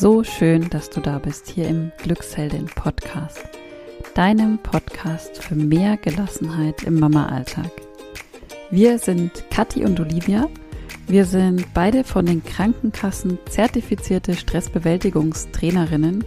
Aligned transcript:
so 0.00 0.24
schön, 0.24 0.70
dass 0.70 0.88
du 0.88 1.02
da 1.02 1.18
bist 1.18 1.46
hier 1.50 1.68
im 1.68 1.92
Glücksheldin 1.98 2.64
Podcast, 2.64 3.44
deinem 4.14 4.56
Podcast 4.56 5.44
für 5.44 5.54
mehr 5.54 5.98
Gelassenheit 5.98 6.84
im 6.84 6.98
Mama-Alltag. 6.98 7.70
Wir 8.70 8.98
sind 8.98 9.44
Kathi 9.50 9.84
und 9.84 10.00
Olivia. 10.00 10.48
Wir 11.06 11.26
sind 11.26 11.66
beide 11.74 12.02
von 12.02 12.24
den 12.24 12.42
Krankenkassen 12.42 13.38
zertifizierte 13.50 14.36
Stressbewältigungstrainerinnen 14.36 16.24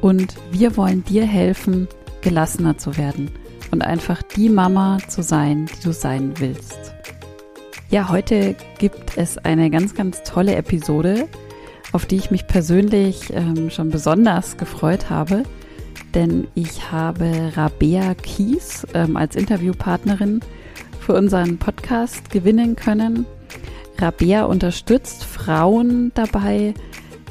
und 0.00 0.34
wir 0.50 0.78
wollen 0.78 1.04
dir 1.04 1.26
helfen, 1.26 1.88
gelassener 2.22 2.78
zu 2.78 2.96
werden 2.96 3.30
und 3.72 3.82
einfach 3.82 4.22
die 4.22 4.48
Mama 4.48 4.96
zu 5.06 5.22
sein, 5.22 5.66
die 5.66 5.84
du 5.84 5.92
sein 5.92 6.32
willst. 6.38 6.94
Ja, 7.90 8.08
heute 8.08 8.56
gibt 8.78 9.18
es 9.18 9.36
eine 9.36 9.68
ganz, 9.68 9.94
ganz 9.94 10.22
tolle 10.22 10.54
Episode, 10.56 11.28
auf 11.92 12.06
die 12.06 12.16
ich 12.16 12.30
mich 12.30 12.46
persönlich 12.46 13.32
ähm, 13.32 13.70
schon 13.70 13.90
besonders 13.90 14.56
gefreut 14.56 15.10
habe, 15.10 15.44
denn 16.14 16.46
ich 16.54 16.90
habe 16.90 17.52
Rabea 17.54 18.14
Kies 18.14 18.86
ähm, 18.94 19.16
als 19.16 19.36
Interviewpartnerin 19.36 20.40
für 21.00 21.14
unseren 21.14 21.58
Podcast 21.58 22.30
gewinnen 22.30 22.76
können. 22.76 23.26
Rabea 23.98 24.44
unterstützt 24.44 25.24
Frauen 25.24 26.12
dabei, 26.14 26.74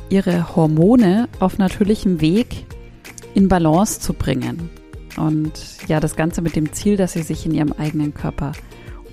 ihre 0.09 0.55
Hormone 0.55 1.27
auf 1.39 1.57
natürlichem 1.57 2.21
Weg 2.21 2.65
in 3.33 3.47
Balance 3.47 3.99
zu 3.99 4.13
bringen. 4.13 4.69
Und 5.17 5.53
ja, 5.87 5.99
das 5.99 6.15
Ganze 6.15 6.41
mit 6.41 6.55
dem 6.55 6.71
Ziel, 6.73 6.97
dass 6.97 7.13
sie 7.13 7.23
sich 7.23 7.45
in 7.45 7.53
ihrem 7.53 7.73
eigenen 7.73 8.13
Körper 8.13 8.51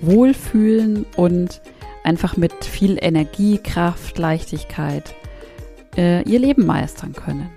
wohlfühlen 0.01 1.05
und 1.15 1.61
einfach 2.03 2.37
mit 2.37 2.53
viel 2.65 2.97
Energie, 3.01 3.57
Kraft, 3.57 4.17
Leichtigkeit 4.17 5.15
äh, 5.99 6.21
ihr 6.23 6.39
Leben 6.39 6.65
meistern 6.65 7.13
können. 7.13 7.49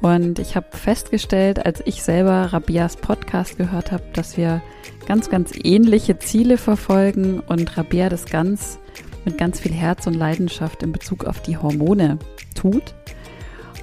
Und 0.00 0.38
ich 0.38 0.56
habe 0.56 0.66
festgestellt, 0.76 1.64
als 1.64 1.82
ich 1.84 2.02
selber 2.02 2.52
Rabias 2.52 2.96
Podcast 2.96 3.58
gehört 3.58 3.92
habe, 3.92 4.02
dass 4.14 4.36
wir 4.36 4.62
ganz, 5.06 5.30
ganz 5.30 5.52
ähnliche 5.62 6.18
Ziele 6.18 6.56
verfolgen 6.56 7.40
und 7.40 7.76
Rabia 7.76 8.08
das 8.08 8.26
ganz 8.26 8.78
mit 9.24 9.38
ganz 9.38 9.60
viel 9.60 9.72
Herz 9.72 10.06
und 10.06 10.14
Leidenschaft 10.14 10.82
in 10.82 10.92
Bezug 10.92 11.26
auf 11.26 11.42
die 11.42 11.58
Hormone 11.58 12.18
tut. 12.54 12.94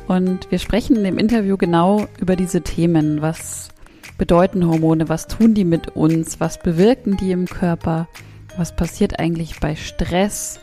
Und 0.08 0.50
wir 0.52 0.60
sprechen 0.60 0.96
in 0.96 1.04
dem 1.04 1.18
Interview 1.18 1.56
genau 1.56 2.08
über 2.20 2.36
diese 2.36 2.62
Themen. 2.62 3.22
Was 3.22 3.70
bedeuten 4.18 4.68
Hormone? 4.68 5.10
Was 5.10 5.28
tun 5.28 5.54
die 5.54 5.66
mit 5.66 5.96
uns? 5.96 6.40
Was 6.40 6.60
bewirken 6.60 7.18
die 7.18 7.32
im 7.32 7.46
Körper? 7.46 8.08
Was 8.58 8.76
passiert 8.76 9.20
eigentlich 9.20 9.60
bei 9.60 9.76
Stress? 9.76 10.60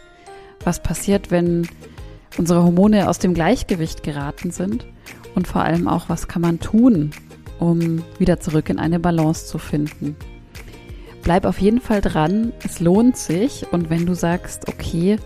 Was 0.65 0.83
passiert, 0.83 1.31
wenn 1.31 1.69
unsere 2.39 2.63
Hormone 2.63 3.09
aus 3.09 3.19
dem 3.19 3.35
Gleichgewicht 3.35 4.03
geraten 4.03 4.51
sind? 4.51 4.87
Und 5.35 5.49
vor 5.49 5.63
allem 5.63 5.89
auch, 5.89 6.09
was 6.09 6.29
kann 6.29 6.43
man 6.43 6.61
tun, 6.61 7.11
um 7.59 8.05
wieder 8.19 8.41
zurück 8.41 8.69
in 8.69 8.79
eine 8.79 9.01
Balance 9.01 9.47
zu 9.47 9.59
finden? 9.59 10.17
Bleib 11.23 11.47
auf 11.47 11.59
jeden 11.59 11.81
Fall 11.81 12.01
dran, 12.01 12.53
es 12.65 12.81
lohnt 12.81 13.17
sich. 13.17 13.67
Und 13.73 13.91
wenn 13.91 14.07
du 14.07 14.15
sagst, 14.15 14.69
okay, 14.69 15.19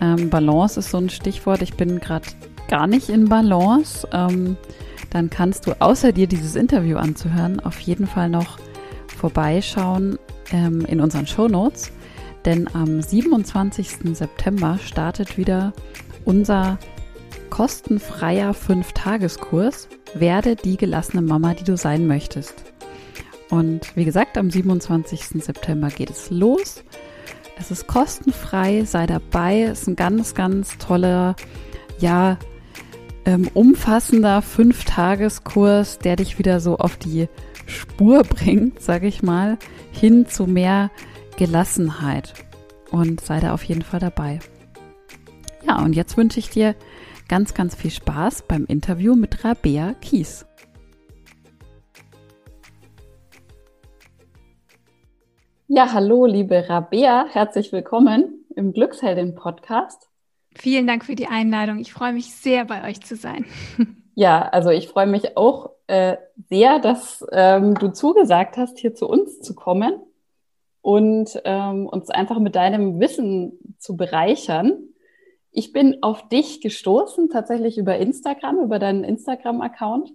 ähm, 0.00 0.30
Balance 0.30 0.80
ist 0.80 0.90
so 0.90 0.98
ein 0.98 1.10
Stichwort, 1.10 1.62
ich 1.62 1.74
bin 1.74 2.00
gerade 2.00 2.26
gar 2.68 2.86
nicht 2.86 3.08
in 3.08 3.28
Balance, 3.28 4.06
ähm, 4.12 4.56
dann 5.10 5.30
kannst 5.30 5.66
du 5.66 5.80
außer 5.80 6.12
dir 6.12 6.26
dieses 6.26 6.54
Interview 6.54 6.98
anzuhören 6.98 7.60
auf 7.60 7.80
jeden 7.80 8.06
Fall 8.06 8.28
noch 8.28 8.58
vorbeischauen 9.16 10.18
ähm, 10.52 10.84
in 10.84 11.00
unseren 11.00 11.26
Show 11.26 11.48
Notes, 11.48 11.90
denn 12.44 12.68
am 12.74 13.00
27. 13.00 14.16
September 14.16 14.78
startet 14.84 15.38
wieder 15.38 15.72
unser 16.28 16.78
kostenfreier 17.48 18.52
5-Tageskurs 18.52 19.88
Werde 20.14 20.56
die 20.56 20.76
gelassene 20.76 21.22
Mama, 21.22 21.54
die 21.54 21.64
du 21.64 21.76
sein 21.76 22.06
möchtest. 22.06 22.54
Und 23.50 23.96
wie 23.96 24.04
gesagt, 24.04 24.36
am 24.36 24.50
27. 24.50 25.42
September 25.42 25.88
geht 25.88 26.10
es 26.10 26.30
los. 26.30 26.84
Es 27.58 27.70
ist 27.70 27.86
kostenfrei, 27.86 28.84
sei 28.84 29.06
dabei. 29.06 29.62
Es 29.62 29.82
ist 29.82 29.88
ein 29.88 29.96
ganz, 29.96 30.34
ganz 30.34 30.76
toller, 30.76 31.34
ja, 31.98 32.38
ähm, 33.24 33.48
umfassender 33.54 34.42
Fünf-Tageskurs, 34.42 35.98
der 35.98 36.16
dich 36.16 36.38
wieder 36.38 36.60
so 36.60 36.76
auf 36.76 36.96
die 36.98 37.28
Spur 37.66 38.22
bringt, 38.22 38.82
sage 38.82 39.06
ich 39.06 39.22
mal, 39.22 39.58
hin 39.92 40.26
zu 40.26 40.46
mehr 40.46 40.90
Gelassenheit. 41.36 42.34
Und 42.90 43.22
sei 43.22 43.40
da 43.40 43.54
auf 43.54 43.64
jeden 43.64 43.82
Fall 43.82 44.00
dabei. 44.00 44.40
Ja, 45.66 45.82
und 45.82 45.94
jetzt 45.94 46.16
wünsche 46.16 46.38
ich 46.38 46.50
dir 46.50 46.74
ganz, 47.28 47.54
ganz 47.54 47.74
viel 47.74 47.90
Spaß 47.90 48.42
beim 48.42 48.64
Interview 48.66 49.16
mit 49.16 49.44
Rabea 49.44 49.94
Kies. 50.00 50.46
Ja, 55.66 55.92
hallo, 55.92 56.26
liebe 56.26 56.68
Rabea, 56.68 57.26
herzlich 57.30 57.72
willkommen 57.72 58.46
im 58.54 58.72
Glücksheldin-Podcast. 58.72 60.08
Vielen 60.54 60.86
Dank 60.86 61.04
für 61.04 61.14
die 61.14 61.26
Einladung. 61.26 61.78
Ich 61.78 61.92
freue 61.92 62.12
mich 62.12 62.34
sehr, 62.34 62.64
bei 62.64 62.88
euch 62.88 63.00
zu 63.00 63.16
sein. 63.16 63.44
Ja, 64.14 64.48
also 64.48 64.70
ich 64.70 64.88
freue 64.88 65.06
mich 65.06 65.36
auch 65.36 65.70
äh, 65.86 66.16
sehr, 66.50 66.80
dass 66.80 67.24
ähm, 67.30 67.76
du 67.76 67.92
zugesagt 67.92 68.56
hast, 68.56 68.76
hier 68.80 68.92
zu 68.92 69.08
uns 69.08 69.40
zu 69.40 69.54
kommen 69.54 69.92
und 70.82 71.40
ähm, 71.44 71.86
uns 71.86 72.10
einfach 72.10 72.40
mit 72.40 72.56
deinem 72.56 72.98
Wissen 72.98 73.76
zu 73.78 73.96
bereichern. 73.96 74.88
Ich 75.58 75.72
bin 75.72 76.04
auf 76.04 76.28
dich 76.28 76.60
gestoßen, 76.60 77.30
tatsächlich 77.30 77.78
über 77.78 77.98
Instagram, 77.98 78.60
über 78.60 78.78
deinen 78.78 79.02
Instagram-Account. 79.02 80.12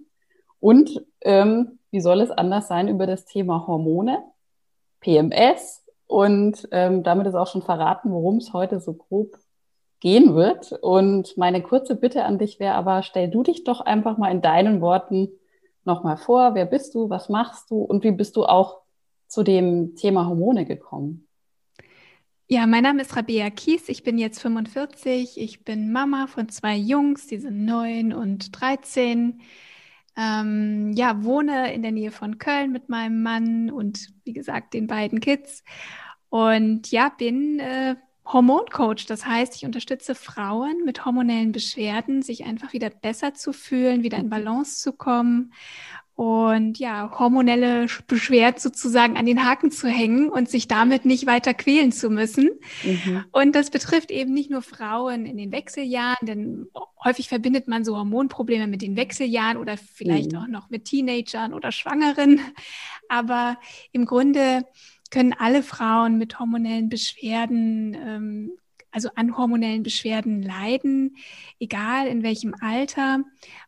Und 0.58 1.04
ähm, 1.20 1.80
wie 1.90 2.00
soll 2.00 2.22
es 2.22 2.30
anders 2.30 2.66
sein 2.66 2.88
über 2.88 3.06
das 3.06 3.26
Thema 3.26 3.66
Hormone, 3.66 4.24
PMS. 5.00 5.84
Und 6.06 6.66
ähm, 6.70 7.02
damit 7.02 7.26
ist 7.26 7.34
auch 7.34 7.46
schon 7.46 7.60
verraten, 7.60 8.10
worum 8.10 8.38
es 8.38 8.54
heute 8.54 8.80
so 8.80 8.94
grob 8.94 9.36
gehen 10.00 10.34
wird. 10.34 10.72
Und 10.80 11.36
meine 11.36 11.60
kurze 11.60 11.94
Bitte 11.94 12.24
an 12.24 12.38
dich 12.38 12.58
wäre 12.58 12.76
aber, 12.76 13.02
stell 13.02 13.28
du 13.28 13.42
dich 13.42 13.64
doch 13.64 13.82
einfach 13.82 14.16
mal 14.16 14.30
in 14.30 14.40
deinen 14.40 14.80
Worten 14.80 15.28
nochmal 15.84 16.16
vor. 16.16 16.54
Wer 16.54 16.64
bist 16.64 16.94
du? 16.94 17.10
Was 17.10 17.28
machst 17.28 17.70
du? 17.70 17.82
Und 17.82 18.02
wie 18.02 18.12
bist 18.12 18.36
du 18.36 18.46
auch 18.46 18.80
zu 19.26 19.42
dem 19.42 19.94
Thema 19.94 20.26
Hormone 20.26 20.64
gekommen? 20.64 21.23
Ja, 22.46 22.66
mein 22.66 22.82
Name 22.82 23.00
ist 23.02 23.16
Rabea 23.16 23.48
Kies. 23.50 23.88
Ich 23.88 24.02
bin 24.02 24.18
jetzt 24.18 24.40
45. 24.42 25.38
Ich 25.40 25.64
bin 25.64 25.92
Mama 25.92 26.26
von 26.26 26.48
zwei 26.50 26.76
Jungs, 26.76 27.26
die 27.26 27.38
sind 27.38 27.64
neun 27.64 28.12
und 28.12 28.60
13. 28.60 29.40
Ähm, 30.16 30.92
ja, 30.94 31.24
wohne 31.24 31.72
in 31.72 31.82
der 31.82 31.90
Nähe 31.92 32.10
von 32.10 32.38
Köln 32.38 32.70
mit 32.70 32.88
meinem 32.90 33.22
Mann 33.22 33.70
und 33.70 34.08
wie 34.24 34.34
gesagt 34.34 34.74
den 34.74 34.86
beiden 34.86 35.20
Kids. 35.20 35.64
Und 36.28 36.90
ja, 36.90 37.08
bin 37.08 37.60
äh, 37.60 37.96
Hormoncoach. 38.26 39.06
Das 39.06 39.24
heißt, 39.26 39.56
ich 39.56 39.64
unterstütze 39.64 40.14
Frauen 40.14 40.84
mit 40.84 41.04
hormonellen 41.06 41.52
Beschwerden, 41.52 42.20
sich 42.22 42.44
einfach 42.44 42.74
wieder 42.74 42.90
besser 42.90 43.32
zu 43.34 43.54
fühlen, 43.54 44.02
wieder 44.02 44.18
in 44.18 44.28
Balance 44.28 44.82
zu 44.82 44.92
kommen 44.92 45.52
und 46.16 46.78
ja, 46.78 47.10
hormonelle 47.18 47.86
Beschwerden 48.06 48.60
sozusagen 48.60 49.16
an 49.16 49.26
den 49.26 49.44
Haken 49.44 49.72
zu 49.72 49.88
hängen 49.88 50.28
und 50.28 50.48
sich 50.48 50.68
damit 50.68 51.04
nicht 51.04 51.26
weiter 51.26 51.54
quälen 51.54 51.90
zu 51.90 52.08
müssen. 52.08 52.50
Mhm. 52.84 53.24
Und 53.32 53.56
das 53.56 53.70
betrifft 53.70 54.12
eben 54.12 54.32
nicht 54.32 54.50
nur 54.50 54.62
Frauen 54.62 55.26
in 55.26 55.36
den 55.36 55.50
Wechseljahren, 55.50 56.26
denn 56.26 56.66
häufig 57.02 57.28
verbindet 57.28 57.66
man 57.66 57.84
so 57.84 57.96
Hormonprobleme 57.96 58.68
mit 58.68 58.82
den 58.82 58.96
Wechseljahren 58.96 59.56
oder 59.56 59.76
vielleicht 59.76 60.32
mhm. 60.32 60.38
auch 60.38 60.46
noch 60.46 60.70
mit 60.70 60.84
Teenagern 60.84 61.52
oder 61.52 61.72
Schwangeren. 61.72 62.40
Aber 63.08 63.58
im 63.90 64.06
Grunde 64.06 64.64
können 65.10 65.32
alle 65.32 65.62
Frauen 65.64 66.16
mit 66.16 66.38
hormonellen 66.38 66.88
Beschwerden, 66.88 67.94
ähm, 67.94 68.50
also 68.92 69.08
an 69.16 69.36
hormonellen 69.36 69.82
Beschwerden 69.82 70.42
leiden, 70.42 71.16
egal 71.58 72.06
in 72.06 72.22
welchem 72.22 72.54
Alter. 72.60 73.24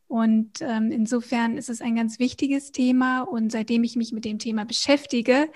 Und 0.09 0.61
ähm, 0.61 0.91
insofern 0.93 1.57
ist 1.57 1.69
es 1.69 1.81
ein 1.81 1.97
ganz 1.97 2.19
wichtiges 2.19 2.73
Thema. 2.73 3.23
Und 3.23 3.51
seitdem 3.51 3.85
ich 3.85 3.97
mich 3.97 4.13
mit 4.13 4.25
dem 4.25 4.39
Thema 4.39 4.65
beschäftige, 4.65 5.49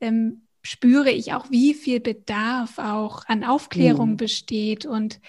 ähm, 0.00 0.42
spüre 0.62 1.10
ich 1.10 1.32
auch, 1.34 1.50
wie 1.50 1.74
viel 1.74 2.00
Bedarf 2.00 2.78
auch 2.78 3.24
an 3.26 3.44
Aufklärung 3.44 4.12
mhm. 4.12 4.16
besteht 4.16 4.86
und 4.86 5.20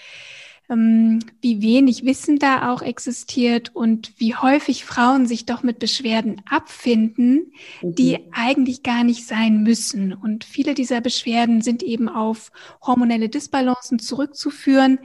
ähm, 0.70 1.20
wie 1.40 1.60
wenig 1.60 2.04
Wissen 2.04 2.38
da 2.38 2.72
auch 2.72 2.80
existiert 2.80 3.74
und 3.74 4.12
wie 4.18 4.34
häufig 4.34 4.84
Frauen 4.84 5.26
sich 5.26 5.44
doch 5.44 5.62
mit 5.62 5.78
Beschwerden 5.78 6.40
abfinden, 6.48 7.52
mhm. 7.82 7.94
die 7.94 8.18
eigentlich 8.32 8.82
gar 8.82 9.04
nicht 9.04 9.26
sein 9.26 9.62
müssen. 9.62 10.12
Und 10.12 10.44
viele 10.44 10.74
dieser 10.74 11.00
Beschwerden 11.00 11.60
sind 11.60 11.82
eben 11.82 12.08
auf 12.08 12.50
hormonelle 12.80 13.28
Disbalancen 13.28 13.98
zurückzuführen, 13.98 14.98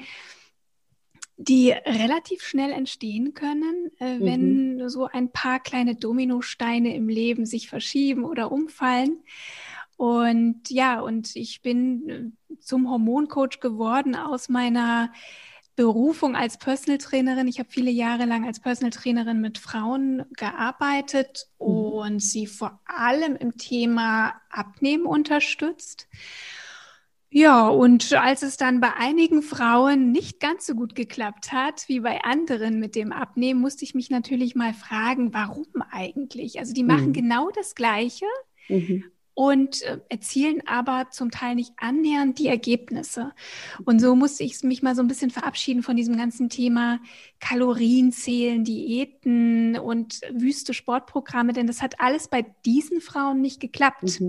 die 1.41 1.71
relativ 1.71 2.44
schnell 2.44 2.71
entstehen 2.71 3.33
können, 3.33 3.91
äh, 4.00 4.19
wenn 4.19 4.75
mhm. 4.75 4.89
so 4.89 5.06
ein 5.06 5.31
paar 5.31 5.62
kleine 5.62 5.95
Dominosteine 5.95 6.94
im 6.94 7.07
Leben 7.07 7.45
sich 7.45 7.69
verschieben 7.69 8.25
oder 8.25 8.51
umfallen. 8.51 9.24
Und 9.95 10.69
ja, 10.69 11.00
und 11.00 11.33
ich 11.38 11.62
bin 11.62 12.09
äh, 12.09 12.57
zum 12.59 12.89
Hormoncoach 12.89 13.62
geworden 13.62 14.15
aus 14.15 14.50
meiner 14.50 15.13
Berufung 15.77 16.36
als 16.36 16.57
Personal 16.57 16.97
Trainerin. 16.97 17.47
Ich 17.47 17.59
habe 17.59 17.69
viele 17.69 17.92
Jahre 17.92 18.25
lang 18.25 18.45
als 18.45 18.59
Personal 18.59 18.92
Trainerin 18.92 19.39
mit 19.39 19.57
Frauen 19.57 20.25
gearbeitet 20.35 21.47
mhm. 21.57 21.65
und 21.65 22.19
sie 22.19 22.47
vor 22.47 22.81
allem 22.85 23.38
im 23.38 23.56
Thema 23.56 24.33
Abnehmen 24.50 25.06
unterstützt. 25.06 26.09
Ja, 27.31 27.68
und 27.68 28.12
als 28.14 28.42
es 28.42 28.58
dann 28.58 28.80
bei 28.80 28.94
einigen 28.96 29.44
Frauen 29.44 30.12
nicht 30.12 30.40
ganz 30.40 30.66
so 30.66 30.74
gut 30.74 30.96
geklappt 30.96 31.52
hat 31.52 31.88
wie 31.88 32.00
bei 32.00 32.24
anderen 32.24 32.80
mit 32.80 32.96
dem 32.96 33.12
Abnehmen, 33.12 33.62
musste 33.62 33.86
ich 33.86 33.94
mich 33.94 34.10
natürlich 34.10 34.56
mal 34.56 34.74
fragen, 34.74 35.34
warum 35.34 35.68
eigentlich? 35.92 36.60
Also 36.60 36.74
die 36.74 36.84
machen 36.84 37.10
mhm. 37.10 37.14
genau 37.14 37.50
das 37.52 37.76
Gleiche. 37.76 38.26
Mhm 38.68 39.04
und 39.40 39.84
äh, 39.84 40.00
erzielen 40.10 40.62
aber 40.66 41.12
zum 41.12 41.31
Teil 41.31 41.56
nicht 41.56 41.72
annähernd 41.78 42.38
die 42.40 42.48
Ergebnisse. 42.48 43.31
Und 43.86 44.02
so 44.02 44.14
musste 44.14 44.44
ich 44.44 44.64
mich 44.64 44.84
mal 44.84 44.98
so 44.98 45.02
ein 45.02 45.08
bisschen 45.08 45.30
verabschieden 45.30 45.81
von 45.81 45.96
diesem 45.96 46.18
ganzen 46.18 46.50
Thema 46.50 47.00
Kalorienzählen, 47.40 48.66
Diäten 48.66 49.80
und 49.80 50.20
wüste 50.34 50.74
Sportprogramme, 50.74 51.54
denn 51.54 51.68
das 51.68 51.81
hat 51.81 52.02
alles 52.02 52.28
bei 52.28 52.46
diesen 52.66 53.00
Frauen 53.00 53.40
nicht 53.40 53.62
geklappt. 53.62 54.20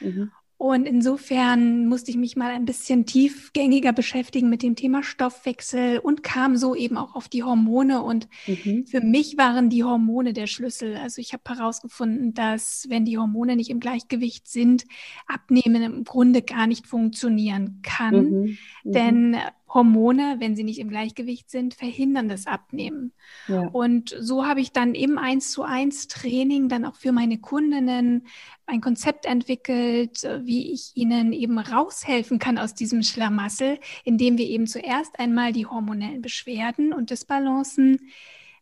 Mhm. 0.00 0.32
Und 0.64 0.86
insofern 0.86 1.88
musste 1.88 2.10
ich 2.10 2.16
mich 2.16 2.36
mal 2.36 2.52
ein 2.52 2.64
bisschen 2.64 3.04
tiefgängiger 3.04 3.92
beschäftigen 3.92 4.48
mit 4.48 4.62
dem 4.62 4.76
Thema 4.76 5.02
Stoffwechsel 5.02 5.98
und 5.98 6.22
kam 6.22 6.56
so 6.56 6.74
eben 6.74 6.96
auch 6.96 7.14
auf 7.14 7.28
die 7.28 7.42
Hormone. 7.42 8.02
Und 8.02 8.28
mhm. 8.46 8.86
für 8.86 9.02
mich 9.02 9.36
waren 9.36 9.68
die 9.68 9.84
Hormone 9.84 10.32
der 10.32 10.46
Schlüssel. 10.46 10.96
Also 10.96 11.20
ich 11.20 11.34
habe 11.34 11.42
herausgefunden, 11.46 12.32
dass 12.32 12.86
wenn 12.88 13.04
die 13.04 13.18
Hormone 13.18 13.56
nicht 13.56 13.68
im 13.68 13.78
Gleichgewicht 13.78 14.48
sind, 14.48 14.86
Abnehmen 15.26 15.82
im 15.82 16.04
Grunde 16.04 16.40
gar 16.40 16.66
nicht 16.66 16.86
funktionieren 16.86 17.80
kann. 17.82 18.14
Mhm. 18.14 18.58
Mhm. 18.84 18.92
Denn 18.92 19.36
Hormone, 19.74 20.36
wenn 20.38 20.54
sie 20.54 20.62
nicht 20.62 20.78
im 20.78 20.88
Gleichgewicht 20.88 21.50
sind, 21.50 21.74
verhindern 21.74 22.28
das 22.28 22.46
Abnehmen. 22.46 23.12
Ja. 23.48 23.66
Und 23.72 24.16
so 24.18 24.46
habe 24.46 24.60
ich 24.60 24.72
dann 24.72 24.94
im 24.94 25.18
eins 25.18 25.50
zu 25.50 25.64
eins 25.64 26.06
Training 26.06 26.68
dann 26.68 26.84
auch 26.84 26.94
für 26.94 27.10
meine 27.10 27.38
Kundinnen 27.38 28.26
ein 28.66 28.80
Konzept 28.80 29.26
entwickelt, 29.26 30.22
wie 30.44 30.72
ich 30.72 30.92
ihnen 30.94 31.32
eben 31.32 31.58
raushelfen 31.58 32.38
kann 32.38 32.56
aus 32.56 32.74
diesem 32.74 33.02
Schlamassel, 33.02 33.80
indem 34.04 34.38
wir 34.38 34.46
eben 34.46 34.68
zuerst 34.68 35.18
einmal 35.18 35.52
die 35.52 35.66
hormonellen 35.66 36.22
Beschwerden 36.22 36.92
und 36.92 37.10
Disbalancen 37.10 37.98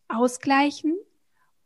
ausgleichen 0.07 0.97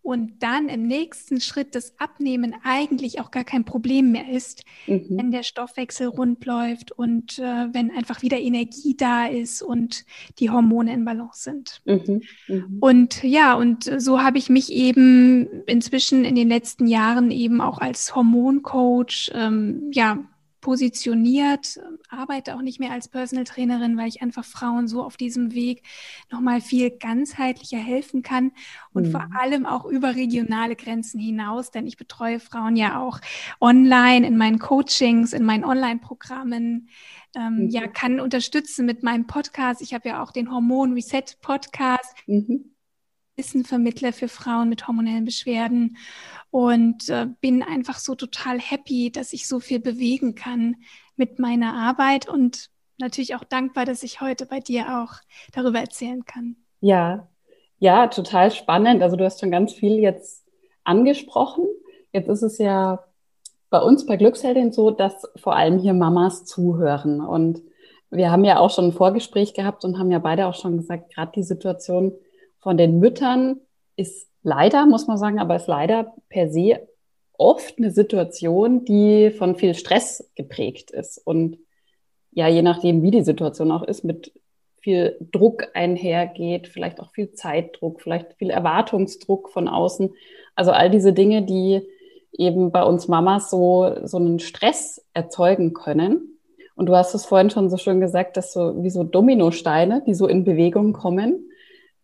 und 0.08 0.42
dann 0.42 0.70
im 0.70 0.88
nächsten 0.88 1.42
Schritt 1.42 1.76
das 1.76 2.00
Abnehmen 2.00 2.56
eigentlich 2.64 3.20
auch 3.20 3.30
gar 3.30 3.44
kein 3.44 3.66
Problem 3.66 4.14
mehr 4.14 4.30
ist, 4.30 4.64
mhm. 4.86 5.06
wenn 5.10 5.32
der 5.32 5.44
Stoffwechsel 5.44 6.08
rund 6.08 6.46
läuft 6.46 6.94
und 6.94 7.40
äh, 7.40 7.68
wenn 7.74 7.92
einfach 7.92 8.22
wieder 8.22 8.40
Energie 8.40 8.96
da 8.96 9.26
ist 9.26 9.62
und 9.62 10.06
die 10.40 10.50
Hormone 10.50 10.94
in 10.94 11.04
Balance 11.04 11.44
sind. 11.44 11.82
Mhm. 11.84 12.22
Mhm. 12.48 12.78
Und 12.80 13.22
ja, 13.22 13.56
und 13.56 13.92
so 13.98 14.22
habe 14.22 14.38
ich 14.38 14.50
mich 14.50 14.72
eben 14.72 15.64
inzwischen 15.66 16.24
in 16.24 16.36
den 16.36 16.48
letzten 16.48 16.88
Jahren 16.88 17.30
eben 17.30 17.60
auch 17.60 17.80
als 17.80 18.16
Hormoncoach 18.16 19.32
ähm, 19.34 19.92
ja 19.92 20.20
positioniert, 20.68 21.80
arbeite 22.10 22.54
auch 22.54 22.62
nicht 22.62 22.82
mehr 22.82 22.92
als 22.92 23.08
Personal 23.08 23.46
Trainerin, 23.46 23.96
weil 23.96 24.10
ich 24.10 24.22
einfach 24.22 24.44
Frauen 24.44 24.90
so 24.90 25.02
auf 25.02 25.16
diesem 25.16 25.54
Weg 25.54 25.82
nochmal 26.30 26.60
viel 26.60 26.90
ganzheitlicher 26.90 27.78
helfen 27.78 28.22
kann 28.22 28.52
und 28.92 29.08
mhm. 29.08 29.12
vor 29.12 29.30
allem 29.40 29.66
auch 29.66 29.86
über 29.86 30.18
regionale 30.18 30.76
Grenzen 30.76 31.22
hinaus, 31.22 31.72
denn 31.72 31.88
ich 31.88 31.96
betreue 31.96 32.42
Frauen 32.42 32.76
ja 32.76 33.00
auch 33.00 33.22
online 33.62 34.28
in 34.28 34.36
meinen 34.36 34.60
Coachings, 34.60 35.32
in 35.32 35.46
meinen 35.46 35.64
Online-Programmen. 35.64 36.90
Ähm, 37.34 37.56
mhm. 37.56 37.70
Ja, 37.70 37.88
kann 37.88 38.20
unterstützen 38.20 38.86
mit 38.86 39.04
meinem 39.04 39.26
Podcast. 39.26 39.82
Ich 39.82 39.94
habe 39.94 40.10
ja 40.10 40.22
auch 40.22 40.34
den 40.34 40.52
Hormon 40.52 40.92
Reset 40.92 41.24
Podcast. 41.40 42.14
Mhm. 42.26 42.77
Wissenvermittler 43.38 44.14
für 44.14 44.28
Frauen 44.28 44.68
mit 44.68 44.88
hormonellen 44.88 45.26
Beschwerden 45.26 45.98
und 46.50 47.08
äh, 47.10 47.28
bin 47.40 47.62
einfach 47.62 48.00
so 48.00 48.16
total 48.16 48.60
happy, 48.60 49.12
dass 49.12 49.32
ich 49.32 49.48
so 49.48 49.60
viel 49.60 49.80
bewegen 49.80 50.34
kann 50.34 50.78
mit 51.16 51.38
meiner 51.38 51.74
Arbeit 51.74 52.28
und 52.28 52.70
natürlich 52.98 53.36
auch 53.36 53.44
dankbar, 53.44 53.86
dass 53.86 54.02
ich 54.02 54.22
heute 54.22 54.48
bei 54.48 54.60
dir 54.60 55.04
auch 55.04 55.14
darüber 55.54 55.80
erzählen 55.80 56.26
kann. 56.26 56.56
Ja, 56.82 57.28
ja, 57.80 58.08
total 58.08 58.52
spannend. 58.52 59.04
Also 59.04 59.16
du 59.16 59.24
hast 59.24 59.40
schon 59.40 59.52
ganz 59.52 59.72
viel 59.72 60.00
jetzt 60.00 60.44
angesprochen. 60.84 61.66
Jetzt 62.12 62.30
ist 62.30 62.42
es 62.42 62.58
ja 62.58 63.04
bei 63.70 63.80
uns 63.80 64.08
bei 64.08 64.18
Glücksheldin 64.18 64.72
so, 64.72 64.90
dass 64.90 65.14
vor 65.36 65.56
allem 65.56 65.78
hier 65.78 65.94
Mamas 65.94 66.46
zuhören. 66.46 67.22
Und 67.22 67.62
wir 68.10 68.32
haben 68.32 68.46
ja 68.46 68.58
auch 68.58 68.72
schon 68.72 68.86
ein 68.86 68.94
Vorgespräch 68.94 69.54
gehabt 69.54 69.86
und 69.86 70.00
haben 70.00 70.10
ja 70.10 70.20
beide 70.20 70.48
auch 70.48 70.56
schon 70.56 70.78
gesagt, 70.78 71.14
gerade 71.14 71.34
die 71.36 71.44
Situation 71.44 72.14
von 72.60 72.78
den 72.78 73.00
Müttern 73.00 73.62
ist 73.96 74.28
leider, 74.44 74.86
muss 74.86 75.08
man 75.08 75.18
sagen, 75.18 75.40
aber 75.40 75.56
ist 75.56 75.68
leider 75.68 76.14
per 76.30 76.50
se 76.50 76.88
oft 77.38 77.78
eine 77.78 77.92
Situation, 77.92 78.86
die 78.86 79.32
von 79.32 79.56
viel 79.56 79.76
Stress 79.76 80.30
geprägt 80.36 80.92
ist. 80.92 81.20
Und 81.24 81.58
ja, 82.32 82.48
je 82.48 82.62
nachdem, 82.62 83.04
wie 83.04 83.12
die 83.12 83.24
Situation 83.24 83.72
auch 83.72 83.84
ist, 83.84 84.04
mit 84.04 84.32
viel 84.82 85.18
Druck 85.32 85.68
einhergeht, 85.74 86.68
vielleicht 86.68 87.00
auch 87.00 87.12
viel 87.12 87.34
Zeitdruck, 87.34 88.02
vielleicht 88.02 88.34
viel 88.36 88.50
Erwartungsdruck 88.50 89.50
von 89.50 89.68
außen. 89.68 90.14
Also 90.56 90.72
all 90.72 90.90
diese 90.90 91.14
Dinge, 91.14 91.44
die 91.44 91.82
eben 92.32 92.72
bei 92.72 92.84
uns 92.84 93.08
Mamas 93.08 93.50
so, 93.50 93.96
so 94.04 94.18
einen 94.18 94.40
Stress 94.40 95.04
erzeugen 95.14 95.74
können. 95.74 96.40
Und 96.76 96.88
du 96.88 96.96
hast 96.96 97.16
es 97.16 97.26
vorhin 97.26 97.50
schon 97.50 97.70
so 97.70 97.78
schön 97.78 98.00
gesagt, 98.00 98.38
dass 98.38 98.54
so 98.54 98.84
wie 98.84 98.90
so 98.90 99.04
Dominosteine, 99.04 100.04
die 100.06 100.14
so 100.14 100.28
in 100.28 100.44
Bewegung 100.44 100.94
kommen. 100.94 101.47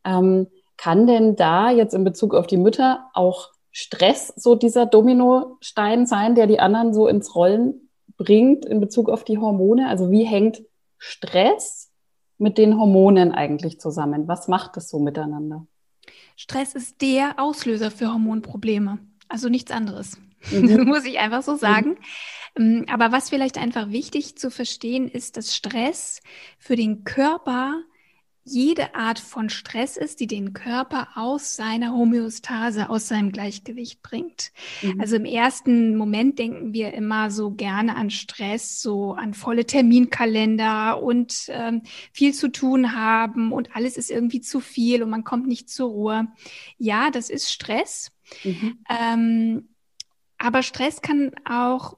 Ähm, 0.05 0.47
kann 0.77 1.07
denn 1.07 1.35
da 1.35 1.71
jetzt 1.71 1.93
in 1.93 2.03
Bezug 2.03 2.33
auf 2.33 2.47
die 2.47 2.57
Mütter 2.57 3.09
auch 3.13 3.49
Stress 3.71 4.33
so 4.35 4.55
dieser 4.55 4.85
Dominostein 4.85 6.05
sein, 6.05 6.35
der 6.35 6.47
die 6.47 6.59
anderen 6.59 6.93
so 6.93 7.07
ins 7.07 7.35
Rollen 7.35 7.89
bringt 8.17 8.65
in 8.65 8.79
Bezug 8.79 9.09
auf 9.09 9.23
die 9.23 9.37
Hormone? 9.37 9.87
Also 9.87 10.11
wie 10.11 10.23
hängt 10.23 10.63
Stress 10.97 11.91
mit 12.37 12.57
den 12.57 12.77
Hormonen 12.77 13.31
eigentlich 13.31 13.79
zusammen? 13.79 14.27
Was 14.27 14.47
macht 14.47 14.77
das 14.77 14.89
so 14.89 14.99
miteinander? 14.99 15.65
Stress 16.35 16.75
ist 16.75 17.01
der 17.01 17.35
Auslöser 17.37 17.91
für 17.91 18.11
Hormonprobleme, 18.11 18.99
also 19.27 19.49
nichts 19.49 19.71
anderes. 19.71 20.17
Mhm. 20.51 20.83
Muss 20.85 21.05
ich 21.05 21.19
einfach 21.19 21.43
so 21.43 21.55
sagen. 21.55 21.97
Mhm. 22.57 22.85
Aber 22.91 23.11
was 23.11 23.29
vielleicht 23.29 23.57
einfach 23.57 23.89
wichtig 23.89 24.37
zu 24.37 24.51
verstehen 24.51 25.07
ist, 25.07 25.37
dass 25.37 25.55
Stress 25.55 26.21
für 26.59 26.75
den 26.75 27.03
Körper 27.03 27.81
jede 28.45 28.93
Art 28.93 29.19
von 29.19 29.49
Stress 29.49 29.95
ist, 29.95 30.19
die 30.19 30.27
den 30.27 30.53
Körper 30.53 31.07
aus 31.15 31.55
seiner 31.55 31.93
Homöostase, 31.93 32.89
aus 32.89 33.07
seinem 33.07 33.31
Gleichgewicht 33.31 34.01
bringt. 34.01 34.51
Mhm. 34.81 34.99
Also 34.99 35.15
im 35.15 35.25
ersten 35.25 35.95
Moment 35.95 36.39
denken 36.39 36.73
wir 36.73 36.93
immer 36.93 37.31
so 37.31 37.51
gerne 37.51 37.95
an 37.95 38.09
Stress, 38.09 38.81
so 38.81 39.13
an 39.13 39.33
volle 39.33 39.65
Terminkalender 39.65 41.01
und 41.01 41.45
ähm, 41.47 41.83
viel 42.11 42.33
zu 42.33 42.49
tun 42.49 42.93
haben 42.95 43.53
und 43.53 43.75
alles 43.75 43.95
ist 43.95 44.11
irgendwie 44.11 44.41
zu 44.41 44.59
viel 44.59 45.03
und 45.03 45.09
man 45.09 45.23
kommt 45.23 45.47
nicht 45.47 45.69
zur 45.69 45.89
Ruhe. 45.89 46.27
Ja, 46.77 47.11
das 47.11 47.29
ist 47.29 47.49
Stress. 47.49 48.11
Mhm. 48.43 48.79
Ähm, 48.89 49.69
aber 50.37 50.63
Stress 50.63 51.01
kann 51.01 51.31
auch 51.45 51.97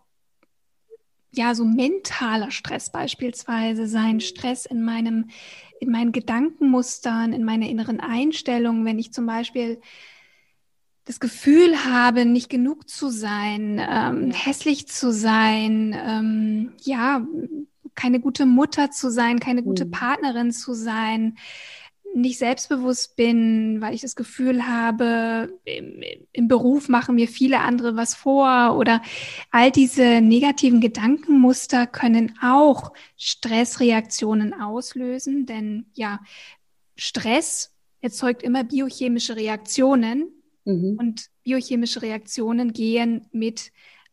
ja, 1.38 1.54
so 1.54 1.66
mentaler 1.66 2.52
Stress 2.52 2.92
beispielsweise 2.92 3.88
sein, 3.88 4.20
Stress 4.20 4.66
in 4.66 4.84
meinem 4.84 5.30
in 5.80 5.92
meinen 5.92 6.12
Gedankenmustern, 6.12 7.34
in 7.34 7.44
meiner 7.44 7.68
inneren 7.68 8.00
Einstellung, 8.00 8.86
wenn 8.86 9.00
ich 9.00 9.14
zum 9.14 9.26
Beispiel 9.26 9.80
das 11.06 11.20
Gefühl 11.20 11.86
habe, 11.86 12.26
nicht 12.26 12.50
genug 12.50 12.90
zu 12.90 13.10
sein, 13.10 13.80
ähm, 13.80 14.32
hässlich 14.32 14.88
zu 14.88 15.14
sein, 15.14 15.96
ähm, 15.98 16.74
ja, 16.82 17.26
keine 17.94 18.20
gute 18.20 18.46
Mutter 18.46 18.92
zu 18.92 19.10
sein, 19.10 19.40
keine 19.40 19.64
gute 19.64 19.86
mhm. 19.86 19.92
Partnerin 19.92 20.52
zu 20.52 20.74
sein, 20.74 21.38
nicht 22.16 22.40
selbstbewusst 22.40 23.18
bin, 23.18 23.82
weil 23.82 23.94
ich 23.94 24.02
das 24.02 24.16
Gefühl 24.16 24.66
habe, 24.66 25.60
im, 25.66 26.02
im, 26.32 26.48
Beruf 26.48 26.88
machen 26.88 27.16
mir 27.16 27.28
viele 27.28 27.60
andere 27.60 27.98
was 27.98 28.16
vor 28.16 28.78
oder 28.78 29.02
all 29.52 29.70
diese 29.70 30.22
negativen 30.22 30.80
Gedankenmuster 30.80 31.86
können 31.88 32.38
auch 32.42 32.94
Stressreaktionen 33.18 34.54
auslösen, 34.54 35.46
denn 35.46 35.88
ja, 35.94 36.22
Stress 36.96 37.74
erzeugt 38.00 38.44
immer 38.44 38.64
biochemische 38.64 39.36
Reaktionen 39.36 40.30
mhm. 40.64 40.96
und 40.98 41.30
biochemische 41.44 42.02
Reaktionen 42.02 42.72
gehen 42.72 43.28
mit 43.34 43.72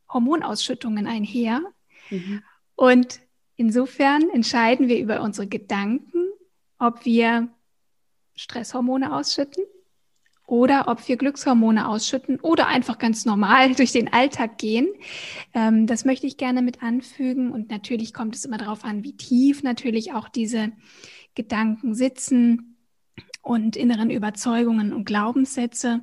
Hormonausschüttungen 0.09 1.07
einher. 1.07 1.63
Mhm. 2.11 2.43
Und 2.75 3.21
insofern 3.57 4.29
entscheiden 4.31 4.89
wir 4.89 4.99
über 4.99 5.23
unsere 5.23 5.47
Gedanken, 5.47 6.25
ob 6.79 7.05
wir 7.05 7.49
Stresshormone 8.35 9.15
ausschütten 9.15 9.65
oder 10.47 10.89
ob 10.89 11.09
wir 11.09 11.17
Glückshormone 11.17 11.89
ausschütten 11.89 12.39
oder 12.41 12.67
einfach 12.67 12.99
ganz 12.99 13.25
normal 13.25 13.75
durch 13.75 13.93
den 13.93 14.13
Alltag 14.13 14.59
gehen. 14.59 14.89
Ähm, 15.55 15.87
das 15.87 16.05
möchte 16.05 16.27
ich 16.27 16.37
gerne 16.37 16.63
mit 16.63 16.83
anfügen. 16.83 17.53
Und 17.53 17.71
natürlich 17.71 18.13
kommt 18.13 18.37
es 18.37 18.45
immer 18.45 18.59
darauf 18.59 18.85
an, 18.85 19.03
wie 19.05 19.17
tief 19.17 19.63
natürlich 19.63 20.13
auch 20.13 20.29
diese 20.29 20.73
Gedanken 21.35 21.95
sitzen 21.95 22.77
und 23.41 23.77
inneren 23.77 24.11
Überzeugungen 24.11 24.93
und 24.93 25.05
Glaubenssätze. 25.05 26.03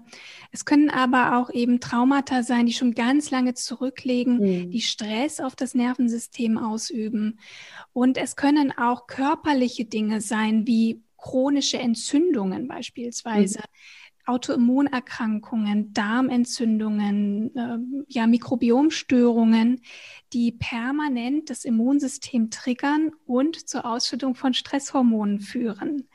Es 0.52 0.66
können 0.66 0.90
aber 0.90 1.38
auch 1.38 1.50
eben 1.52 1.80
Traumata 1.80 2.44
sein, 2.44 2.66
die 2.66 2.74
schon 2.74 2.94
ganz 2.94 3.32
lange 3.32 3.54
zurücklegen, 3.54 4.40
mhm. 4.40 4.72
die 4.72 4.82
Stress 4.82 5.40
auf 5.40 5.56
das 5.56 5.74
Nervensystem 5.74 6.58
ausüben. 6.58 7.40
Und 7.94 8.18
es 8.18 8.36
können 8.36 8.74
auch 8.78 9.08
körperliche 9.08 9.86
Dinge 9.86 10.22
sein, 10.22 10.68
wie 10.68 11.02
chronische 11.22 11.78
Entzündungen 11.78 12.68
beispielsweise. 12.68 13.60
Mhm. 13.60 13.64
Autoimmunerkrankungen, 14.30 15.92
Darmentzündungen, 15.92 17.56
äh, 17.56 17.78
ja, 18.08 18.28
Mikrobiomstörungen, 18.28 19.82
die 20.34 20.52
permanent 20.52 21.50
das 21.50 21.66
Immunsystem 21.66 22.52
triggern 22.52 23.12
und 23.26 23.68
zur 23.68 23.86
Ausschüttung 23.86 24.36
von 24.36 24.54
Stresshormonen 24.54 25.40
führen. 25.40 26.08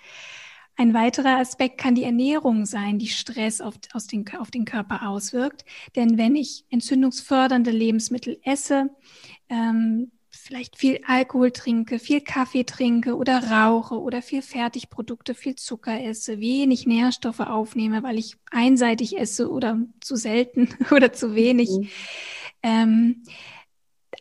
Ein 0.76 0.94
weiterer 0.94 1.38
Aspekt 1.38 1.78
kann 1.78 1.94
die 1.94 2.02
Ernährung 2.04 2.66
sein, 2.66 2.98
die 2.98 3.08
Stress 3.08 3.60
auf, 3.60 3.74
den, 4.10 4.24
auf 4.38 4.50
den 4.50 4.64
Körper 4.64 5.08
auswirkt. 5.08 5.64
Denn 5.94 6.18
wenn 6.18 6.34
ich 6.34 6.64
entzündungsfördernde 6.70 7.70
Lebensmittel 7.70 8.38
esse, 8.42 8.90
ähm, 9.48 10.10
vielleicht 10.44 10.76
viel 10.76 11.00
Alkohol 11.06 11.52
trinke, 11.52 11.98
viel 11.98 12.20
Kaffee 12.20 12.64
trinke 12.64 13.16
oder 13.16 13.50
rauche 13.50 13.98
oder 13.98 14.20
viel 14.20 14.42
Fertigprodukte, 14.42 15.34
viel 15.34 15.54
Zucker 15.54 15.98
esse, 15.98 16.38
wenig 16.38 16.86
Nährstoffe 16.86 17.40
aufnehme, 17.40 18.02
weil 18.02 18.18
ich 18.18 18.36
einseitig 18.50 19.18
esse 19.18 19.50
oder 19.50 19.78
zu 20.00 20.16
selten 20.16 20.68
oder 20.90 21.14
zu 21.14 21.34
wenig. 21.34 21.70
Mhm. 21.70 21.88
Ähm, 22.62 23.22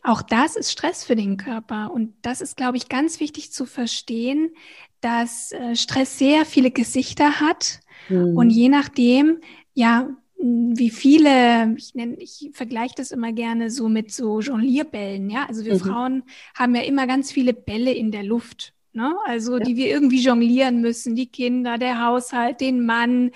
auch 0.02 0.22
das 0.22 0.56
ist 0.56 0.72
Stress 0.72 1.04
für 1.04 1.14
den 1.14 1.36
Körper. 1.36 1.90
Und 1.92 2.14
das 2.22 2.40
ist, 2.40 2.56
glaube 2.56 2.78
ich, 2.78 2.88
ganz 2.88 3.20
wichtig 3.20 3.52
zu 3.52 3.66
verstehen, 3.66 4.54
dass 5.02 5.52
äh, 5.52 5.76
Stress 5.76 6.18
sehr 6.18 6.46
viele 6.46 6.70
Gesichter 6.70 7.38
hat 7.40 7.80
mhm. 8.08 8.34
und 8.34 8.48
je 8.48 8.70
nachdem, 8.70 9.40
ja, 9.74 10.08
wie 10.46 10.90
viele, 10.90 11.74
ich, 11.78 11.94
nenne, 11.94 12.16
ich 12.18 12.50
vergleiche 12.52 12.94
das 12.96 13.12
immer 13.12 13.32
gerne 13.32 13.70
so 13.70 13.88
mit 13.88 14.12
so 14.12 14.40
Jonglierbällen, 14.40 15.30
ja. 15.30 15.46
Also 15.48 15.64
wir 15.64 15.74
mhm. 15.74 15.78
Frauen 15.78 16.22
haben 16.54 16.74
ja 16.74 16.82
immer 16.82 17.06
ganz 17.06 17.32
viele 17.32 17.54
Bälle 17.54 17.94
in 17.94 18.10
der 18.10 18.24
Luft, 18.24 18.74
ne? 18.92 19.16
Also 19.24 19.56
ja. 19.56 19.64
die 19.64 19.76
wir 19.76 19.88
irgendwie 19.88 20.20
jonglieren 20.20 20.82
müssen, 20.82 21.16
die 21.16 21.28
Kinder, 21.28 21.78
der 21.78 22.04
Haushalt, 22.04 22.60
den 22.60 22.84
Mann, 22.84 23.30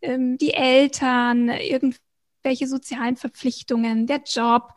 ähm, 0.00 0.38
die 0.38 0.54
Eltern, 0.54 1.50
irgendwelche 1.50 2.66
sozialen 2.66 3.16
Verpflichtungen, 3.16 4.06
der 4.06 4.22
Job. 4.24 4.72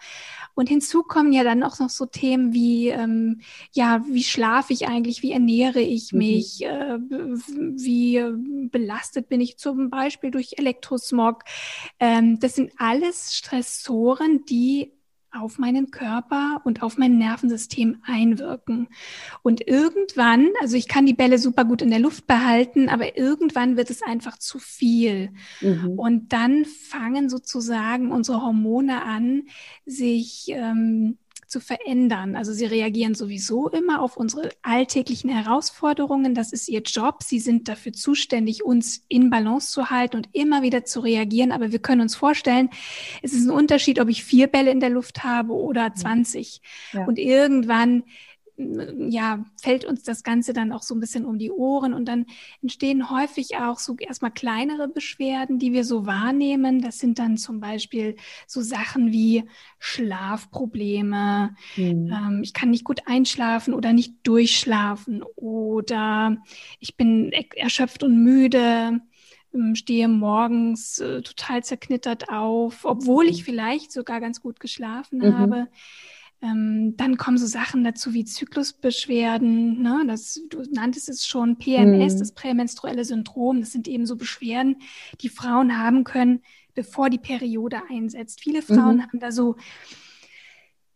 Und 0.56 0.70
hinzu 0.70 1.04
kommen 1.04 1.32
ja 1.32 1.44
dann 1.44 1.64
auch 1.64 1.80
noch 1.80 1.90
so 1.90 2.06
Themen 2.06 2.54
wie, 2.54 2.90
ähm, 2.90 3.42
ja, 3.72 4.04
wie 4.08 4.24
schlafe 4.24 4.74
ich 4.74 4.88
eigentlich, 4.88 5.22
wie 5.22 5.32
ernähre 5.32 5.82
ich 5.82 6.12
mhm. 6.12 6.20
mich, 6.20 6.60
mhm. 6.60 6.66
äh, 6.66 7.44
wie 7.82 8.24
belastet 8.70 9.30
bin 9.30 9.42
ich 9.42 9.58
zum 9.58 9.90
Beispiel 9.90 10.32
durch 10.32 10.54
Elektrosmog. 10.58 11.44
Ähm, 12.00 12.40
das 12.40 12.56
sind 12.56 12.74
alles 12.78 13.36
Stressoren, 13.36 14.46
die 14.46 14.94
auf 15.32 15.60
meinen 15.60 15.92
Körper 15.92 16.62
und 16.64 16.82
auf 16.82 16.98
mein 16.98 17.18
Nervensystem 17.18 18.02
einwirken. 18.04 18.88
Und 19.44 19.68
irgendwann, 19.68 20.50
also 20.62 20.76
ich 20.76 20.88
kann 20.88 21.06
die 21.06 21.14
Bälle 21.14 21.38
super 21.38 21.66
gut 21.66 21.82
in 21.82 21.90
der 21.90 22.00
Luft 22.00 22.28
behalten, 22.28 22.90
aber 22.90 23.18
irgendwann 23.18 23.78
wird 23.78 23.90
es 23.90 24.02
einfach 24.02 24.38
zu 24.38 24.60
viel. 24.60 25.32
Mhm. 25.62 25.98
Und 25.98 26.34
dann 26.34 26.66
fangen 26.66 27.30
sozusagen 27.30 28.12
unsere 28.12 28.42
Hormone 28.42 29.04
an, 29.04 29.44
sich 29.86 30.46
ähm, 30.50 31.18
zu 31.50 31.60
verändern. 31.60 32.36
Also 32.36 32.54
sie 32.54 32.66
reagieren 32.66 33.16
sowieso 33.16 33.70
immer 33.70 34.02
auf 34.02 34.18
unsere 34.18 34.52
alltäglichen 34.62 35.30
Herausforderungen. 35.30 36.36
Das 36.36 36.54
ist 36.54 36.70
ihr 36.70 36.82
Job. 36.82 37.24
Sie 37.24 37.40
sind 37.40 37.68
dafür 37.68 37.92
zuständig, 37.92 38.64
uns 38.64 39.04
in 39.08 39.30
Balance 39.30 39.72
zu 39.72 39.90
halten 39.90 40.18
und 40.18 40.30
immer 40.34 40.62
wieder 40.62 40.86
zu 40.86 41.00
reagieren. 41.00 41.52
Aber 41.52 41.72
wir 41.72 41.80
können 41.80 42.02
uns 42.02 42.16
vorstellen, 42.16 42.70
es 43.22 43.34
ist 43.34 43.46
ein 43.46 43.52
Unterschied, 43.52 44.00
ob 44.00 44.10
ich 44.10 44.24
vier 44.24 44.48
Bälle 44.48 44.72
in 44.72 44.80
der 44.80 44.90
Luft 44.90 45.24
habe 45.24 45.54
oder 45.54 45.94
20. 45.94 46.62
Ja. 46.94 47.06
Und 47.06 47.18
irgendwann 47.18 48.04
ja, 48.60 49.46
fällt 49.62 49.86
uns 49.86 50.04
das 50.04 50.24
Ganze 50.24 50.52
dann 50.52 50.74
auch 50.74 50.84
so 50.84 50.94
ein 50.94 51.00
bisschen 51.00 51.26
um 51.26 51.40
die 51.40 51.52
Ohren 51.52 51.94
und 51.94 52.06
dann 52.06 52.26
entstehen 52.62 53.10
häufig 53.10 53.56
auch 53.58 53.80
so 53.80 53.96
erstmal 53.98 54.32
kleinere 54.32 54.90
Beschwerden, 54.90 55.60
die 55.60 55.72
wir 55.72 55.86
so 55.86 56.06
wahrnehmen. 56.06 56.82
Das 56.82 57.00
sind 57.00 57.20
dann 57.20 57.38
zum 57.38 57.62
Beispiel 57.62 58.18
so 58.48 58.62
Sachen 58.62 59.14
wie 59.14 59.46
Schlafprobleme. 59.80 61.56
Mhm. 61.78 62.12
Ähm, 62.12 62.42
ich 62.44 62.54
kann 62.54 62.70
nicht 62.70 62.84
gut 62.84 63.02
einschlafen 63.06 63.74
oder 63.74 63.94
nicht 63.94 64.16
durchschlafen 64.24 65.24
oder 65.36 66.38
ich 66.80 66.98
bin 66.98 67.32
erschöpft 67.56 68.04
und 68.04 68.22
müde 68.22 69.00
ähm, 69.54 69.76
stehe 69.76 70.08
morgens 70.10 71.00
äh, 71.00 71.22
total 71.22 71.64
zerknittert 71.64 72.30
auf, 72.30 72.84
obwohl 72.84 73.26
ich 73.26 73.44
vielleicht 73.44 73.92
sogar 73.92 74.20
ganz 74.20 74.42
gut 74.42 74.60
geschlafen 74.60 75.20
mhm. 75.20 75.38
habe. 75.38 75.68
Ähm, 76.42 76.96
dann 76.96 77.18
kommen 77.18 77.38
so 77.38 77.46
Sachen 77.46 77.84
dazu 77.84 78.14
wie 78.14 78.24
Zyklusbeschwerden, 78.24 79.82
ne? 79.82 80.04
das, 80.08 80.42
du 80.50 80.64
nanntest 80.72 81.10
es 81.10 81.26
schon, 81.28 81.58
PMS, 81.58 82.16
mhm. 82.16 82.20
das 82.20 82.32
prämenstruelle 82.32 83.04
Syndrom. 83.04 83.60
Das 83.60 83.72
sind 83.72 83.88
eben 83.88 84.06
so 84.06 84.16
Beschwerden, 84.16 84.78
die 85.22 85.30
Frauen 85.30 85.78
haben 85.78 86.06
können, 86.06 86.42
bevor 86.76 87.10
die 87.10 87.18
Periode 87.18 87.82
einsetzt. 87.90 88.42
Viele 88.42 88.62
Frauen 88.62 88.98
mhm. 88.98 89.02
haben 89.04 89.20
da 89.20 89.32
so, 89.32 89.58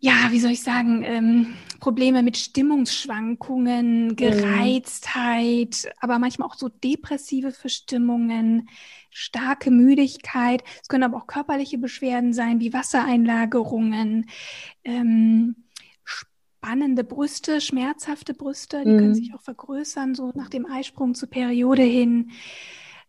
ja, 0.03 0.31
wie 0.31 0.39
soll 0.41 0.51
ich 0.51 0.61
sagen, 0.61 1.01
ähm, 1.05 1.53
Probleme 1.79 2.23
mit 2.23 2.35
Stimmungsschwankungen, 2.35 4.07
mhm. 4.07 4.15
Gereiztheit, 4.17 5.85
mhm. 5.85 5.91
aber 6.01 6.19
manchmal 6.19 6.49
auch 6.49 6.55
so 6.55 6.67
depressive 6.67 7.53
Verstimmungen, 7.53 8.67
starke 9.11 9.71
Müdigkeit. 9.71 10.61
Es 10.81 10.89
können 10.89 11.05
aber 11.05 11.15
auch 11.15 11.27
körperliche 11.27 11.77
Beschwerden 11.77 12.33
sein, 12.33 12.59
wie 12.59 12.73
Wassereinlagerungen, 12.73 14.25
ähm, 14.83 15.55
spannende 16.03 17.05
Brüste, 17.05 17.61
schmerzhafte 17.61 18.33
Brüste, 18.33 18.83
die 18.83 18.91
mhm. 18.91 18.97
können 18.97 19.15
sich 19.15 19.33
auch 19.33 19.41
vergrößern, 19.41 20.15
so 20.15 20.33
nach 20.35 20.49
dem 20.49 20.65
Eisprung 20.65 21.15
zur 21.15 21.29
Periode 21.29 21.83
hin. 21.83 22.31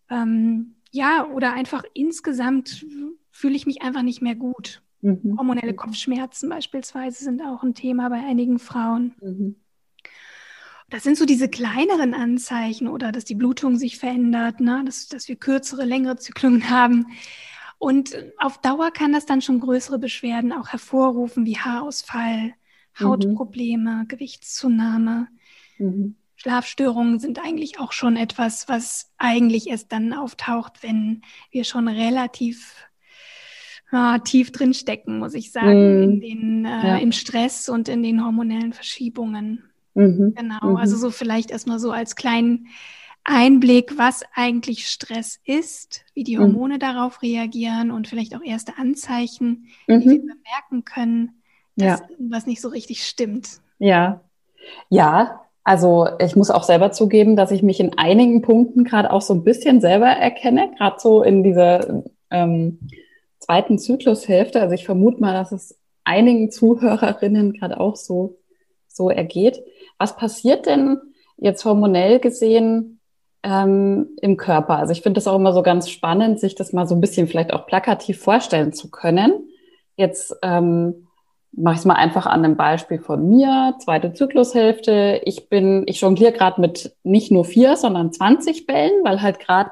Ähm, 0.09 0.77
ja, 0.93 1.27
oder 1.27 1.55
einfach 1.55 1.83
insgesamt 1.93 2.87
fühle 3.33 3.57
ich 3.57 3.67
mich 3.67 3.83
einfach 3.83 4.03
nicht 4.03 4.23
mehr 4.23 4.37
gut. 4.37 4.84
Mhm. 5.05 5.37
Hormonelle 5.37 5.75
Kopfschmerzen 5.75 6.49
beispielsweise 6.49 7.25
sind 7.25 7.43
auch 7.43 7.63
ein 7.63 7.75
Thema 7.75 8.09
bei 8.09 8.25
einigen 8.25 8.59
Frauen. 8.59 9.15
Mhm. 9.21 9.57
Das 10.89 11.03
sind 11.03 11.19
so 11.19 11.27
diese 11.27 11.49
kleineren 11.49 12.15
Anzeichen 12.15 12.89
oder 12.89 13.13
dass 13.13 13.27
die 13.27 13.35
Blutung 13.35 13.77
sich 13.77 13.99
verändert, 13.99 14.61
ne? 14.61 14.83
dass, 14.87 15.07
dass 15.09 15.29
wir 15.29 15.37
kürzere, 15.37 15.85
längere 15.85 16.17
Zyklen 16.17 16.71
haben. 16.71 17.07
Und 17.79 18.17
auf 18.39 18.59
Dauer 18.63 18.91
kann 18.93 19.13
das 19.13 19.27
dann 19.27 19.43
schon 19.43 19.61
größere 19.61 19.99
Beschwerden 19.99 20.53
auch 20.53 20.69
hervorrufen, 20.69 21.45
wie 21.45 21.59
Haarausfall, 21.59 22.55
mhm. 22.99 23.05
Hautprobleme, 23.05 23.95
mhm. 24.05 24.09
Gewichtszunahme. 24.09 25.29
Mhm. 25.77 26.17
Schlafstörungen 26.37 27.19
sind 27.19 27.45
eigentlich 27.45 27.79
auch 27.79 27.93
schon 27.93 28.17
etwas, 28.17 28.69
was 28.69 29.13
eigentlich 29.19 29.69
erst 29.69 29.93
dann 29.93 30.15
auftaucht, 30.15 30.83
wenn 30.83 31.23
wir 31.51 31.65
schon 31.65 31.89
relativ 31.89 32.87
ja, 33.95 34.19
tief 34.19 34.51
drin 34.51 34.75
stecken, 34.75 35.19
muss 35.19 35.35
ich 35.35 35.53
sagen, 35.53 35.97
mhm. 35.97 36.03
in 36.03 36.21
den, 36.21 36.65
äh, 36.65 36.89
ja. 36.89 36.97
im 36.97 37.13
Stress 37.13 37.69
und 37.69 37.89
in 37.89 38.03
den 38.03 38.25
hormonellen 38.25 38.73
Verschiebungen. 38.73 39.63
Mhm. 39.95 40.35
Genau, 40.37 40.71
mhm. 40.71 40.77
also 40.77 40.97
so 40.97 41.11
vielleicht 41.11 41.51
erstmal 41.51 41.79
so 41.79 41.93
als 41.93 42.17
kleinen 42.17 42.67
Einblick, 43.23 43.97
was 43.97 44.23
eigentlich 44.35 44.89
Stress 44.89 45.39
ist, 45.45 46.05
wie 46.13 46.25
die 46.25 46.37
mhm. 46.37 46.43
Hormone 46.43 46.75
mhm. 46.75 46.79
darauf 46.81 47.23
reagieren 47.23 47.91
und 47.91 48.09
vielleicht 48.09 48.35
auch 48.37 48.43
erste 48.43 48.77
Anzeichen, 48.77 49.69
die 49.89 49.93
wir 49.93 49.99
mhm. 49.99 50.27
bemerken 50.27 50.85
können, 50.85 51.43
dass 51.77 52.01
ja. 52.01 52.07
irgendwas 52.11 52.47
nicht 52.47 52.61
so 52.61 52.69
richtig 52.69 53.07
stimmt. 53.07 53.61
Ja, 53.79 54.21
ja. 54.89 55.41
Also 55.67 56.09
ich 56.19 56.37
muss 56.37 56.51
auch 56.51 56.65
selber 56.65 56.93
zugeben, 56.93 57.37
dass 57.37 57.51
ich 57.51 57.63
mich 57.63 57.81
in 57.81 57.97
einigen 57.97 58.43
Punkten 58.43 58.85
gerade 58.85 59.11
auch 59.11 59.23
so 59.23 59.33
ein 59.33 59.45
bisschen 59.45 59.81
selber 59.81 60.09
erkenne, 60.09 60.73
gerade 60.77 60.97
so 60.99 61.23
in 61.23 61.43
dieser 61.43 62.05
ähm, 62.31 62.81
zweiten 63.45 63.79
Zyklushälfte. 63.79 64.61
Also 64.61 64.75
ich 64.75 64.85
vermute 64.85 65.21
mal, 65.21 65.33
dass 65.33 65.53
es 65.53 65.79
einigen 66.05 66.51
Zuhörerinnen 66.51 67.53
gerade 67.53 67.79
auch 67.81 67.97
so 67.97 68.39
so 68.95 69.11
ergeht. 69.11 69.63
Was 69.99 70.17
passiert 70.17 70.67
denn 70.67 70.99
jetzt 71.37 71.65
hormonell 71.65 72.21
gesehen 72.21 73.01
ähm, 73.43 74.09
im 74.21 74.37
Körper? 74.37 74.79
Also 74.79 74.93
ich 74.93 75.03
finde 75.03 75.19
das 75.19 75.27
auch 75.27 75.37
immer 75.37 75.53
so 75.53 75.63
ganz 75.63 75.91
spannend, 75.91 76.41
sich 76.41 76.55
das 76.55 76.73
mal 76.73 76.87
so 76.87 76.95
ein 76.95 77.01
bisschen 77.01 77.27
vielleicht 77.27 77.53
auch 77.53 77.67
plakativ 77.67 78.21
vorstellen 78.21 78.73
zu 78.73 78.91
können. 78.91 79.49
Jetzt 79.97 80.37
ähm, 80.43 81.09
mache 81.53 81.75
ich 81.75 81.81
es 81.81 81.85
mal 81.85 81.95
einfach 81.95 82.27
an 82.27 82.45
einem 82.45 82.57
Beispiel 82.57 82.99
von 82.99 83.29
mir, 83.29 83.75
zweite 83.79 84.13
Zyklushälfte. 84.13 85.21
Ich 85.25 85.49
bin, 85.49 85.85
ich 85.87 86.01
jongliere 86.01 86.33
gerade 86.33 86.61
mit 86.61 86.97
nicht 87.03 87.31
nur 87.31 87.45
vier, 87.45 87.77
sondern 87.77 88.13
20 88.13 88.67
Bällen, 88.67 89.05
weil 89.05 89.23
halt 89.23 89.39
gerade 89.39 89.71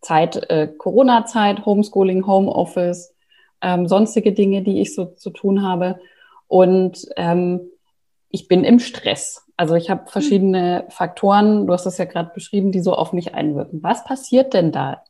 Zeit, 0.00 0.50
äh, 0.50 0.68
Corona-Zeit, 0.68 1.64
Homeschooling, 1.64 2.26
Homeoffice, 2.26 3.14
ähm, 3.62 3.88
sonstige 3.88 4.32
Dinge, 4.32 4.62
die 4.62 4.80
ich 4.80 4.94
so 4.94 5.06
zu 5.06 5.30
tun 5.30 5.62
habe. 5.62 5.98
Und 6.46 7.06
ähm, 7.16 7.60
ich 8.30 8.48
bin 8.48 8.64
im 8.64 8.78
Stress. 8.78 9.46
Also 9.56 9.74
ich 9.74 9.88
habe 9.88 10.10
verschiedene. 10.10 10.84
Faktoren, 10.90 11.66
du 11.66 11.72
hast 11.72 11.86
das 11.86 11.98
ja 11.98 12.04
gerade 12.04 12.30
beschrieben, 12.34 12.72
die 12.72 12.80
so 12.80 12.92
auf 12.92 13.12
mich 13.12 13.34
einwirken. 13.34 13.82
Was 13.82 14.04
passiert 14.04 14.52
denn 14.52 14.72
da 14.72 15.02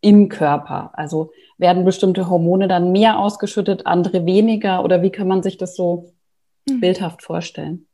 im 0.00 0.28
Körper? 0.28 0.92
Also 0.94 1.32
werden 1.58 1.84
bestimmte 1.84 2.30
Hormone 2.30 2.68
dann 2.68 2.92
mehr 2.92 3.18
ausgeschüttet, 3.18 3.86
andere 3.86 4.24
weniger 4.26 4.84
oder 4.84 5.02
wie 5.02 5.10
kann 5.10 5.28
man 5.28 5.42
sich 5.42 5.56
das 5.58 5.74
so 5.74 6.12
mhm. 6.68 6.80
bildhaft 6.80 7.22
vorstellen? 7.22 7.86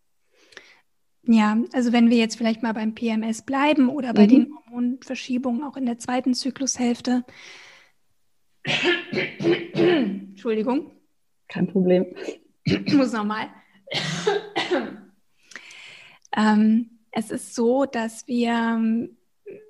Ja, 1.28 1.58
also 1.72 1.92
wenn 1.92 2.08
wir 2.08 2.18
jetzt 2.18 2.36
vielleicht 2.36 2.62
mal 2.62 2.72
beim 2.72 2.94
PMS 2.94 3.42
bleiben 3.42 3.88
oder 3.88 4.14
bei 4.14 4.24
mhm. 4.24 4.28
den 4.28 4.54
Hormonverschiebungen 4.54 5.64
auch 5.64 5.76
in 5.76 5.86
der 5.86 5.98
zweiten 5.98 6.34
Zyklushälfte. 6.34 7.24
Entschuldigung. 9.74 10.92
Kein 11.48 11.66
Problem. 11.66 12.06
Ich 12.64 12.94
muss 12.94 13.12
nochmal. 13.12 13.48
ähm, 16.36 16.90
es 17.10 17.30
ist 17.30 17.54
so, 17.54 17.86
dass 17.86 18.26
wir 18.26 19.08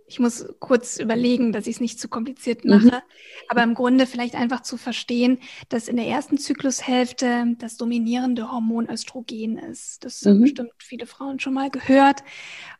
ich 0.08 0.20
muss 0.20 0.46
kurz 0.60 0.98
überlegen, 0.98 1.52
dass 1.52 1.66
ich 1.66 1.76
es 1.76 1.80
nicht 1.80 1.98
zu 1.98 2.08
kompliziert 2.08 2.64
mhm. 2.64 2.70
mache, 2.70 2.84
mhm. 2.84 3.02
aber 3.48 3.62
im 3.62 3.75
Grunde 3.75 4.06
vielleicht 4.06 4.34
einfach 4.34 4.62
zu 4.62 4.76
verstehen, 4.76 5.38
dass 5.68 5.88
in 5.88 5.96
der 5.96 6.06
ersten 6.06 6.38
Zyklushälfte 6.38 7.56
das 7.58 7.76
dominierende 7.76 8.50
Hormon 8.50 8.88
Östrogen 8.88 9.58
ist. 9.58 10.04
Das 10.04 10.22
mhm. 10.22 10.30
haben 10.30 10.40
bestimmt 10.42 10.70
viele 10.78 11.06
Frauen 11.06 11.40
schon 11.40 11.54
mal 11.54 11.70
gehört. 11.70 12.22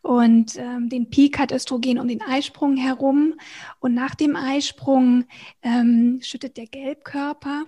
Und 0.03 0.57
ähm, 0.57 0.89
den 0.89 1.11
Peak 1.11 1.39
hat 1.39 1.53
Östrogen 1.53 1.99
um 1.99 2.07
den 2.07 2.23
Eisprung 2.23 2.77
herum. 2.77 3.35
Und 3.81 3.95
nach 3.95 4.15
dem 4.15 4.37
Eisprung 4.37 5.25
ähm, 5.63 6.21
schüttet 6.23 6.57
der 6.57 6.67
Gelbkörper 6.67 7.65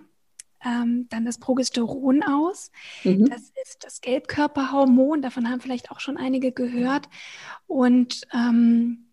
ähm, 0.65 1.07
dann 1.11 1.25
das 1.25 1.39
Progesteron 1.39 2.23
aus. 2.23 2.71
Mhm. 3.03 3.29
Das 3.29 3.53
ist 3.65 3.85
das 3.85 4.01
Gelbkörperhormon, 4.01 5.23
davon 5.23 5.49
haben 5.49 5.61
vielleicht 5.61 5.91
auch 5.91 6.01
schon 6.01 6.17
einige 6.17 6.53
gehört. 6.53 7.09
Und 7.67 8.23
ähm, 8.33 9.08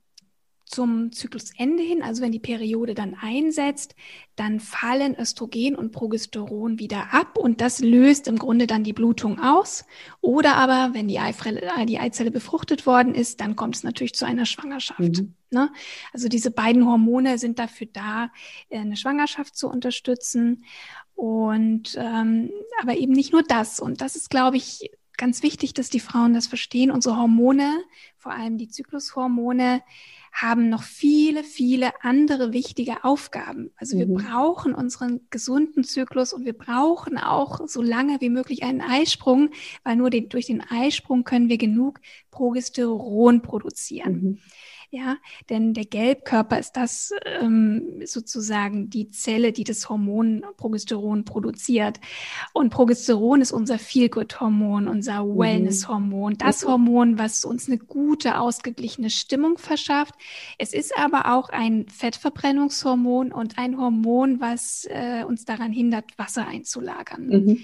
zum 0.76 1.14
Zyklusende 1.14 1.82
hin, 1.82 2.04
also 2.04 2.22
wenn 2.22 2.34
die 2.34 2.40
Periode 2.40 2.96
dann 2.96 3.16
einsetzt, 3.16 3.96
dann 4.36 4.60
fallen 4.60 5.16
Östrogen 5.18 5.74
und 5.74 5.94
Progesteron 5.94 6.80
wieder 6.80 7.14
ab 7.14 7.38
und 7.38 7.62
das 7.62 7.80
löst 7.80 8.28
im 8.28 8.38
Grunde 8.38 8.68
dann 8.68 8.84
die 8.84 8.92
Blutung 8.92 9.40
aus. 9.40 9.86
Oder 10.20 10.58
aber, 10.58 10.94
wenn 10.94 11.08
die, 11.08 11.20
Eifrelle, 11.20 11.62
äh, 11.62 11.86
die 11.86 11.98
Eizelle 11.98 12.30
befruchtet 12.30 12.86
worden 12.86 13.16
ist, 13.16 13.40
dann 13.40 13.56
kommt 13.56 13.78
es 13.78 13.84
natürlich 13.84 14.16
zu 14.16 14.26
einer 14.26 14.46
Schwangerschaft. 14.46 15.00
Mhm. 15.00 15.34
Ne? 15.50 15.72
Also 16.12 16.28
diese 16.28 16.52
beiden 16.52 16.86
Hormone 16.86 17.38
sind 17.38 17.58
dafür 17.58 17.88
da, 17.94 18.30
äh, 18.68 18.80
eine 18.80 18.98
Schwangerschaft 18.98 19.56
zu 19.56 19.70
unterstützen. 19.70 20.66
Und 21.16 21.96
ähm, 21.98 22.52
aber 22.82 22.98
eben 22.98 23.14
nicht 23.14 23.32
nur 23.32 23.44
das. 23.44 23.80
Und 23.80 24.02
das 24.02 24.18
ist, 24.18 24.30
glaube 24.30 24.58
ich, 24.58 24.92
ganz 25.16 25.44
wichtig, 25.44 25.74
dass 25.74 25.90
die 25.90 26.02
Frauen 26.02 26.34
das 26.34 26.48
verstehen. 26.48 26.92
Unsere 26.92 27.16
Hormone, 27.16 27.82
vor 28.18 28.34
allem 28.34 28.58
die 28.58 28.68
Zyklushormone, 28.68 29.82
haben 30.36 30.68
noch 30.68 30.84
viele, 30.84 31.46
viele 31.46 31.94
andere 32.04 32.52
wichtige 32.52 33.06
Aufgaben. 33.06 33.72
Also 33.78 33.98
wir 33.98 34.06
mhm. 34.06 34.16
brauchen 34.16 34.76
unseren 34.76 35.22
gesunden 35.30 35.86
Zyklus 35.86 36.34
und 36.34 36.44
wir 36.44 36.52
brauchen 36.52 37.18
auch 37.18 37.62
so 37.68 37.82
lange 37.82 38.20
wie 38.20 38.30
möglich 38.30 38.64
einen 38.64 38.82
Eisprung, 38.82 39.52
weil 39.86 39.96
nur 39.96 40.10
den, 40.10 40.28
durch 40.28 40.48
den 40.48 40.62
Eisprung 40.62 41.24
können 41.24 41.48
wir 41.48 41.58
genug 41.58 42.02
Progesteron 42.32 43.44
produzieren. 43.44 44.14
Mhm. 44.14 44.40
Ja, 44.96 45.18
denn 45.50 45.74
der 45.74 45.84
Gelbkörper 45.84 46.58
ist 46.58 46.78
das 46.78 47.12
ähm, 47.26 48.02
sozusagen 48.06 48.90
die 48.90 49.10
Zelle, 49.10 49.52
die 49.52 49.66
das 49.66 49.90
Hormon 49.90 50.46
Progesteron 50.56 51.26
produziert. 51.26 52.00
Und 52.54 52.70
Progesteron 52.70 53.42
ist 53.42 53.52
unser 53.52 53.78
Feelgood-Hormon, 53.78 54.88
unser 54.88 55.26
mhm. 55.26 55.38
Wellness-Hormon, 55.38 56.38
das 56.38 56.66
Hormon, 56.66 57.20
was 57.20 57.44
uns 57.44 57.68
eine 57.68 57.78
gute, 57.78 58.40
ausgeglichene 58.40 59.10
Stimmung 59.10 59.58
verschafft. 59.58 60.16
Es 60.60 60.72
ist 60.72 60.98
aber 60.98 61.36
auch 61.36 61.50
ein 61.50 61.88
Fettverbrennungshormon 61.90 63.34
und 63.34 63.58
ein 63.58 63.78
Hormon, 63.78 64.40
was 64.40 64.88
äh, 64.90 65.26
uns 65.26 65.44
daran 65.44 65.74
hindert, 65.74 66.18
Wasser 66.18 66.48
einzulagern. 66.48 67.28
Mhm. 67.28 67.60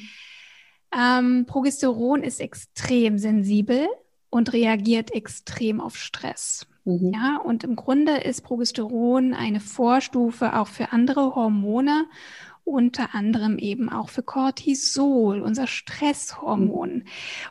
Ähm, 0.94 1.46
Progesteron 1.48 2.24
ist 2.24 2.41
extrem 2.41 3.17
sensibel 3.17 3.88
und 4.32 4.54
reagiert 4.54 5.13
extrem 5.13 5.80
auf 5.80 5.96
Stress. 5.96 6.65
Mhm. 6.86 7.12
Ja, 7.13 7.38
und 7.38 7.63
im 7.63 7.76
Grunde 7.76 8.17
ist 8.17 8.41
Progesteron 8.41 9.36
eine 9.36 9.60
Vorstufe 9.60 10.58
auch 10.58 10.67
für 10.67 10.91
andere 10.91 11.36
Hormone, 11.36 12.06
unter 12.63 13.13
anderem 13.13 13.60
eben 13.60 13.89
auch 13.89 14.10
für 14.10 14.24
Cortisol, 14.24 15.41
unser 15.41 15.67
Stresshormon. 15.67 16.94
Mhm. 16.94 17.04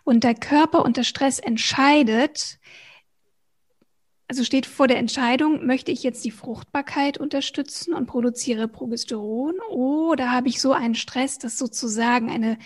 Und 0.03 0.25
der 0.25 0.35
Körper 0.35 0.85
unter 0.85 1.05
Stress 1.05 1.39
entscheidet, 1.39 2.59
also 4.31 4.45
steht 4.45 4.67
vor 4.67 4.87
der 4.87 4.99
Entscheidung, 4.99 5.67
möchte 5.67 5.91
ich 5.91 6.05
jetzt 6.05 6.25
die 6.25 6.31
Fruchtbarkeit 6.31 7.19
unterstützen 7.19 7.95
und 7.95 8.07
produziere 8.07 8.69
Progesteron 8.69 9.57
oder 9.71 10.31
habe 10.31 10.47
ich 10.47 10.61
so 10.61 10.73
einen 10.73 10.95
Stress, 10.95 11.39
dass 11.39 11.59
sozusagen 11.59 12.31
eine 12.31 12.57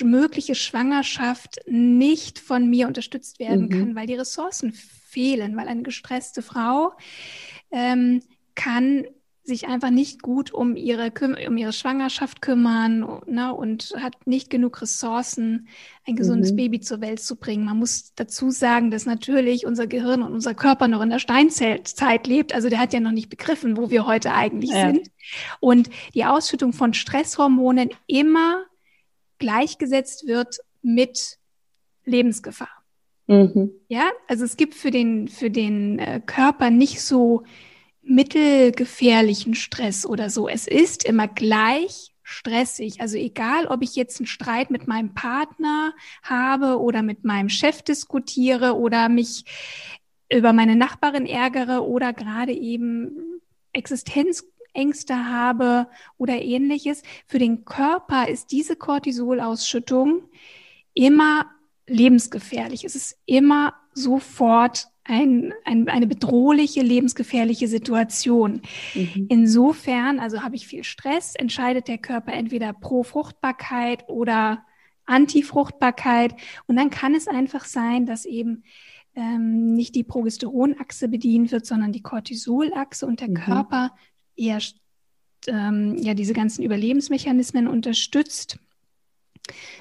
mögliche 0.00 0.56
Schwangerschaft 0.56 1.60
nicht 1.68 2.40
von 2.40 2.68
mir 2.68 2.88
unterstützt 2.88 3.38
werden 3.38 3.66
mhm. 3.66 3.70
kann, 3.70 3.94
weil 3.94 4.08
die 4.08 4.16
Ressourcen 4.16 4.72
fehlen, 4.72 5.56
weil 5.56 5.68
eine 5.68 5.84
gestresste 5.84 6.42
Frau 6.42 6.92
ähm, 7.70 8.24
kann 8.56 9.04
sich 9.44 9.66
einfach 9.66 9.90
nicht 9.90 10.22
gut 10.22 10.52
um 10.52 10.76
ihre, 10.76 11.12
um 11.48 11.56
ihre 11.56 11.72
Schwangerschaft 11.72 12.42
kümmern 12.42 13.20
ne, 13.26 13.52
und 13.52 13.92
hat 13.98 14.26
nicht 14.26 14.50
genug 14.50 14.80
Ressourcen, 14.80 15.66
ein 16.06 16.14
gesundes 16.14 16.52
mhm. 16.52 16.56
Baby 16.56 16.80
zur 16.80 17.00
Welt 17.00 17.20
zu 17.20 17.36
bringen. 17.36 17.64
Man 17.64 17.78
muss 17.78 18.12
dazu 18.14 18.50
sagen, 18.50 18.92
dass 18.92 19.04
natürlich 19.04 19.66
unser 19.66 19.88
Gehirn 19.88 20.22
und 20.22 20.32
unser 20.32 20.54
Körper 20.54 20.86
noch 20.86 21.00
in 21.00 21.10
der 21.10 21.18
Steinzeit 21.18 22.26
lebt. 22.26 22.54
Also 22.54 22.68
der 22.68 22.78
hat 22.78 22.92
ja 22.92 23.00
noch 23.00 23.10
nicht 23.10 23.30
begriffen, 23.30 23.76
wo 23.76 23.90
wir 23.90 24.06
heute 24.06 24.32
eigentlich 24.32 24.70
ja. 24.70 24.92
sind. 24.92 25.10
Und 25.58 25.90
die 26.14 26.24
Ausschüttung 26.24 26.72
von 26.72 26.94
Stresshormonen 26.94 27.90
immer 28.06 28.62
gleichgesetzt 29.38 30.26
wird 30.28 30.58
mit 30.82 31.38
Lebensgefahr. 32.04 32.82
Mhm. 33.26 33.72
Ja, 33.88 34.10
also 34.28 34.44
es 34.44 34.56
gibt 34.56 34.74
für 34.74 34.92
den, 34.92 35.26
für 35.26 35.50
den 35.50 35.98
äh, 35.98 36.20
Körper 36.24 36.70
nicht 36.70 37.00
so 37.00 37.42
mittelgefährlichen 38.02 39.54
Stress 39.54 40.04
oder 40.04 40.30
so. 40.30 40.48
Es 40.48 40.66
ist 40.66 41.04
immer 41.04 41.28
gleich 41.28 42.12
stressig. 42.22 43.00
Also 43.00 43.16
egal, 43.16 43.66
ob 43.66 43.82
ich 43.82 43.94
jetzt 43.94 44.20
einen 44.20 44.26
Streit 44.26 44.70
mit 44.70 44.88
meinem 44.88 45.14
Partner 45.14 45.94
habe 46.22 46.80
oder 46.80 47.02
mit 47.02 47.24
meinem 47.24 47.48
Chef 47.48 47.82
diskutiere 47.82 48.76
oder 48.76 49.08
mich 49.08 49.44
über 50.30 50.52
meine 50.52 50.76
Nachbarin 50.76 51.26
ärgere 51.26 51.86
oder 51.86 52.12
gerade 52.12 52.52
eben 52.52 53.40
Existenzängste 53.72 55.26
habe 55.28 55.88
oder 56.16 56.40
ähnliches. 56.40 57.02
Für 57.26 57.38
den 57.38 57.64
Körper 57.64 58.28
ist 58.28 58.50
diese 58.50 58.76
Cortisolausschüttung 58.76 60.22
immer 60.94 61.46
lebensgefährlich. 61.86 62.84
Es 62.84 62.94
ist 62.94 63.18
immer 63.26 63.74
sofort 63.92 64.88
ein, 65.04 65.52
ein, 65.64 65.88
eine 65.88 66.06
bedrohliche, 66.06 66.82
lebensgefährliche 66.82 67.68
Situation. 67.68 68.62
Mhm. 68.94 69.26
Insofern, 69.28 70.20
also 70.20 70.42
habe 70.42 70.56
ich 70.56 70.66
viel 70.66 70.84
Stress, 70.84 71.34
entscheidet 71.34 71.88
der 71.88 71.98
Körper 71.98 72.32
entweder 72.32 72.72
pro 72.72 73.02
Fruchtbarkeit 73.02 74.08
oder 74.08 74.64
Antifruchtbarkeit. 75.06 76.34
Und 76.66 76.76
dann 76.76 76.90
kann 76.90 77.14
es 77.14 77.26
einfach 77.26 77.64
sein, 77.64 78.06
dass 78.06 78.24
eben 78.24 78.62
ähm, 79.14 79.74
nicht 79.74 79.94
die 79.94 80.04
Progesteronachse 80.04 81.08
bedient 81.08 81.52
wird, 81.52 81.66
sondern 81.66 81.92
die 81.92 82.02
Cortisolachse 82.02 83.06
und 83.06 83.20
der 83.20 83.30
mhm. 83.30 83.34
Körper 83.34 83.94
eher 84.36 84.58
ähm, 85.48 85.96
ja 85.98 86.14
diese 86.14 86.32
ganzen 86.32 86.62
Überlebensmechanismen 86.62 87.66
unterstützt, 87.66 88.58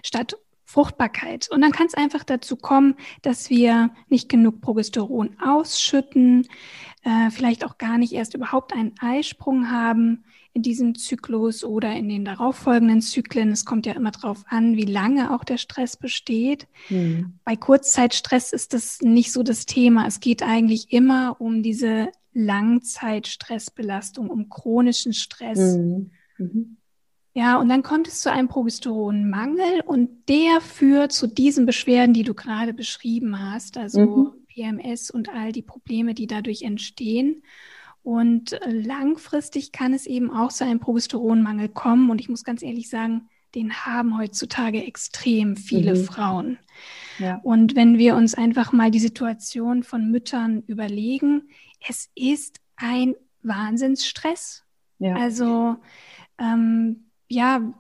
statt 0.04 0.36
Fruchtbarkeit. 0.72 1.50
Und 1.52 1.62
dann 1.62 1.72
kann 1.72 1.88
es 1.88 1.94
einfach 1.94 2.24
dazu 2.24 2.56
kommen, 2.56 2.96
dass 3.22 3.50
wir 3.50 3.92
nicht 4.08 4.30
genug 4.30 4.62
Progesteron 4.62 5.36
ausschütten, 5.44 6.48
äh, 7.04 7.30
vielleicht 7.30 7.66
auch 7.66 7.78
gar 7.78 7.98
nicht 7.98 8.14
erst 8.14 8.36
überhaupt 8.36 8.74
einen 8.74 8.94
Eisprung 9.00 9.70
haben 9.70 10.24
in 10.54 10.62
diesem 10.62 10.96
Zyklus 10.96 11.64
oder 11.64 11.94
in 11.94 12.08
den 12.08 12.26
darauffolgenden 12.26 13.02
Zyklen. 13.02 13.52
Es 13.52 13.66
kommt 13.66 13.86
ja 13.86 13.94
immer 13.94 14.12
darauf 14.12 14.44
an, 14.48 14.78
wie 14.78 14.86
lange 14.86 15.34
auch 15.34 15.44
der 15.44 15.58
Stress 15.58 15.98
besteht. 15.98 16.68
Mhm. 16.90 17.34
Bei 17.44 17.56
Kurzzeitstress 17.56 18.54
ist 18.54 18.74
das 18.74 19.02
nicht 19.02 19.32
so 19.32 19.44
das 19.44 19.66
Thema. 19.66 20.08
Es 20.08 20.20
geht 20.20 20.44
eigentlich 20.44 20.92
immer 20.92 21.36
um 21.40 21.64
diese 21.64 22.10
Langzeitstressbelastung, 22.34 24.30
um 24.30 24.50
chronischen 24.50 25.14
Stress. 25.14 25.78
Mhm. 25.78 26.12
Mhm. 26.38 26.78
Ja, 27.34 27.58
und 27.58 27.70
dann 27.70 27.82
kommt 27.82 28.08
es 28.08 28.20
zu 28.20 28.32
einem 28.32 28.50
Progesteronmangel 28.50 29.82
und 29.86 30.10
der 30.28 30.60
führt 30.60 31.14
zu 31.14 31.28
diesen 31.28 31.66
Beschwerden, 31.66 32.14
die 32.14 32.24
du 32.24 32.34
gerade 32.34 32.74
beschrieben 32.74 33.40
hast, 33.40 33.78
also 33.78 34.02
mhm. 34.02 34.46
PMS 34.48 35.12
und 35.12 35.30
all 35.30 35.54
die 35.54 35.62
Probleme, 35.62 36.14
die 36.14 36.28
dadurch 36.28 36.64
entstehen. 36.64 37.44
Und 38.04 38.54
äh, 38.54 38.72
langfristig 38.72 39.72
kann 39.72 39.94
es 39.94 40.08
eben 40.08 40.32
auch 40.32 40.52
zu 40.52 40.66
einem 40.66 40.80
Progesteronmangel 40.80 41.70
kommen. 41.70 42.10
Und 42.10 42.20
ich 42.20 42.30
muss 42.30 42.44
ganz 42.44 42.64
ehrlich 42.64 42.90
sagen, 42.90 43.30
den 43.56 43.74
haben 43.86 44.18
heutzutage 44.18 44.84
extrem 44.84 45.56
viele 45.56 45.96
mhm. 45.96 46.04
Frauen. 46.04 46.58
Ja. 47.20 47.40
Und 47.44 47.76
wenn 47.76 47.98
wir 47.98 48.16
uns 48.16 48.34
einfach 48.34 48.74
mal 48.74 48.92
die 48.92 49.00
Situation 49.00 49.84
von 49.84 50.10
Müttern 50.10 50.64
überlegen, 50.68 51.50
es 51.88 52.10
ist 52.16 52.60
ein 52.76 53.16
Wahnsinnsstress. 53.44 54.64
Ja. 55.00 55.16
Also 55.16 55.78
ähm, 56.38 57.11
ja, 57.32 57.74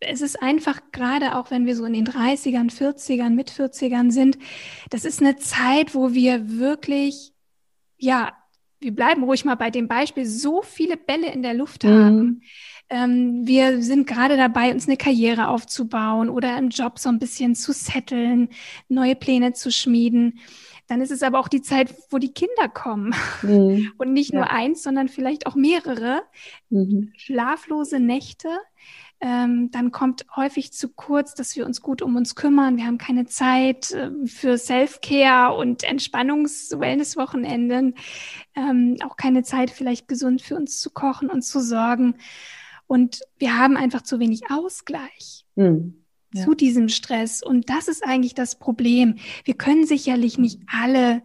es 0.00 0.20
ist 0.20 0.42
einfach 0.42 0.80
gerade 0.92 1.36
auch, 1.36 1.50
wenn 1.50 1.64
wir 1.64 1.76
so 1.76 1.84
in 1.84 1.94
den 1.94 2.06
30ern, 2.06 2.70
40ern, 2.70 3.30
mit 3.30 3.50
40ern 3.50 4.10
sind, 4.10 4.36
das 4.90 5.04
ist 5.04 5.20
eine 5.20 5.36
Zeit, 5.36 5.94
wo 5.94 6.12
wir 6.12 6.58
wirklich, 6.58 7.32
ja, 7.96 8.32
wir 8.80 8.94
bleiben 8.94 9.22
ruhig 9.22 9.44
mal 9.44 9.54
bei 9.54 9.70
dem 9.70 9.88
Beispiel, 9.88 10.26
so 10.26 10.62
viele 10.62 10.96
Bälle 10.96 11.32
in 11.32 11.42
der 11.42 11.54
Luft 11.54 11.84
mhm. 11.84 11.88
haben. 11.88 12.42
Ähm, 12.90 13.46
wir 13.46 13.80
sind 13.80 14.06
gerade 14.06 14.36
dabei, 14.36 14.72
uns 14.72 14.86
eine 14.86 14.98
Karriere 14.98 15.48
aufzubauen 15.48 16.28
oder 16.28 16.58
im 16.58 16.68
Job 16.68 16.98
so 16.98 17.08
ein 17.08 17.18
bisschen 17.18 17.54
zu 17.54 17.72
setteln, 17.72 18.50
neue 18.88 19.14
Pläne 19.14 19.54
zu 19.54 19.70
schmieden. 19.70 20.40
Dann 20.86 21.00
ist 21.00 21.10
es 21.10 21.22
aber 21.22 21.38
auch 21.38 21.48
die 21.48 21.62
Zeit, 21.62 21.94
wo 22.10 22.18
die 22.18 22.34
Kinder 22.34 22.68
kommen. 22.68 23.14
Mhm. 23.42 23.92
Und 23.98 24.12
nicht 24.12 24.34
nur 24.34 24.50
eins, 24.50 24.82
sondern 24.82 25.08
vielleicht 25.08 25.46
auch 25.46 25.54
mehrere. 25.54 26.22
Mhm. 26.70 27.12
Schlaflose 27.16 28.00
Nächte. 28.00 28.48
Ähm, 29.20 29.70
dann 29.70 29.90
kommt 29.90 30.26
häufig 30.36 30.72
zu 30.72 30.90
kurz, 30.90 31.34
dass 31.34 31.56
wir 31.56 31.64
uns 31.64 31.80
gut 31.80 32.02
um 32.02 32.16
uns 32.16 32.34
kümmern. 32.34 32.76
Wir 32.76 32.84
haben 32.84 32.98
keine 32.98 33.24
Zeit 33.24 33.92
äh, 33.92 34.10
für 34.26 34.58
Self-Care 34.58 35.56
und 35.56 35.84
Entspannungs-Wellness-Wochenenden. 35.84 37.94
Ähm, 38.54 38.98
auch 39.02 39.16
keine 39.16 39.42
Zeit, 39.42 39.70
vielleicht 39.70 40.06
gesund 40.08 40.42
für 40.42 40.56
uns 40.56 40.78
zu 40.80 40.90
kochen 40.90 41.30
und 41.30 41.40
zu 41.42 41.60
sorgen. 41.60 42.16
Und 42.86 43.20
wir 43.38 43.56
haben 43.56 43.78
einfach 43.78 44.02
zu 44.02 44.18
wenig 44.18 44.50
Ausgleich. 44.50 45.46
Mhm 45.54 46.03
ja. 46.34 46.44
zu 46.44 46.54
diesem 46.54 46.88
Stress. 46.88 47.42
Und 47.42 47.70
das 47.70 47.88
ist 47.88 48.04
eigentlich 48.04 48.34
das 48.34 48.58
Problem. 48.58 49.16
Wir 49.44 49.54
können 49.54 49.86
sicherlich 49.86 50.36
nicht 50.36 50.60
alle 50.66 51.22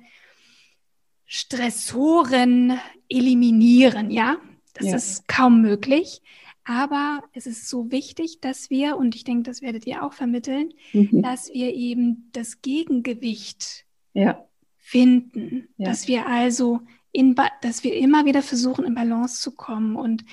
Stressoren 1.26 2.80
eliminieren, 3.10 4.12
ja? 4.12 4.38
Das 4.74 4.88
ja. 4.88 4.95
ist 4.95 5.28
kaum 5.28 5.62
möglich. 5.62 6.22
Aber 6.63 7.24
es 7.34 7.48
ist 7.48 7.67
so 7.67 7.91
wichtig, 7.91 8.41
dass 8.41 8.69
wir, 8.69 8.98
und 8.98 9.15
ich 9.15 9.24
denke, 9.24 9.43
das 9.43 9.62
werdet 9.62 9.88
ihr 9.88 10.04
auch 10.04 10.13
vermitteln, 10.13 10.72
mhm. 10.93 11.24
dass 11.24 11.52
wir 11.52 11.74
eben 11.74 12.30
das 12.32 12.62
Gegengewicht 12.62 13.86
ja. 14.13 14.45
finden. 14.78 15.69
Dass 15.78 16.08
wir 16.08 16.28
also 16.28 16.82
in, 17.12 17.36
dass 17.62 17.84
wir 17.84 17.95
immer 17.95 18.26
wieder 18.26 18.43
versuchen, 18.43 18.86
in 18.86 18.93
Balance 18.93 19.41
zu 19.41 19.56
kommen. 19.56 19.95
Und 19.95 20.24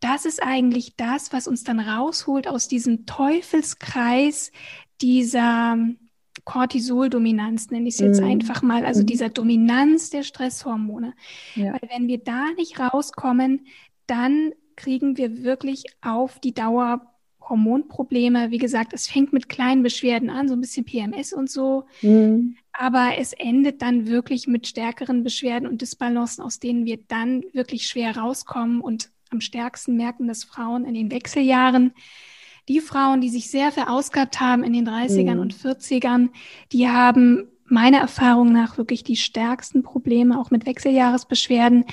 das 0.00 0.24
ist 0.24 0.42
eigentlich 0.42 0.96
das, 0.96 1.32
was 1.32 1.48
uns 1.48 1.64
dann 1.64 1.80
rausholt 1.80 2.46
aus 2.46 2.68
diesem 2.68 3.06
Teufelskreis 3.06 4.52
dieser 5.00 5.76
Cortisol-Dominanz, 6.44 7.70
nenne 7.70 7.88
ich 7.88 7.94
es 7.94 8.00
jetzt 8.00 8.20
mhm. 8.20 8.28
einfach 8.28 8.62
mal, 8.62 8.84
also 8.84 9.02
mhm. 9.02 9.06
dieser 9.06 9.28
Dominanz 9.28 10.10
der 10.10 10.22
Stresshormone. 10.22 11.14
Ja. 11.54 11.72
Weil 11.72 11.88
wenn 11.90 12.08
wir 12.08 12.18
da 12.18 12.46
nicht 12.56 12.78
rauskommen, 12.80 13.66
dann 14.06 14.52
kriegen 14.76 15.16
wir 15.16 15.42
wirklich 15.42 15.84
auf 16.00 16.38
die 16.38 16.54
Dauer 16.54 17.02
Hormonprobleme. 17.48 18.50
Wie 18.50 18.58
gesagt, 18.58 18.92
es 18.92 19.08
fängt 19.08 19.32
mit 19.32 19.48
kleinen 19.48 19.82
Beschwerden 19.82 20.30
an, 20.30 20.48
so 20.48 20.54
ein 20.54 20.60
bisschen 20.60 20.84
PMS 20.84 21.32
und 21.32 21.50
so. 21.50 21.84
Mhm. 22.02 22.56
Aber 22.72 23.12
es 23.18 23.32
endet 23.32 23.82
dann 23.82 24.06
wirklich 24.06 24.46
mit 24.46 24.66
stärkeren 24.66 25.24
Beschwerden 25.24 25.68
und 25.68 25.82
Disbalancen, 25.82 26.44
aus 26.44 26.60
denen 26.60 26.84
wir 26.84 26.98
dann 27.08 27.42
wirklich 27.52 27.86
schwer 27.86 28.16
rauskommen 28.16 28.80
und 28.80 29.10
am 29.30 29.40
stärksten 29.40 29.96
merken 29.96 30.28
das 30.28 30.44
Frauen 30.44 30.84
in 30.84 30.94
den 30.94 31.10
Wechseljahren. 31.10 31.92
Die 32.68 32.80
Frauen, 32.80 33.20
die 33.20 33.30
sich 33.30 33.50
sehr 33.50 33.72
verausgabt 33.72 34.40
haben 34.40 34.62
in 34.62 34.72
den 34.72 34.86
30ern 34.86 35.34
mhm. 35.34 35.40
und 35.40 35.54
40ern, 35.54 36.28
die 36.72 36.88
haben 36.88 37.48
meiner 37.70 37.98
Erfahrung 37.98 38.52
nach 38.52 38.78
wirklich 38.78 39.04
die 39.04 39.16
stärksten 39.16 39.82
Probleme 39.82 40.38
auch 40.38 40.50
mit 40.50 40.66
Wechseljahresbeschwerden, 40.66 41.84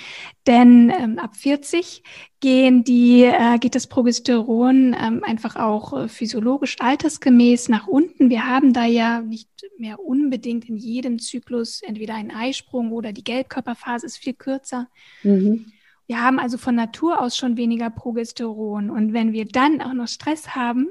denn 0.47 0.91
ähm, 0.97 1.19
ab 1.19 1.35
40 1.35 2.03
gehen 2.39 2.83
die, 2.83 3.23
äh, 3.23 3.57
geht 3.59 3.75
das 3.75 3.87
Progesteron 3.87 4.95
ähm, 4.99 5.23
einfach 5.23 5.55
auch 5.55 5.93
äh, 5.93 6.07
physiologisch 6.07 6.77
altersgemäß 6.79 7.69
nach 7.69 7.87
unten. 7.87 8.29
Wir 8.29 8.45
haben 8.45 8.73
da 8.73 8.85
ja 8.85 9.21
nicht 9.21 9.49
mehr 9.77 9.99
unbedingt 9.99 10.69
in 10.69 10.77
jedem 10.77 11.19
Zyklus 11.19 11.81
entweder 11.81 12.15
einen 12.15 12.31
Eisprung 12.31 12.91
oder 12.91 13.11
die 13.11 13.23
Gelbkörperphase 13.23 14.05
ist 14.05 14.17
viel 14.17 14.33
kürzer. 14.33 14.87
Mhm. 15.23 15.71
Wir 16.07 16.21
haben 16.21 16.39
also 16.39 16.57
von 16.57 16.75
Natur 16.75 17.21
aus 17.21 17.35
schon 17.35 17.57
weniger 17.57 17.89
Progesteron. 17.89 18.89
Und 18.89 19.13
wenn 19.13 19.33
wir 19.33 19.45
dann 19.45 19.81
auch 19.81 19.93
noch 19.93 20.07
Stress 20.07 20.55
haben, 20.55 20.87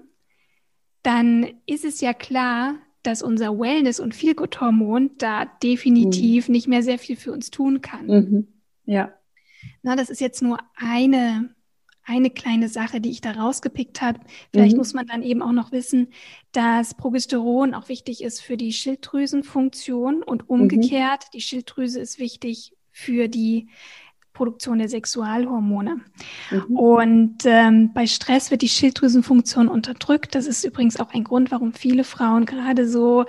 dann 1.02 1.46
ist 1.66 1.84
es 1.84 2.00
ja 2.00 2.12
klar, 2.14 2.76
dass 3.02 3.22
unser 3.22 3.58
Wellness- 3.58 4.00
und 4.00 4.14
Feelgood-Hormon 4.14 5.12
da 5.18 5.44
definitiv 5.62 6.48
mhm. 6.48 6.52
nicht 6.52 6.68
mehr 6.68 6.82
sehr 6.82 6.98
viel 6.98 7.16
für 7.16 7.32
uns 7.32 7.50
tun 7.50 7.80
kann. 7.80 8.06
Mhm. 8.06 8.48
Ja. 8.86 9.12
Na, 9.82 9.94
das 9.94 10.10
ist 10.10 10.20
jetzt 10.20 10.42
nur 10.42 10.58
eine, 10.74 11.54
eine 12.02 12.30
kleine 12.30 12.68
Sache, 12.68 13.00
die 13.00 13.10
ich 13.10 13.20
da 13.20 13.32
rausgepickt 13.32 14.00
habe. 14.00 14.20
Vielleicht 14.50 14.72
mhm. 14.72 14.78
muss 14.78 14.94
man 14.94 15.06
dann 15.06 15.22
eben 15.22 15.42
auch 15.42 15.52
noch 15.52 15.70
wissen, 15.70 16.08
dass 16.52 16.94
Progesteron 16.94 17.74
auch 17.74 17.88
wichtig 17.88 18.22
ist 18.22 18.40
für 18.40 18.56
die 18.56 18.72
Schilddrüsenfunktion 18.72 20.22
und 20.22 20.42
mhm. 20.42 20.48
umgekehrt. 20.48 21.26
Die 21.34 21.42
Schilddrüse 21.42 22.00
ist 22.00 22.18
wichtig 22.18 22.72
für 22.90 23.28
die 23.28 23.68
Produktion 24.34 24.78
der 24.78 24.90
Sexualhormone. 24.90 26.00
Mhm. 26.50 26.76
Und 26.76 27.38
ähm, 27.46 27.92
bei 27.94 28.06
Stress 28.06 28.50
wird 28.50 28.60
die 28.60 28.68
Schilddrüsenfunktion 28.68 29.68
unterdrückt. 29.68 30.34
Das 30.34 30.46
ist 30.46 30.64
übrigens 30.64 31.00
auch 31.00 31.14
ein 31.14 31.24
Grund, 31.24 31.50
warum 31.50 31.72
viele 31.72 32.04
Frauen 32.04 32.44
gerade 32.44 32.86
so 32.86 33.24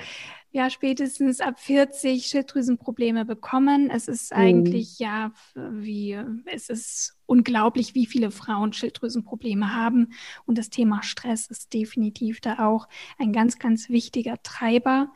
ja 0.56 0.70
spätestens 0.70 1.41
ab 1.41 1.60
40 1.60 2.28
Schilddrüsenprobleme 2.28 3.26
bekommen. 3.26 3.89
Es 3.89 4.08
ist 4.08 4.32
mhm. 4.32 4.38
eigentlich 4.38 5.00
ja 5.00 5.32
wie 5.54 6.18
es 6.46 6.70
ist 6.70 7.18
unglaublich, 7.26 7.94
wie 7.94 8.06
viele 8.06 8.32
Frauen 8.32 8.72
Schilddrüsenprobleme 8.72 9.76
haben 9.76 10.13
und 10.46 10.58
das 10.58 10.70
Thema 10.70 11.04
Stress 11.04 11.48
ist 11.48 11.74
definitiv 11.74 12.39
da 12.39 12.65
auch 12.65 12.88
ein 13.18 13.34
ganz 13.34 13.60
ganz 13.60 13.89
wichtiger 13.89 14.41
Treiber. 14.44 15.12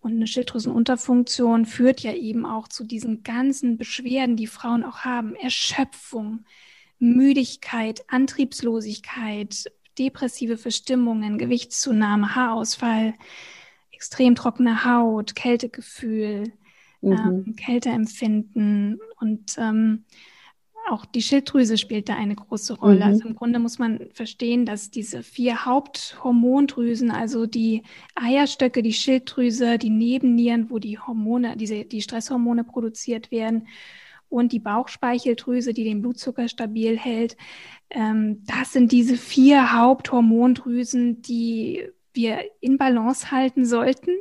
Und 0.00 0.12
eine 0.12 0.26
Schilddrüsenunterfunktion 0.26 1.66
führt 1.66 2.00
ja 2.00 2.14
eben 2.14 2.46
auch 2.46 2.68
zu 2.68 2.84
diesen 2.84 3.22
ganzen 3.22 3.76
Beschwerden, 3.76 4.36
die 4.36 4.46
Frauen 4.46 4.82
auch 4.82 5.00
haben. 5.00 5.34
Erschöpfung, 5.34 6.44
Müdigkeit, 6.98 8.02
Antriebslosigkeit, 8.08 9.70
depressive 9.98 10.56
Verstimmungen, 10.56 11.36
Gewichtszunahme, 11.36 12.34
Haarausfall, 12.34 13.14
extrem 13.92 14.34
trockene 14.34 14.86
Haut, 14.86 15.34
Kältegefühl, 15.36 16.52
mhm. 17.02 17.12
ähm, 17.12 17.56
Kälteempfinden 17.56 18.98
und 19.18 19.56
ähm, 19.58 20.04
auch 20.88 21.04
die 21.04 21.22
Schilddrüse 21.22 21.78
spielt 21.78 22.08
da 22.08 22.14
eine 22.14 22.34
große 22.34 22.74
Rolle. 22.74 22.96
Mhm. 22.96 23.02
Also 23.02 23.28
im 23.28 23.34
Grunde 23.34 23.58
muss 23.58 23.78
man 23.78 24.08
verstehen, 24.12 24.66
dass 24.66 24.90
diese 24.90 25.22
vier 25.22 25.64
Haupthormondrüsen, 25.64 27.10
also 27.10 27.46
die 27.46 27.82
Eierstöcke, 28.14 28.82
die 28.82 28.92
Schilddrüse, 28.92 29.78
die 29.78 29.90
Nebennieren, 29.90 30.70
wo 30.70 30.78
die 30.78 30.98
Hormone, 30.98 31.56
diese, 31.56 31.84
die 31.84 32.02
Stresshormone 32.02 32.64
produziert 32.64 33.30
werden, 33.30 33.66
und 34.30 34.52
die 34.52 34.60
Bauchspeicheldrüse, 34.60 35.74
die 35.74 35.84
den 35.84 36.00
Blutzucker 36.00 36.48
stabil 36.48 36.96
hält. 36.96 37.36
Ähm, 37.90 38.44
das 38.46 38.72
sind 38.72 38.92
diese 38.92 39.16
vier 39.16 39.72
Haupthormondrüsen, 39.72 41.20
die 41.20 41.88
wir 42.14 42.38
in 42.60 42.78
Balance 42.78 43.30
halten 43.30 43.64
sollten, 43.66 44.12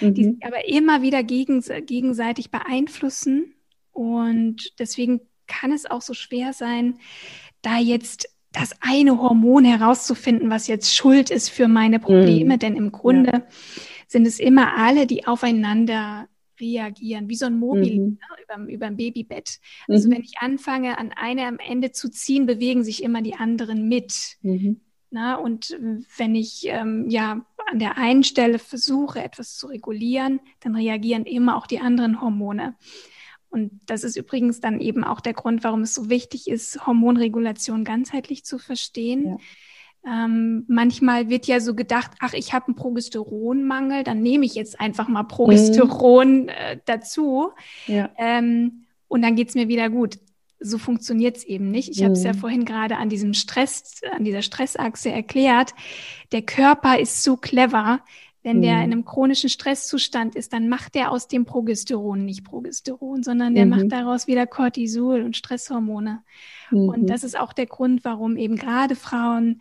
mhm. 0.00 0.14
die 0.14 0.24
sich 0.24 0.44
aber 0.44 0.68
immer 0.68 1.02
wieder 1.02 1.22
gegen, 1.22 1.62
gegenseitig 1.86 2.50
beeinflussen. 2.50 3.54
Und 3.92 4.78
deswegen 4.78 5.20
kann 5.52 5.72
es 5.72 5.90
auch 5.90 6.02
so 6.02 6.14
schwer 6.14 6.52
sein, 6.52 6.98
da 7.60 7.78
jetzt 7.78 8.28
das 8.52 8.72
eine 8.80 9.18
Hormon 9.18 9.64
herauszufinden, 9.64 10.50
was 10.50 10.66
jetzt 10.66 10.94
schuld 10.94 11.30
ist 11.30 11.48
für 11.48 11.68
meine 11.68 11.98
Probleme, 11.98 12.54
mhm. 12.54 12.58
denn 12.58 12.76
im 12.76 12.92
Grunde 12.92 13.32
ja. 13.32 13.42
sind 14.06 14.26
es 14.26 14.38
immer 14.38 14.76
alle, 14.76 15.06
die 15.06 15.26
aufeinander 15.26 16.28
reagieren, 16.60 17.28
wie 17.28 17.36
so 17.36 17.46
ein 17.46 17.58
Mobil 17.58 18.00
mhm. 18.00 18.18
ne, 18.56 18.72
über, 18.72 18.86
ein 18.86 18.96
Babybett. 18.96 19.58
Also 19.88 20.08
mhm. 20.08 20.14
wenn 20.14 20.22
ich 20.22 20.34
anfange, 20.38 20.98
an 20.98 21.12
eine 21.16 21.46
am 21.46 21.58
Ende 21.58 21.92
zu 21.92 22.10
ziehen, 22.10 22.46
bewegen 22.46 22.84
sich 22.84 23.02
immer 23.02 23.22
die 23.22 23.34
anderen 23.34 23.88
mit. 23.88 24.36
Mhm. 24.42 24.80
Na, 25.10 25.36
und 25.36 25.76
wenn 26.16 26.34
ich 26.34 26.64
ähm, 26.66 27.08
ja 27.10 27.44
an 27.70 27.78
der 27.78 27.98
einen 27.98 28.24
Stelle 28.24 28.58
versuche, 28.58 29.22
etwas 29.22 29.56
zu 29.56 29.66
regulieren, 29.66 30.40
dann 30.60 30.74
reagieren 30.74 31.24
immer 31.24 31.56
auch 31.56 31.66
die 31.66 31.80
anderen 31.80 32.20
Hormone. 32.20 32.74
Und 33.52 33.80
das 33.84 34.02
ist 34.02 34.16
übrigens 34.16 34.60
dann 34.60 34.80
eben 34.80 35.04
auch 35.04 35.20
der 35.20 35.34
Grund, 35.34 35.62
warum 35.62 35.82
es 35.82 35.92
so 35.92 36.08
wichtig 36.08 36.48
ist, 36.48 36.86
Hormonregulation 36.86 37.84
ganzheitlich 37.84 38.44
zu 38.44 38.58
verstehen. 38.58 39.38
Ja. 40.04 40.24
Ähm, 40.24 40.64
manchmal 40.68 41.28
wird 41.28 41.46
ja 41.46 41.60
so 41.60 41.74
gedacht, 41.74 42.12
ach, 42.18 42.32
ich 42.32 42.54
habe 42.54 42.68
einen 42.68 42.76
Progesteronmangel, 42.76 44.04
dann 44.04 44.22
nehme 44.22 44.46
ich 44.46 44.54
jetzt 44.54 44.80
einfach 44.80 45.06
mal 45.06 45.22
Progesteron 45.24 46.44
mhm. 46.44 46.48
äh, 46.48 46.78
dazu 46.86 47.50
ja. 47.86 48.10
ähm, 48.16 48.86
und 49.06 49.22
dann 49.22 49.36
geht's 49.36 49.54
mir 49.54 49.68
wieder 49.68 49.90
gut. 49.90 50.18
So 50.58 50.78
funktioniert's 50.78 51.44
eben 51.44 51.70
nicht. 51.70 51.90
Ich 51.90 52.00
mhm. 52.00 52.04
habe 52.04 52.14
es 52.14 52.24
ja 52.24 52.32
vorhin 52.32 52.64
gerade 52.64 52.96
an 52.96 53.10
diesem 53.10 53.34
Stress, 53.34 54.00
an 54.10 54.24
dieser 54.24 54.42
Stressachse 54.42 55.10
erklärt. 55.10 55.74
Der 56.32 56.42
Körper 56.42 56.98
ist 56.98 57.22
so 57.22 57.36
clever, 57.36 58.00
Wenn 58.44 58.60
der 58.60 58.78
in 58.78 58.92
einem 58.92 59.04
chronischen 59.04 59.48
Stresszustand 59.48 60.34
ist, 60.34 60.52
dann 60.52 60.68
macht 60.68 60.96
der 60.96 61.12
aus 61.12 61.28
dem 61.28 61.44
Progesteron 61.44 62.24
nicht 62.24 62.42
Progesteron, 62.42 63.22
sondern 63.22 63.54
der 63.54 63.66
mhm. 63.66 63.70
macht 63.70 63.92
daraus 63.92 64.26
wieder 64.26 64.48
Cortisol 64.48 65.22
und 65.22 65.36
Stresshormone. 65.36 66.22
Mhm. 66.70 66.88
Und 66.88 67.06
das 67.06 67.22
ist 67.22 67.38
auch 67.38 67.52
der 67.52 67.66
Grund, 67.66 68.04
warum 68.04 68.36
eben 68.36 68.56
gerade 68.56 68.96
Frauen 68.96 69.60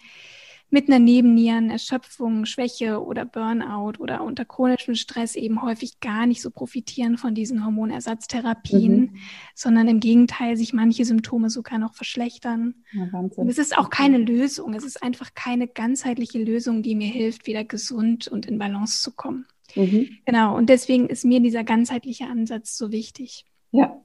mit 0.71 0.88
einer 0.88 0.99
Nebennierenerschöpfung, 0.99 2.45
Schwäche 2.45 3.03
oder 3.03 3.25
Burnout 3.25 3.99
oder 3.99 4.23
unter 4.23 4.45
chronischem 4.45 4.95
Stress 4.95 5.36
eben 5.36 5.62
häufig 5.62 5.99
gar 5.99 6.25
nicht 6.25 6.41
so 6.41 6.49
profitieren 6.49 7.17
von 7.17 7.36
diesen 7.36 7.65
Hormonersatztherapien, 7.65 8.99
mhm. 8.99 9.15
sondern 9.53 9.89
im 9.89 9.99
Gegenteil 9.99 10.55
sich 10.55 10.71
manche 10.71 11.03
Symptome 11.03 11.49
sogar 11.49 11.77
noch 11.77 11.93
verschlechtern. 11.93 12.75
Ja, 12.93 13.19
Und 13.19 13.49
es 13.49 13.57
ist 13.57 13.77
auch 13.77 13.89
keine 13.89 14.17
Lösung. 14.17 14.73
Es 14.73 14.86
ist 14.86 15.03
einfach 15.03 15.34
keine 15.36 15.67
ganzheitliche 15.67 16.41
Lösung, 16.41 16.81
die 16.81 16.95
mir 16.95 17.10
hilft, 17.10 17.47
wieder 17.47 17.65
gesund 17.65 18.29
und 18.29 18.45
in 18.45 18.57
Balance 18.57 19.03
zu 19.03 19.12
kommen. 19.12 19.45
Mhm. 19.75 20.10
Genau. 20.25 20.55
Und 20.55 20.69
deswegen 20.69 21.10
ist 21.10 21.25
mir 21.25 21.41
dieser 21.41 21.65
ganzheitliche 21.65 22.25
Ansatz 22.25 22.77
so 22.77 22.91
wichtig. 22.91 23.45
Ja, 23.71 24.01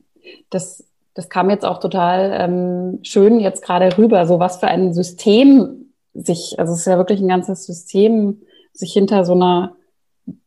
das 0.50 0.84
das 1.14 1.30
kam 1.30 1.48
jetzt 1.48 1.64
auch 1.64 1.80
total 1.80 2.30
ähm, 2.38 2.98
schön 3.02 3.40
jetzt 3.40 3.64
gerade 3.64 3.96
rüber, 3.96 4.26
so 4.26 4.38
was 4.38 4.58
für 4.58 4.66
ein 4.66 4.92
System 4.92 5.85
sich, 6.16 6.58
also 6.58 6.72
es 6.72 6.80
ist 6.80 6.86
ja 6.86 6.98
wirklich 6.98 7.20
ein 7.20 7.28
ganzes 7.28 7.66
System, 7.66 8.42
sich 8.72 8.92
hinter 8.92 9.24
so 9.24 9.32
einer 9.32 9.76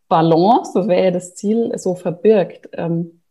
Balance, 0.07 0.71
das 0.73 0.87
wäre 0.87 1.05
ja 1.05 1.11
das 1.11 1.35
Ziel, 1.35 1.71
so 1.77 1.95
verbirgt. 1.95 2.69
Ähm, 2.73 3.21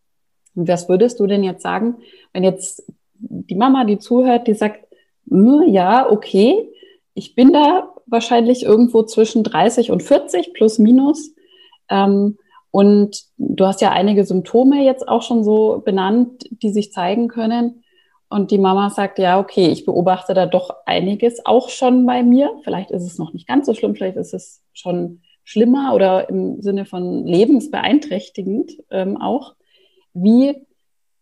was 0.55 0.89
würdest 0.89 1.19
du 1.19 1.27
denn 1.27 1.43
jetzt 1.43 1.61
sagen, 1.61 1.97
wenn 2.33 2.43
jetzt 2.43 2.83
die 3.19 3.55
Mama, 3.55 3.85
die 3.85 3.99
zuhört, 3.99 4.47
die 4.47 4.53
sagt, 4.53 4.85
hm, 5.29 5.63
ja, 5.67 6.09
okay, 6.09 6.69
ich 7.13 7.35
bin 7.35 7.53
da 7.53 7.93
wahrscheinlich 8.07 8.63
irgendwo 8.63 9.03
zwischen 9.03 9.43
30 9.43 9.91
und 9.91 10.03
40 10.03 10.53
plus 10.53 10.79
minus. 10.79 11.33
Ähm, 11.89 12.37
und 12.71 13.23
du 13.37 13.65
hast 13.65 13.81
ja 13.81 13.91
einige 13.91 14.25
Symptome 14.25 14.83
jetzt 14.83 15.07
auch 15.07 15.21
schon 15.21 15.43
so 15.43 15.81
benannt, 15.83 16.45
die 16.49 16.69
sich 16.69 16.91
zeigen 16.91 17.27
können. 17.27 17.83
Und 18.29 18.51
die 18.51 18.59
Mama 18.59 18.91
sagt, 18.91 19.17
ja, 19.17 19.39
okay, 19.39 19.67
ich 19.67 19.85
beobachte 19.85 20.35
da 20.35 20.45
doch 20.45 20.75
einiges 20.85 21.45
auch 21.45 21.69
schon 21.69 22.05
bei 22.05 22.21
mir. 22.21 22.51
Vielleicht 22.63 22.91
ist 22.91 23.03
es 23.03 23.17
noch 23.17 23.33
nicht 23.33 23.47
ganz 23.47 23.65
so 23.65 23.73
schlimm, 23.73 23.95
vielleicht 23.95 24.17
ist 24.17 24.33
es 24.33 24.61
schon 24.71 25.21
schlimmer 25.43 25.95
oder 25.95 26.29
im 26.29 26.61
Sinne 26.61 26.85
von 26.85 27.25
lebensbeeinträchtigend 27.25 28.71
ähm, 28.91 29.17
auch. 29.19 29.55
Wie 30.13 30.67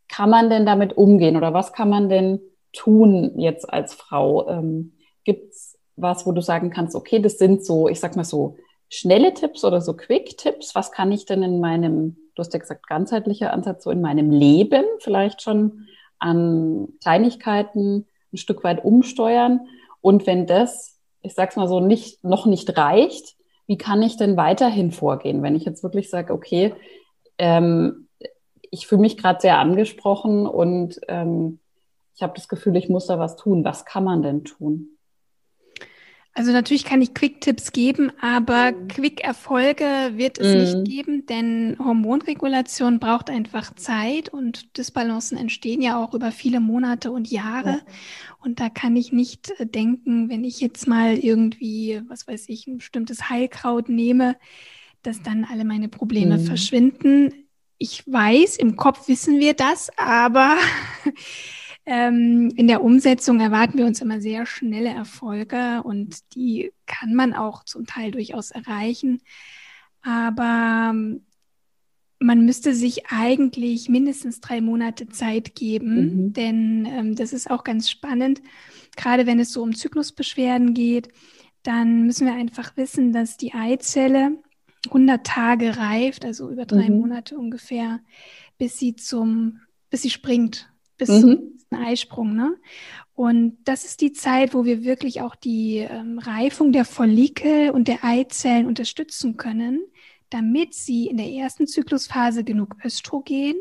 kann 0.10 0.30
man 0.30 0.50
denn 0.50 0.66
damit 0.66 0.98
umgehen 0.98 1.38
oder 1.38 1.54
was 1.54 1.72
kann 1.72 1.90
man 1.90 2.10
denn 2.10 2.42
tun 2.74 3.40
jetzt 3.40 3.72
als 3.72 3.94
Frau? 3.94 4.50
Ähm, 4.50 4.94
Gibt 5.24 5.54
es 5.54 5.78
was, 5.96 6.26
wo 6.26 6.34
du 6.34 6.42
sagen 6.42 6.72
kannst, 6.72 6.94
okay, 6.94 7.20
das 7.20 7.38
sind 7.38 7.66
so, 7.66 7.88
ich 7.88 8.02
sag 8.02 8.18
mal 8.18 8.26
so, 8.26 8.58
schnelle 8.90 9.34
Tipps 9.34 9.64
oder 9.64 9.82
so 9.82 9.94
Quick-Tipps? 9.94 10.76
Was 10.76 10.92
kann 10.92 11.12
ich 11.12 11.26
denn 11.26 11.42
in 11.42 11.62
meinem, 11.62 12.18
du 12.36 12.42
hast 12.42 12.54
ja 12.54 12.60
gesagt, 12.60 12.88
ganzheitlicher 12.88 13.54
Ansatz, 13.54 13.86
so 13.86 13.92
in 13.92 14.02
meinem 14.02 14.30
Leben 14.30 14.84
vielleicht 15.00 15.42
schon 15.42 15.87
an 16.20 16.90
Kleinigkeiten 17.02 18.08
ein 18.34 18.38
Stück 18.38 18.64
weit 18.64 18.84
umsteuern. 18.84 19.68
Und 20.02 20.28
wenn 20.28 20.46
das, 20.46 21.00
ich 21.22 21.34
sag's 21.34 21.56
mal 21.56 21.68
so, 21.68 21.80
nicht, 21.80 22.24
noch 22.24 22.46
nicht 22.46 22.78
reicht, 22.78 23.36
wie 23.68 23.78
kann 23.78 24.02
ich 24.02 24.18
denn 24.18 24.38
weiterhin 24.38 24.92
vorgehen? 24.92 25.44
Wenn 25.44 25.56
ich 25.56 25.66
jetzt 25.66 25.84
wirklich 25.84 26.10
sage, 26.10 26.34
okay, 26.34 26.74
ähm, 27.38 28.08
ich 28.72 28.88
fühle 28.88 29.02
mich 29.02 29.18
gerade 29.18 29.40
sehr 29.42 29.60
angesprochen 29.60 30.46
und 30.48 31.00
ähm, 31.08 31.60
ich 32.16 32.24
habe 32.24 32.34
das 32.36 32.48
Gefühl, 32.48 32.76
ich 32.76 32.90
muss 32.90 33.08
da 33.08 33.20
was 33.20 33.36
tun. 33.36 33.64
Was 33.64 33.86
kann 33.86 34.04
man 34.04 34.22
denn 34.22 34.44
tun? 34.44 34.97
Also 36.38 36.52
natürlich 36.52 36.86
kann 36.86 37.02
ich 37.02 37.16
Quick-Tipps 37.16 37.72
geben, 37.72 38.12
aber 38.22 38.72
mhm. 38.72 38.88
Quick-Erfolge 38.90 40.12
wird 40.18 40.38
es 40.38 40.54
mhm. 40.54 40.84
nicht 40.84 40.96
geben, 40.96 41.26
denn 41.26 41.76
Hormonregulation 41.84 43.00
braucht 43.00 43.32
einfach 43.32 43.74
Zeit 43.74 44.30
und 44.30 44.78
Disbalancen 44.78 45.36
entstehen 45.36 45.82
ja 45.82 45.98
auch 45.98 46.14
über 46.14 46.32
viele 46.32 46.60
Monate 46.60 47.10
und 47.10 47.32
Jahre. 47.32 47.70
Ja. 47.70 47.82
Und 48.38 48.60
da 48.60 48.70
kann 48.70 48.96
ich 48.96 49.12
nicht 49.12 49.52
äh, 49.60 49.66
denken, 49.66 50.30
wenn 50.30 50.44
ich 50.44 50.62
jetzt 50.62 50.88
mal 50.88 51.18
irgendwie, 51.18 52.04
was 52.08 52.28
weiß 52.28 52.50
ich, 52.50 52.68
ein 52.68 52.78
bestimmtes 52.78 53.32
Heilkraut 53.32 53.90
nehme, 53.90 54.36
dass 55.02 55.24
dann 55.24 55.44
alle 55.44 55.66
meine 55.66 55.90
Probleme 55.90 56.38
mhm. 56.38 56.46
verschwinden. 56.46 57.34
Ich 57.80 58.04
weiß, 58.06 58.58
im 58.58 58.76
Kopf 58.76 59.08
wissen 59.08 59.40
wir 59.40 59.56
das, 59.56 59.90
aber 59.98 60.56
Ähm, 61.90 62.52
in 62.58 62.68
der 62.68 62.84
Umsetzung 62.84 63.40
erwarten 63.40 63.78
wir 63.78 63.86
uns 63.86 64.02
immer 64.02 64.20
sehr 64.20 64.46
schnelle 64.46 64.90
Erfolge 64.90 65.82
und 65.84 66.36
die 66.36 66.74
kann 66.86 67.16
man 67.16 67.34
auch 67.34 67.64
zum 67.64 67.86
Teil 67.86 68.12
durchaus 68.12 68.52
erreichen. 68.52 69.22
Aber 70.02 70.92
ähm, 70.92 71.22
man 72.20 72.44
müsste 72.44 72.74
sich 72.76 73.08
eigentlich 73.08 73.88
mindestens 73.88 74.42
drei 74.42 74.60
Monate 74.60 75.08
Zeit 75.08 75.56
geben, 75.56 76.26
mhm. 76.26 76.34
denn 76.34 76.86
ähm, 76.86 77.16
das 77.16 77.32
ist 77.32 77.50
auch 77.50 77.64
ganz 77.64 77.90
spannend. 77.90 78.42
Gerade 78.98 79.26
wenn 79.26 79.40
es 79.40 79.54
so 79.54 79.64
um 79.64 79.74
Zyklusbeschwerden 79.74 80.74
geht, 80.74 81.08
dann 81.64 82.04
müssen 82.04 82.28
wir 82.28 82.34
einfach 82.34 82.76
wissen, 82.76 83.14
dass 83.14 83.38
die 83.38 83.54
Eizelle 83.54 84.38
100 84.88 85.26
Tage 85.26 85.78
reift, 85.78 86.26
also 86.26 86.50
über 86.50 86.66
drei 86.66 86.90
mhm. 86.90 87.00
Monate 87.00 87.38
ungefähr, 87.38 88.02
bis 88.58 88.78
sie 88.78 88.98
zum, 88.98 89.62
bis 89.90 90.02
sie 90.02 90.10
springt, 90.10 90.70
bis 90.98 91.10
mhm. 91.10 91.58
zum 91.70 91.80
Eisprung. 91.80 92.36
Ne? 92.36 92.58
Und 93.14 93.58
das 93.64 93.86
ist 93.86 94.02
die 94.02 94.14
Zeit, 94.14 94.54
wo 94.54 94.66
wir 94.66 94.84
wirklich 94.84 95.22
auch 95.22 95.36
die 95.36 95.78
ähm, 95.78 96.20
Reifung 96.20 96.72
der 96.72 96.86
Follikel 96.86 97.72
und 97.72 97.88
der 97.88 98.04
Eizellen 98.04 98.68
unterstützen 98.68 99.38
können, 99.38 99.82
damit 100.30 100.74
sie 100.74 101.08
in 101.08 101.18
der 101.18 101.30
ersten 101.30 101.68
Zyklusphase 101.68 102.44
genug 102.44 102.76
Östrogen 102.84 103.56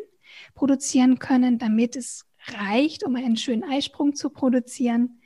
produzieren 0.54 1.18
können, 1.18 1.58
damit 1.58 1.96
es 1.96 2.26
reicht, 2.48 3.04
um 3.04 3.16
einen 3.16 3.36
schönen 3.36 3.64
Eisprung 3.64 4.14
zu 4.14 4.30
produzieren 4.30 5.20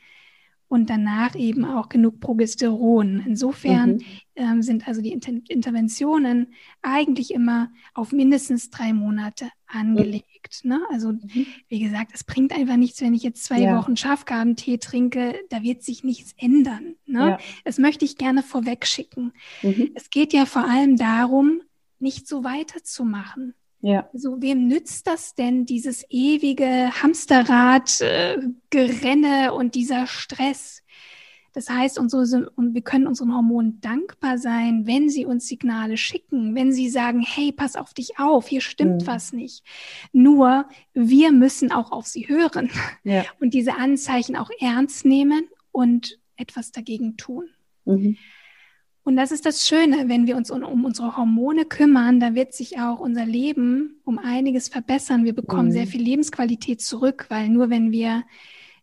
und 0.70 0.88
danach 0.88 1.35
eben 1.35 1.64
auch 1.64 1.88
genug 1.88 2.20
Progesteron. 2.20 3.25
Insofern 3.27 3.94
mhm. 3.94 4.05
ähm, 4.37 4.62
sind 4.62 4.87
also 4.87 5.03
die 5.03 5.12
Inter 5.12 5.33
Interventionen 5.49 6.55
eigentlich 6.81 7.35
immer 7.35 7.73
auf 7.92 8.12
mindestens 8.12 8.70
drei 8.70 8.92
Monate 8.92 9.51
angelegt. 9.73 10.65
Ne? 10.65 10.81
Also 10.91 11.13
mhm. 11.13 11.47
wie 11.69 11.81
gesagt, 11.81 12.13
es 12.15 12.25
bringt 12.25 12.53
einfach 12.53 12.77
nichts, 12.77 13.01
wenn 13.01 13.15
ich 13.15 13.23
jetzt 13.23 13.45
zwei 13.45 13.61
ja. 13.61 13.79
Wochen 13.79 13.97
Schafgabentee 13.97 14.79
trinke, 14.79 15.35
da 15.49 15.63
wird 15.63 15.83
sich 15.83 16.05
nichts 16.05 16.35
ändern. 16.37 16.97
Ne? 17.07 17.31
Ja. 17.31 17.39
Das 17.65 17.79
möchte 17.79 18.05
ich 18.05 18.17
gerne 18.17 18.43
vorweg 18.43 18.87
schicken. 18.87 19.33
Mhm. 19.63 19.91
Es 19.95 20.11
geht 20.11 20.33
ja 20.33 20.47
vor 20.47 20.65
allem 20.65 20.97
darum, 20.97 21.63
nicht 21.99 22.27
so 22.27 22.45
weiterzumachen. 22.45 23.55
Ja. 23.83 24.11
So, 24.13 24.43
wem 24.43 24.69
nützt 24.69 25.07
das 25.07 25.35
denn, 25.35 25.65
dieses 25.65 26.05
ewige 26.11 26.91
Hamsterrad-Gerenne 27.03 29.47
äh, 29.47 29.51
und 29.51 29.75
dieser 29.75 30.07
Stress? 30.07 30.83
Das 31.53 31.69
heißt, 31.69 31.99
unsere, 31.99 32.51
und 32.51 32.75
wir 32.75 32.83
können 32.83 33.07
unseren 33.07 33.35
Hormonen 33.35 33.81
dankbar 33.81 34.39
sein, 34.39 34.87
wenn 34.87 35.09
sie 35.09 35.27
uns 35.27 35.49
Signale 35.49 35.97
schicken, 35.97 36.55
wenn 36.55 36.73
sie 36.73 36.89
sagen, 36.89 37.21
hey, 37.21 37.53
pass 37.53 37.77
auf 37.77 37.93
dich 37.93 38.19
auf, 38.19 38.49
hier 38.49 38.61
stimmt 38.61 39.03
mhm. 39.03 39.07
was 39.07 39.33
nicht. 39.33 39.65
Nur 40.13 40.67
wir 40.95 41.33
müssen 41.33 41.73
auch 41.73 41.91
auf 41.91 42.07
sie 42.07 42.29
hören 42.29 42.71
ja. 43.03 43.25
und 43.41 43.55
diese 43.55 43.77
Anzeichen 43.77 44.37
auch 44.37 44.51
ernst 44.61 45.05
nehmen 45.05 45.43
und 45.73 46.19
etwas 46.37 46.71
dagegen 46.73 47.17
tun. 47.17 47.49
Mhm. 47.85 48.17
Und 49.03 49.17
das 49.17 49.33
ist 49.33 49.47
das 49.47 49.67
Schöne, 49.67 50.09
wenn 50.09 50.27
wir 50.27 50.37
uns 50.37 50.51
um, 50.51 50.63
um, 50.63 50.85
unsere 50.85 51.17
Hormone 51.17 51.65
kümmern, 51.65 52.21
da 52.21 52.35
wird 52.35 52.53
sich 52.53 52.79
auch 52.79 53.01
unser 53.01 53.25
Leben 53.25 54.01
um 54.05 54.19
einiges 54.19 54.69
verbessern. 54.69 55.25
Wir 55.25 55.35
bekommen 55.35 55.69
mhm. 55.69 55.73
sehr 55.73 55.87
viel 55.87 56.03
Lebensqualität 56.03 56.81
zurück, 56.81 57.27
weil 57.29 57.49
nur 57.49 57.71
wenn 57.71 57.93
wir 57.93 58.25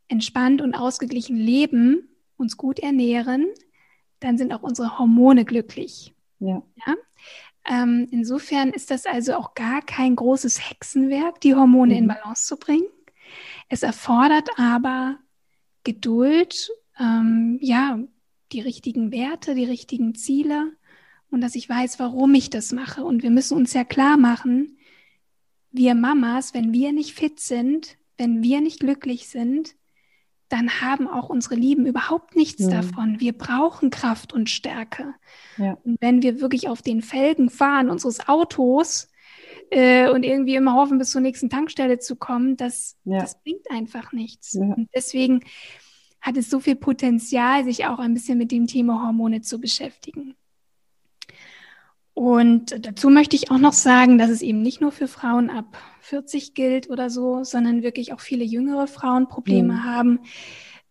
entspannt 0.08 0.62
und 0.62 0.74
ausgeglichen 0.74 1.38
leben, 1.38 2.10
uns 2.38 2.58
gut 2.58 2.80
ernähren, 2.80 3.48
dann 4.20 4.38
sind 4.38 4.54
auch 4.54 4.64
unsere 4.64 4.98
Hormone 4.98 5.46
glücklich. 5.46 6.14
Ja. 6.40 6.64
ja? 6.86 6.96
Ähm, 7.70 8.08
insofern 8.12 8.70
ist 8.70 8.92
das 8.92 9.06
also 9.06 9.36
auch 9.36 9.54
gar 9.54 9.82
kein 9.82 10.16
großes 10.16 10.70
Hexenwerk, 10.70 11.42
die 11.42 11.56
Hormone 11.56 11.94
mhm. 11.94 12.00
in 12.00 12.08
Balance 12.08 12.46
zu 12.46 12.58
bringen. 12.58 12.88
Es 13.70 13.84
erfordert 13.84 14.50
aber 14.58 15.18
Geduld, 15.84 16.70
ähm, 17.00 17.60
ja, 17.62 18.00
die 18.52 18.62
richtigen 18.62 19.12
Werte, 19.12 19.56
die 19.56 19.66
richtigen 19.66 20.16
Ziele 20.16 20.72
und 21.30 21.42
dass 21.42 21.56
ich 21.56 21.68
weiß, 21.68 22.00
warum 22.00 22.34
ich 22.36 22.50
das 22.50 22.72
mache. 22.72 23.04
Und 23.04 23.24
wir 23.24 23.32
müssen 23.32 23.58
uns 23.58 23.74
ja 23.74 23.84
klar 23.84 24.18
machen, 24.18 24.78
wir 25.72 25.96
Mamas, 25.96 26.54
wenn 26.54 26.72
wir 26.72 26.94
nicht 26.94 27.14
fit 27.14 27.40
sind, 27.40 27.98
wenn 28.18 28.42
wir 28.42 28.62
nicht 28.62 28.80
glücklich 28.80 29.28
sind, 29.28 29.76
dann 30.50 30.82
haben 30.82 31.08
auch 31.08 31.30
unsere 31.30 31.56
Lieben 31.56 31.86
überhaupt 31.86 32.36
nichts 32.36 32.64
ja. 32.64 32.70
davon. 32.70 33.20
Wir 33.20 33.34
brauchen 33.34 33.90
Kraft 33.90 34.34
und 34.34 34.50
Stärke. 34.50 35.14
Ja. 35.58 35.78
Und 35.84 35.98
wenn 36.02 36.22
wir 36.22 36.40
wirklich 36.40 36.70
auf 36.70 36.82
den 36.82 37.02
Felgen 37.02 37.50
fahren 37.50 37.90
unseres 37.90 38.28
Autos 38.28 39.10
äh, 39.72 40.10
und 40.10 40.24
irgendwie 40.24 40.56
immer 40.56 40.76
hoffen, 40.76 41.00
bis 41.00 41.12
zur 41.12 41.22
nächsten 41.22 41.50
Tankstelle 41.50 42.00
zu 42.00 42.16
kommen, 42.16 42.56
das, 42.56 42.98
ja. 43.04 43.20
das 43.20 43.42
bringt 43.42 43.70
einfach 43.70 44.14
nichts. 44.14 44.56
Und 44.56 44.90
deswegen 44.96 45.42
hat 46.22 46.38
es 46.38 46.50
so 46.50 46.60
viel 46.60 46.76
Potenzial, 46.76 47.64
sich 47.66 47.86
auch 47.86 48.00
ein 48.00 48.14
bisschen 48.14 48.38
mit 48.38 48.52
dem 48.52 48.68
Thema 48.68 49.04
Hormone 49.04 49.42
zu 49.42 49.60
beschäftigen. 49.60 50.36
Und 52.14 52.86
dazu 52.86 53.10
möchte 53.10 53.36
ich 53.36 53.52
auch 53.52 53.60
noch 53.60 53.74
sagen, 53.74 54.18
dass 54.18 54.32
es 54.32 54.42
eben 54.42 54.62
nicht 54.62 54.82
nur 54.82 54.92
für 54.92 55.08
Frauen 55.08 55.52
ab 55.52 55.78
40 56.08 56.54
gilt 56.54 56.90
oder 56.90 57.10
so, 57.10 57.44
sondern 57.44 57.84
wirklich 57.84 58.14
auch 58.14 58.22
viele 58.22 58.46
jüngere 58.46 58.88
Frauen 58.88 59.28
Probleme 59.28 59.74
mhm. 59.74 59.84
haben. 59.84 60.20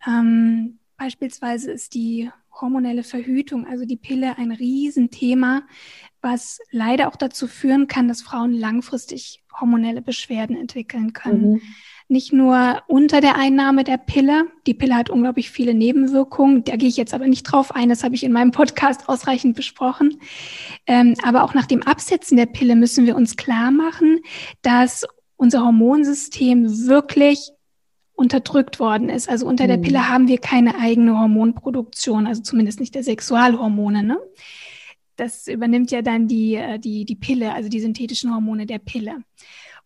Ähm, 0.07 0.79
beispielsweise 0.99 1.73
ist 1.73 1.95
die 1.95 2.31
hormonelle 2.53 3.03
Verhütung, 3.03 3.67
also 3.67 3.85
die 3.85 3.97
Pille, 3.97 4.37
ein 4.37 4.53
Riesenthema, 4.53 5.63
was 6.21 6.59
leider 6.71 7.09
auch 7.09 7.17
dazu 7.17 7.47
führen 7.47 7.87
kann, 7.87 8.09
dass 8.09 8.23
Frauen 8.23 8.53
langfristig 8.53 9.43
hormonelle 9.59 10.03
Beschwerden 10.03 10.57
entwickeln 10.57 11.13
können. 11.13 11.53
Mhm. 11.53 11.63
Nicht 12.09 12.33
nur 12.33 12.83
unter 12.87 13.21
der 13.21 13.37
Einnahme 13.37 13.83
der 13.83 13.97
Pille. 13.97 14.47
Die 14.67 14.75
Pille 14.75 14.95
hat 14.95 15.11
unglaublich 15.11 15.51
viele 15.51 15.75
Nebenwirkungen. 15.75 16.63
Da 16.63 16.77
gehe 16.77 16.89
ich 16.89 16.97
jetzt 16.97 17.13
aber 17.13 17.27
nicht 17.27 17.43
drauf 17.43 17.75
ein. 17.75 17.89
Das 17.89 18.05
habe 18.05 18.15
ich 18.15 18.23
in 18.23 18.33
meinem 18.33 18.53
Podcast 18.53 19.09
ausreichend 19.09 19.57
besprochen. 19.57 20.21
Ähm, 20.87 21.15
aber 21.25 21.43
auch 21.43 21.55
nach 21.55 21.67
dem 21.67 21.83
Absetzen 21.83 22.37
der 22.37 22.47
Pille 22.47 22.77
müssen 22.77 23.07
wir 23.07 23.17
uns 23.17 23.37
klar 23.37 23.73
machen, 23.73 24.21
dass 24.63 25.05
unser 25.37 25.65
Hormonsystem 25.65 26.87
wirklich 26.87 27.51
unterdrückt 28.17 28.81
worden 28.81 29.09
ist. 29.09 29.29
Also 29.29 29.47
unter 29.47 29.65
mhm. 29.65 29.69
der 29.69 29.77
Pille 29.79 30.09
haben 30.09 30.29
wir 30.29 30.39
keine 30.39 30.79
eigene 30.79 31.19
Hormonproduktion, 31.19 32.27
also 32.27 32.43
zumindest 32.43 32.81
nicht 32.81 32.95
der 32.95 33.03
Sexualhormone. 33.05 34.03
Ne? 34.03 34.19
Das 35.17 35.47
übernimmt 35.47 35.91
ja 35.91 36.03
dann 36.03 36.27
die, 36.27 36.55
äh, 36.55 36.79
die, 36.79 37.05
die 37.05 37.17
Pille, 37.17 37.53
also 37.53 37.69
die 37.69 37.81
synthetischen 37.81 38.35
Hormone 38.35 38.67
der 38.67 38.79
Pille. 38.79 39.23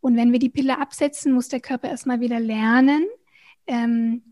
Und 0.01 0.17
wenn 0.17 0.33
wir 0.33 0.39
die 0.39 0.49
Pille 0.49 0.79
absetzen, 0.79 1.33
muss 1.33 1.49
der 1.49 1.61
Körper 1.61 1.89
erstmal 1.89 2.21
wieder 2.21 2.41
lernen, 2.41 3.05
ähm, 3.67 4.23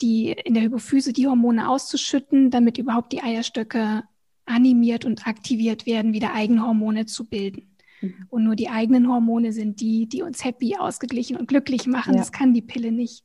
die 0.00 0.32
in 0.32 0.54
der 0.54 0.62
Hypophyse 0.62 1.12
die 1.12 1.26
Hormone 1.26 1.68
auszuschütten, 1.68 2.50
damit 2.50 2.78
überhaupt 2.78 3.12
die 3.12 3.22
Eierstöcke 3.22 4.04
animiert 4.46 5.04
und 5.04 5.26
aktiviert 5.26 5.86
werden, 5.86 6.12
wieder 6.12 6.34
eigene 6.34 6.66
Hormone 6.66 7.06
zu 7.06 7.28
bilden. 7.28 7.76
Mhm. 8.00 8.14
Und 8.30 8.44
nur 8.44 8.56
die 8.56 8.70
eigenen 8.70 9.08
Hormone 9.08 9.52
sind 9.52 9.80
die, 9.80 10.08
die 10.08 10.22
uns 10.22 10.42
happy, 10.44 10.76
ausgeglichen 10.76 11.36
und 11.36 11.48
glücklich 11.48 11.86
machen. 11.86 12.14
Ja. 12.14 12.20
Das 12.20 12.32
kann 12.32 12.54
die 12.54 12.62
Pille 12.62 12.90
nicht. 12.90 13.22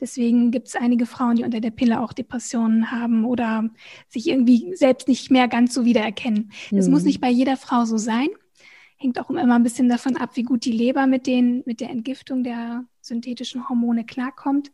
Deswegen 0.00 0.50
gibt 0.50 0.68
es 0.68 0.76
einige 0.76 1.06
Frauen, 1.06 1.36
die 1.36 1.44
unter 1.44 1.60
der 1.60 1.70
Pille 1.70 2.00
auch 2.00 2.12
Depressionen 2.12 2.90
haben 2.90 3.24
oder 3.24 3.70
sich 4.08 4.28
irgendwie 4.28 4.74
selbst 4.74 5.08
nicht 5.08 5.30
mehr 5.30 5.48
ganz 5.48 5.72
so 5.72 5.84
wiedererkennen. 5.84 6.52
Das 6.70 6.86
mhm. 6.86 6.92
muss 6.92 7.04
nicht 7.04 7.20
bei 7.20 7.30
jeder 7.30 7.56
Frau 7.56 7.86
so 7.86 7.96
sein 7.96 8.28
hängt 8.98 9.18
auch 9.18 9.30
immer 9.30 9.54
ein 9.54 9.62
bisschen 9.62 9.88
davon 9.88 10.16
ab, 10.16 10.30
wie 10.34 10.42
gut 10.42 10.64
die 10.64 10.72
Leber 10.72 11.06
mit, 11.06 11.26
den, 11.26 11.62
mit 11.66 11.80
der 11.80 11.90
Entgiftung 11.90 12.42
der 12.42 12.84
synthetischen 13.00 13.68
Hormone 13.68 14.04
klarkommt. 14.04 14.70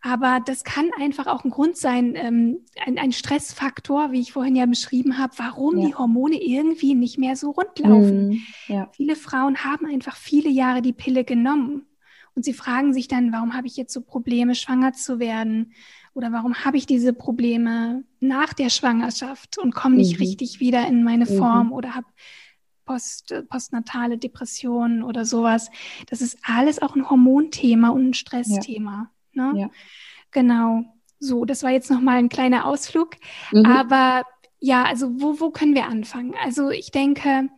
Aber 0.00 0.40
das 0.44 0.64
kann 0.64 0.90
einfach 1.00 1.26
auch 1.26 1.44
ein 1.44 1.50
Grund 1.50 1.78
sein, 1.78 2.14
ähm, 2.14 2.58
ein, 2.84 2.98
ein, 2.98 3.10
Stressfaktor, 3.12 4.12
wie 4.12 4.20
ich 4.20 4.32
vorhin 4.32 4.54
ja 4.54 4.66
beschrieben 4.66 5.16
habe, 5.16 5.32
warum 5.38 5.78
ja. 5.78 5.86
die 5.86 5.94
Hormone 5.94 6.42
irgendwie 6.42 6.94
nicht 6.94 7.18
mehr 7.18 7.36
so 7.36 7.52
rund 7.52 7.78
laufen. 7.78 8.28
Mm, 8.28 8.42
ja. 8.68 8.90
Viele 8.92 9.16
Frauen 9.16 9.64
haben 9.64 9.86
einfach 9.86 10.16
viele 10.16 10.50
Jahre 10.50 10.82
die 10.82 10.92
Pille 10.92 11.24
genommen 11.24 11.86
und 12.34 12.44
sie 12.44 12.52
fragen 12.52 12.92
sich 12.92 13.08
dann, 13.08 13.32
warum 13.32 13.54
habe 13.54 13.66
ich 13.66 13.76
jetzt 13.76 13.94
so 13.94 14.02
Probleme, 14.02 14.54
schwanger 14.54 14.92
zu 14.92 15.20
werden? 15.20 15.72
Oder 16.12 16.32
warum 16.32 16.54
habe 16.64 16.76
ich 16.76 16.84
diese 16.84 17.12
Probleme 17.12 18.04
nach 18.20 18.52
der 18.52 18.68
Schwangerschaft 18.68 19.56
und 19.56 19.74
komme 19.74 19.96
nicht 19.96 20.18
mhm. 20.18 20.26
richtig 20.26 20.60
wieder 20.60 20.86
in 20.86 21.02
meine 21.02 21.24
mhm. 21.24 21.38
Form 21.38 21.66
mhm. 21.68 21.72
oder 21.72 21.94
habe 21.94 22.06
Post, 22.84 23.34
postnatale 23.48 24.18
Depressionen 24.18 25.02
oder 25.02 25.24
sowas. 25.24 25.70
Das 26.08 26.20
ist 26.20 26.38
alles 26.42 26.80
auch 26.82 26.94
ein 26.94 27.08
Hormonthema 27.08 27.90
und 27.90 28.10
ein 28.10 28.14
Stressthema. 28.14 29.10
Ja. 29.32 29.52
Ne? 29.52 29.60
Ja. 29.60 29.70
Genau. 30.30 30.84
So, 31.18 31.44
das 31.44 31.62
war 31.62 31.70
jetzt 31.70 31.90
nochmal 31.90 32.18
ein 32.18 32.28
kleiner 32.28 32.66
Ausflug. 32.66 33.16
Mhm. 33.52 33.66
Aber 33.66 34.24
ja, 34.58 34.84
also 34.84 35.20
wo, 35.20 35.40
wo 35.40 35.50
können 35.50 35.74
wir 35.74 35.86
anfangen? 35.86 36.34
Also 36.42 36.70
ich 36.70 36.90
denke, 36.90 37.48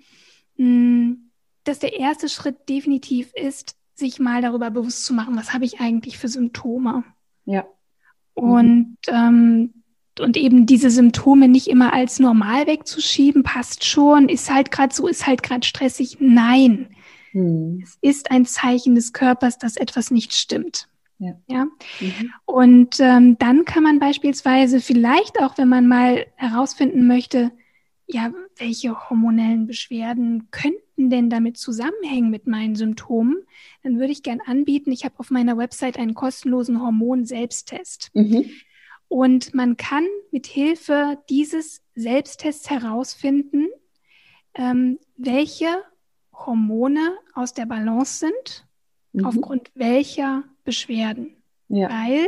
mh, 0.57 0.65
hm, 0.67 1.31
dass 1.65 1.79
der 1.79 1.95
erste 1.99 2.29
Schritt 2.29 2.69
definitiv 2.69 3.33
ist, 3.35 3.77
sich 3.95 4.21
mal 4.21 4.43
darüber 4.43 4.71
bewusst 4.71 5.05
zu 5.05 5.15
machen, 5.15 5.37
was 5.37 5.53
habe 5.53 5.65
ich 5.65 5.81
eigentlich 5.81 6.19
für 6.19 6.29
Symptome. 6.29 7.05
Ja. 7.45 7.67
Und 8.35 8.99
ähm, 9.09 9.83
und 10.21 10.37
eben 10.37 10.67
diese 10.67 10.91
Symptome 10.91 11.49
nicht 11.49 11.69
immer 11.69 11.93
als 11.93 12.19
normal 12.19 12.67
wegzuschieben, 12.67 13.43
passt 13.43 13.85
schon, 13.85 14.29
ist 14.29 14.53
halt 14.53 14.71
gerade 14.71 14.95
so, 14.95 15.07
ist 15.07 15.27
halt 15.27 15.43
gerade 15.43 15.67
stressig. 15.67 16.19
Nein, 16.21 16.89
hm. 17.33 17.81
es 17.83 17.99
ist 18.01 18.31
ein 18.31 18.47
Zeichen 18.47 18.95
des 18.95 19.13
Körpers, 19.13 19.59
dass 19.59 19.77
etwas 19.77 20.11
nicht 20.11 20.33
stimmt. 20.33 20.89
Ja. 21.19 21.33
ja? 21.47 21.65
Mhm. 21.65 22.33
Und 22.45 23.01
ähm, 23.01 23.39
dann 23.39 23.65
kann 23.65 23.83
man 23.83 23.99
beispielsweise 23.99 24.81
vielleicht 24.81 25.41
auch, 25.41 25.57
wenn 25.57 25.69
man 25.69 25.89
mal 25.89 26.27
herausfinden 26.37 27.07
möchte, 27.07 27.53
ja, 28.07 28.33
welche 28.57 29.09
hormonellen 29.09 29.67
Beschwerden 29.67 30.49
könnten 30.51 31.11
denn 31.11 31.29
damit 31.29 31.57
zusammenhängen 31.57 32.31
mit 32.31 32.47
meinen 32.47 32.77
Symptomen, 32.77 33.37
dann 33.83 33.99
würde 33.99 34.13
ich 34.13 34.23
gern 34.23 34.41
anbieten, 34.45 34.93
ich 34.93 35.05
habe 35.05 35.19
auf 35.19 35.31
meiner 35.31 35.59
Website 35.59 35.99
einen 35.99 36.15
kostenlosen 36.15 36.81
Hormon-Selbsttest. 36.81 38.11
Mhm. 38.15 38.47
Und 39.09 39.55
man 39.55 39.77
kann 39.77 40.07
mit 40.31 40.47
Hilfe 40.47 41.19
dieses 41.31 41.83
Selbsttests 41.95 42.69
herausfinden, 42.71 43.69
ähm, 44.55 44.99
welche 45.17 45.69
Hormone 46.33 47.17
aus 47.35 47.55
der 47.55 47.67
Balance 47.67 48.19
sind, 48.19 48.67
mhm. 49.13 49.27
aufgrund 49.27 49.71
welcher 49.75 50.45
Beschwerden. 50.65 51.37
Ja. 51.69 51.89
Weil, 51.89 52.27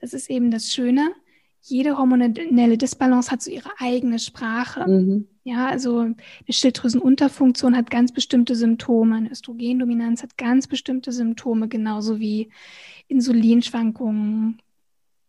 das 0.00 0.12
ist 0.12 0.30
eben 0.30 0.50
das 0.50 0.72
Schöne, 0.72 1.14
jede 1.62 1.96
hormonelle 1.96 2.76
Disbalance 2.76 3.30
hat 3.30 3.40
so 3.40 3.50
ihre 3.50 3.70
eigene 3.78 4.18
Sprache. 4.18 4.88
Mhm. 4.88 5.28
Ja, 5.44 5.68
also 5.68 6.00
eine 6.00 6.16
Schilddrüsenunterfunktion 6.48 7.76
hat 7.76 7.90
ganz 7.90 8.12
bestimmte 8.12 8.54
Symptome, 8.54 9.16
eine 9.16 9.30
Östrogendominanz 9.30 10.22
hat 10.22 10.36
ganz 10.36 10.66
bestimmte 10.66 11.12
Symptome, 11.12 11.68
genauso 11.68 12.20
wie 12.20 12.50
Insulinschwankungen, 13.08 14.60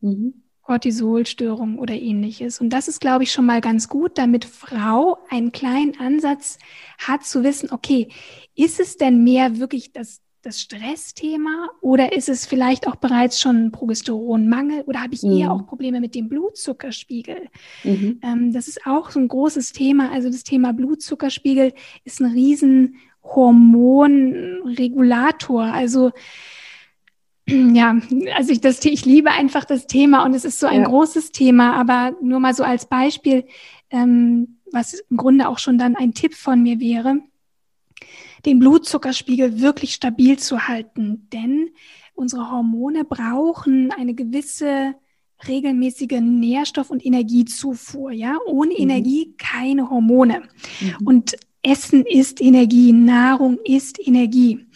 mhm. 0.02 0.43
Cortisolstörung 0.64 1.78
oder 1.78 1.94
ähnliches. 1.94 2.60
Und 2.62 2.70
das 2.70 2.88
ist, 2.88 3.02
glaube 3.02 3.24
ich, 3.24 3.32
schon 3.32 3.46
mal 3.46 3.62
ganz 3.62 3.90
gut, 3.90 4.18
damit 4.18 4.46
Frau 4.46 5.20
einen 5.30 5.52
kleinen 5.52 6.00
Ansatz 6.00 6.58
hat 6.98 7.26
zu 7.26 7.44
wissen, 7.44 7.70
okay, 7.72 8.08
ist 8.56 8.80
es 8.80 8.96
denn 8.96 9.26
mehr 9.26 9.60
wirklich 9.60 9.92
das, 9.92 10.22
das 10.42 10.62
Stressthema 10.62 11.68
oder 11.82 12.14
ist 12.14 12.30
es 12.30 12.46
vielleicht 12.46 12.88
auch 12.88 12.96
bereits 12.96 13.42
schon 13.42 13.72
Progesteronmangel 13.72 14.84
oder 14.84 15.02
habe 15.02 15.16
ich 15.16 15.24
mhm. 15.24 15.38
eher 15.38 15.52
auch 15.52 15.66
Probleme 15.66 16.00
mit 16.00 16.16
dem 16.16 16.30
Blutzuckerspiegel? 16.30 17.50
Mhm. 17.84 18.22
Ähm, 18.24 18.54
das 18.54 18.70
ist 18.70 18.86
auch 18.86 19.12
so 19.12 19.20
ein 19.20 19.28
großes 19.28 19.74
Thema. 19.74 20.14
Also 20.14 20.30
das 20.30 20.46
Thema 20.46 20.72
Blutzuckerspiegel 20.72 21.74
ist 22.06 22.22
ein 22.22 22.32
riesen 22.32 22.96
Hormonregulator. 23.22 25.64
Also 25.64 26.14
ja, 27.48 27.98
also 28.36 28.52
ich, 28.52 28.62
das, 28.62 28.84
ich 28.86 29.06
liebe 29.06 29.32
einfach 29.32 29.66
das 29.66 29.88
Thema 29.88 30.26
und 30.26 30.34
es 30.34 30.46
ist 30.46 30.60
so 30.60 30.68
ein 30.68 30.82
ja. 30.82 30.88
großes 30.88 31.32
Thema, 31.32 31.74
aber 31.76 32.16
nur 32.22 32.40
mal 32.40 32.54
so 32.54 32.64
als 32.64 32.86
Beispiel, 32.86 33.46
ähm, 33.90 34.60
was 34.72 34.94
im 35.10 35.18
Grunde 35.18 35.48
auch 35.48 35.60
schon 35.60 35.78
dann 35.78 35.96
ein 35.96 36.14
Tipp 36.14 36.34
von 36.34 36.62
mir 36.64 36.80
wäre, 36.80 37.20
den 38.46 38.60
Blutzuckerspiegel 38.60 39.62
wirklich 39.62 39.94
stabil 39.94 40.38
zu 40.38 40.68
halten, 40.68 41.28
denn 41.32 41.70
unsere 42.16 42.52
Hormone 42.52 43.06
brauchen 43.06 43.92
eine 43.92 44.14
gewisse 44.14 44.96
regelmäßige 45.48 46.22
Nährstoff- 46.22 46.90
und 46.90 47.06
Energiezufuhr, 47.06 48.12
ja, 48.12 48.38
ohne 48.46 48.74
mhm. 48.74 48.80
Energie 48.80 49.36
keine 49.38 49.90
Hormone. 49.90 50.44
Mhm. 50.80 51.08
Und 51.08 51.36
Essen 51.62 52.06
ist 52.06 52.42
Energie, 52.42 52.92
Nahrung 52.92 53.58
ist 53.64 54.06
Energie. 54.06 54.68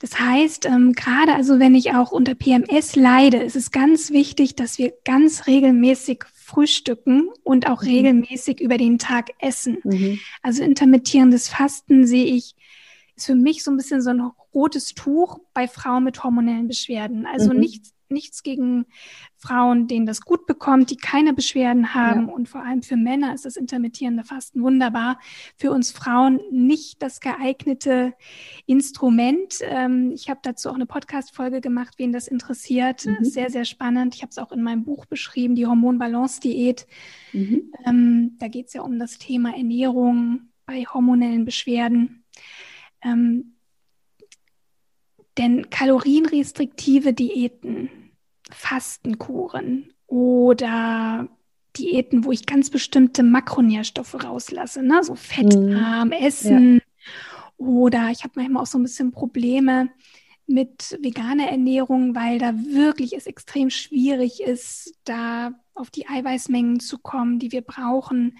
Das 0.00 0.20
heißt, 0.20 0.66
ähm, 0.66 0.92
gerade 0.92 1.34
also 1.34 1.58
wenn 1.58 1.74
ich 1.74 1.92
auch 1.92 2.12
unter 2.12 2.34
PMS 2.34 2.94
leide, 2.94 3.38
ist 3.38 3.56
es 3.56 3.72
ganz 3.72 4.10
wichtig, 4.10 4.54
dass 4.54 4.78
wir 4.78 4.92
ganz 5.04 5.46
regelmäßig 5.46 6.24
frühstücken 6.32 7.28
und 7.42 7.66
auch 7.68 7.82
mhm. 7.82 7.88
regelmäßig 7.88 8.60
über 8.60 8.78
den 8.78 8.98
Tag 8.98 9.30
essen. 9.38 9.78
Mhm. 9.82 10.20
Also 10.42 10.62
intermittierendes 10.62 11.48
Fasten 11.48 12.06
sehe 12.06 12.26
ich, 12.26 12.54
ist 13.16 13.26
für 13.26 13.34
mich 13.34 13.64
so 13.64 13.72
ein 13.72 13.76
bisschen 13.76 14.00
so 14.00 14.10
ein 14.10 14.30
rotes 14.54 14.94
Tuch 14.94 15.40
bei 15.52 15.66
Frauen 15.66 16.04
mit 16.04 16.22
hormonellen 16.22 16.68
Beschwerden. 16.68 17.26
Also 17.26 17.52
mhm. 17.52 17.60
nichts 17.60 17.92
nichts 18.10 18.42
gegen 18.42 18.86
Frauen, 19.36 19.86
denen 19.86 20.06
das 20.06 20.22
gut 20.22 20.46
bekommt, 20.46 20.90
die 20.90 20.96
keine 20.96 21.32
Beschwerden 21.32 21.94
haben. 21.94 22.28
Ja. 22.28 22.34
Und 22.34 22.48
vor 22.48 22.64
allem 22.64 22.82
für 22.82 22.96
Männer 22.96 23.34
ist 23.34 23.44
das 23.44 23.56
intermittierende 23.56 24.24
Fasten 24.24 24.62
wunderbar. 24.62 25.18
Für 25.56 25.70
uns 25.70 25.90
Frauen 25.90 26.40
nicht 26.50 27.02
das 27.02 27.20
geeignete 27.20 28.14
Instrument. 28.66 29.58
Ähm, 29.62 30.12
ich 30.14 30.28
habe 30.28 30.40
dazu 30.42 30.70
auch 30.70 30.74
eine 30.74 30.86
Podcast-Folge 30.86 31.60
gemacht, 31.60 31.94
wen 31.98 32.12
das 32.12 32.28
interessiert. 32.28 33.06
Mhm. 33.06 33.24
Sehr, 33.24 33.50
sehr 33.50 33.64
spannend. 33.64 34.14
Ich 34.14 34.22
habe 34.22 34.30
es 34.30 34.38
auch 34.38 34.52
in 34.52 34.62
meinem 34.62 34.84
Buch 34.84 35.06
beschrieben, 35.06 35.54
die 35.54 35.66
Hormonbalance-Diät. 35.66 36.86
Mhm. 37.32 37.72
Ähm, 37.86 38.36
da 38.38 38.48
geht 38.48 38.68
es 38.68 38.74
ja 38.74 38.82
um 38.82 38.98
das 38.98 39.18
Thema 39.18 39.56
Ernährung 39.56 40.48
bei 40.66 40.84
hormonellen 40.84 41.44
Beschwerden. 41.44 42.24
Ähm, 43.02 43.57
denn 45.38 45.70
kalorienrestriktive 45.70 47.12
Diäten, 47.12 47.90
Fastenkuren 48.50 49.92
oder 50.06 51.28
Diäten, 51.76 52.24
wo 52.24 52.32
ich 52.32 52.46
ganz 52.46 52.70
bestimmte 52.70 53.22
Makronährstoffe 53.22 54.22
rauslasse, 54.22 54.82
ne? 54.82 55.02
so 55.04 55.14
fettarm 55.14 56.12
essen. 56.12 56.76
Ja. 56.76 56.80
Oder 57.56 58.10
ich 58.10 58.24
habe 58.24 58.34
manchmal 58.36 58.62
auch 58.62 58.66
so 58.66 58.78
ein 58.78 58.82
bisschen 58.82 59.12
Probleme 59.12 59.88
mit 60.46 60.98
veganer 61.02 61.48
Ernährung, 61.48 62.14
weil 62.14 62.38
da 62.38 62.54
wirklich 62.54 63.14
es 63.14 63.26
extrem 63.26 63.68
schwierig 63.70 64.40
ist, 64.40 64.94
da 65.04 65.52
auf 65.74 65.90
die 65.90 66.08
Eiweißmengen 66.08 66.80
zu 66.80 66.98
kommen, 66.98 67.38
die 67.38 67.52
wir 67.52 67.60
brauchen. 67.60 68.38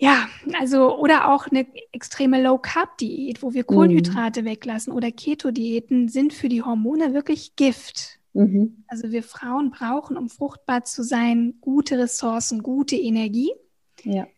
Ja, 0.00 0.28
also 0.60 0.96
oder 0.96 1.28
auch 1.28 1.48
eine 1.48 1.66
extreme 1.90 2.40
Low-Carb-Diät, 2.40 3.42
wo 3.42 3.52
wir 3.52 3.64
Kohlenhydrate 3.64 4.42
mhm. 4.42 4.46
weglassen 4.46 4.92
oder 4.92 5.10
Keto-Diäten 5.10 6.08
sind 6.08 6.32
für 6.32 6.48
die 6.48 6.62
Hormone 6.62 7.14
wirklich 7.14 7.56
Gift. 7.56 8.20
Mhm. 8.32 8.84
Also 8.86 9.10
wir 9.10 9.24
Frauen 9.24 9.72
brauchen, 9.72 10.16
um 10.16 10.28
fruchtbar 10.28 10.84
zu 10.84 11.02
sein, 11.02 11.54
gute 11.60 11.98
Ressourcen, 11.98 12.62
gute 12.62 12.94
Energie. 12.94 13.50
Ja. 14.04 14.28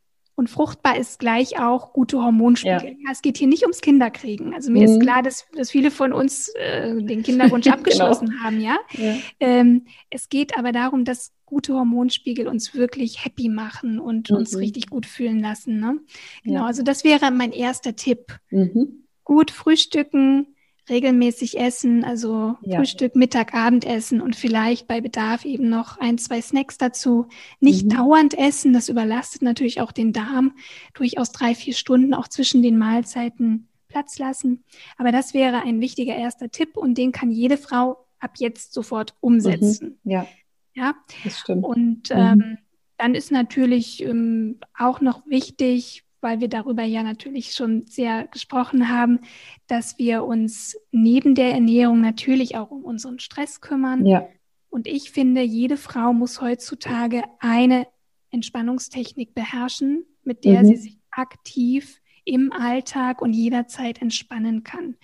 Und 0.41 0.49
fruchtbar 0.49 0.97
ist 0.97 1.19
gleich 1.19 1.61
auch 1.61 1.93
gute 1.93 2.17
Hormonspiegel. 2.17 2.83
Ja. 2.83 2.97
Ja, 3.05 3.13
es 3.13 3.21
geht 3.21 3.37
hier 3.37 3.47
nicht 3.47 3.61
ums 3.65 3.83
Kinderkriegen. 3.83 4.55
Also 4.55 4.73
mir 4.73 4.89
mhm. 4.89 4.95
ist 4.95 5.01
klar, 5.03 5.23
dass, 5.23 5.45
dass 5.55 5.71
viele 5.71 5.91
von 5.91 6.15
uns 6.15 6.49
äh, 6.55 6.95
den 6.95 7.23
Kinderwunsch 7.23 7.65
genau. 7.67 7.77
abgeschlossen 7.77 8.31
genau. 8.31 8.43
haben, 8.43 8.59
ja. 8.59 8.79
ja. 8.93 9.17
Ähm, 9.39 9.85
es 10.09 10.31
geht 10.31 10.57
aber 10.57 10.73
darum, 10.73 11.05
dass 11.05 11.35
gute 11.45 11.75
Hormonspiegel 11.75 12.49
uns 12.49 12.75
wirklich 12.75 13.23
happy 13.23 13.51
machen 13.51 14.01
und 14.01 14.31
mhm. 14.31 14.39
uns 14.39 14.57
richtig 14.57 14.89
gut 14.89 15.05
fühlen 15.05 15.41
lassen. 15.41 15.79
Ne? 15.79 16.01
Genau, 16.43 16.65
also 16.65 16.83
das 16.83 17.05
wäre 17.05 17.31
mein 17.31 17.53
erster 17.53 17.95
Tipp. 17.95 18.39
Mhm. 18.49 19.05
Gut 19.25 19.51
frühstücken, 19.51 20.47
regelmäßig 20.91 21.59
essen, 21.59 22.05
also 22.05 22.57
ja. 22.63 22.79
Frühstück, 22.79 23.17
Mittag, 23.17 23.55
Abendessen 23.55 24.21
und 24.21 24.37
vielleicht 24.37 24.87
bei 24.87 25.01
Bedarf 25.01 25.45
eben 25.45 25.69
noch 25.69 25.99
ein, 25.99 26.19
zwei 26.19 26.43
Snacks 26.43 26.77
dazu. 26.77 27.29
Nicht 27.61 27.87
mhm. 27.87 27.91
dauernd 27.91 28.37
essen, 28.37 28.73
das 28.73 28.89
überlastet 28.89 29.43
natürlich 29.43 29.81
auch 29.81 29.93
den 29.93 30.13
Darm. 30.13 30.53
Durchaus 30.95 31.33
drei, 31.33 31.55
vier 31.55 31.75
Stunden 31.75 32.13
auch 32.13 32.29
zwischen 32.29 32.63
den 32.63 32.77
Mahlzeiten 32.77 33.69
Platz 33.89 34.19
lassen. 34.19 34.65
Aber 34.99 35.13
das 35.13 35.35
wäre 35.35 35.63
ein 35.63 35.81
wichtiger 35.81 36.15
erster 36.15 36.51
Tipp 36.51 36.77
und 36.77 36.97
den 36.97 37.13
kann 37.13 37.31
jede 37.31 37.57
Frau 37.57 38.07
ab 38.19 38.33
jetzt 38.39 38.73
sofort 38.73 39.15
umsetzen. 39.21 39.99
Mhm. 40.05 40.11
Ja. 40.11 40.27
Ja, 40.75 40.95
das 41.25 41.41
stimmt. 41.41 41.65
Und 41.65 42.11
mhm. 42.11 42.17
ähm, 42.17 42.59
dann 42.97 43.15
ist 43.15 43.33
natürlich 43.33 44.03
ähm, 44.03 44.61
auch 44.79 45.01
noch 45.01 45.27
wichtig, 45.27 46.05
weil 46.21 46.41
wir 46.41 46.49
darüber 46.49 46.83
ja 46.83 47.03
natürlich 47.03 47.53
schon 47.53 47.87
sehr 47.87 48.27
gesprochen 48.29 48.89
haben, 48.89 49.21
dass 49.67 49.99
wir 49.99 50.25
uns 50.25 50.77
neben 50.93 51.35
der 51.35 51.53
Ernährung 51.53 52.01
natürlich 52.01 52.57
auch 52.57 52.71
um 52.71 52.85
unseren 52.85 53.19
Stress 53.19 53.61
kümmern. 53.61 54.07
Ja. 54.07 54.27
Und 54.69 54.87
ich 54.87 55.11
finde, 55.11 55.43
jede 55.43 55.77
Frau 55.77 56.13
muss 56.13 56.41
heutzutage 56.41 57.25
eine 57.41 57.87
Entspannungstechnik 58.31 59.35
beherrschen, 59.35 60.05
mit 60.23 60.45
der 60.45 60.63
mhm. 60.63 60.67
sie 60.67 60.77
sich 60.77 60.99
aktiv 61.11 62.01
im 62.25 62.53
Alltag 62.53 63.23
und 63.23 63.33
jederzeit 63.33 64.01
entspannen 64.01 64.63
kann. 64.63 64.97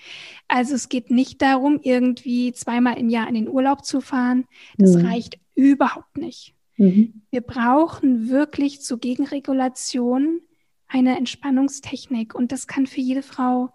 Also 0.48 0.74
es 0.74 0.88
geht 0.88 1.10
nicht 1.10 1.42
darum, 1.42 1.80
irgendwie 1.82 2.52
zweimal 2.52 2.98
im 2.98 3.08
Jahr 3.08 3.26
in 3.28 3.34
den 3.34 3.48
Urlaub 3.48 3.84
zu 3.84 4.00
fahren. 4.00 4.44
Das 4.78 4.94
mhm. 4.94 5.06
reicht 5.06 5.38
überhaupt 5.54 6.18
nicht. 6.18 6.54
Mhm. 6.76 7.22
Wir 7.30 7.40
brauchen 7.40 8.28
wirklich 8.28 8.82
zur 8.82 8.98
Gegenregulation 8.98 10.40
eine 10.88 11.16
Entspannungstechnik 11.16 12.34
und 12.34 12.52
das 12.52 12.66
kann 12.66 12.86
für 12.86 13.00
jede 13.00 13.22
Frau 13.22 13.70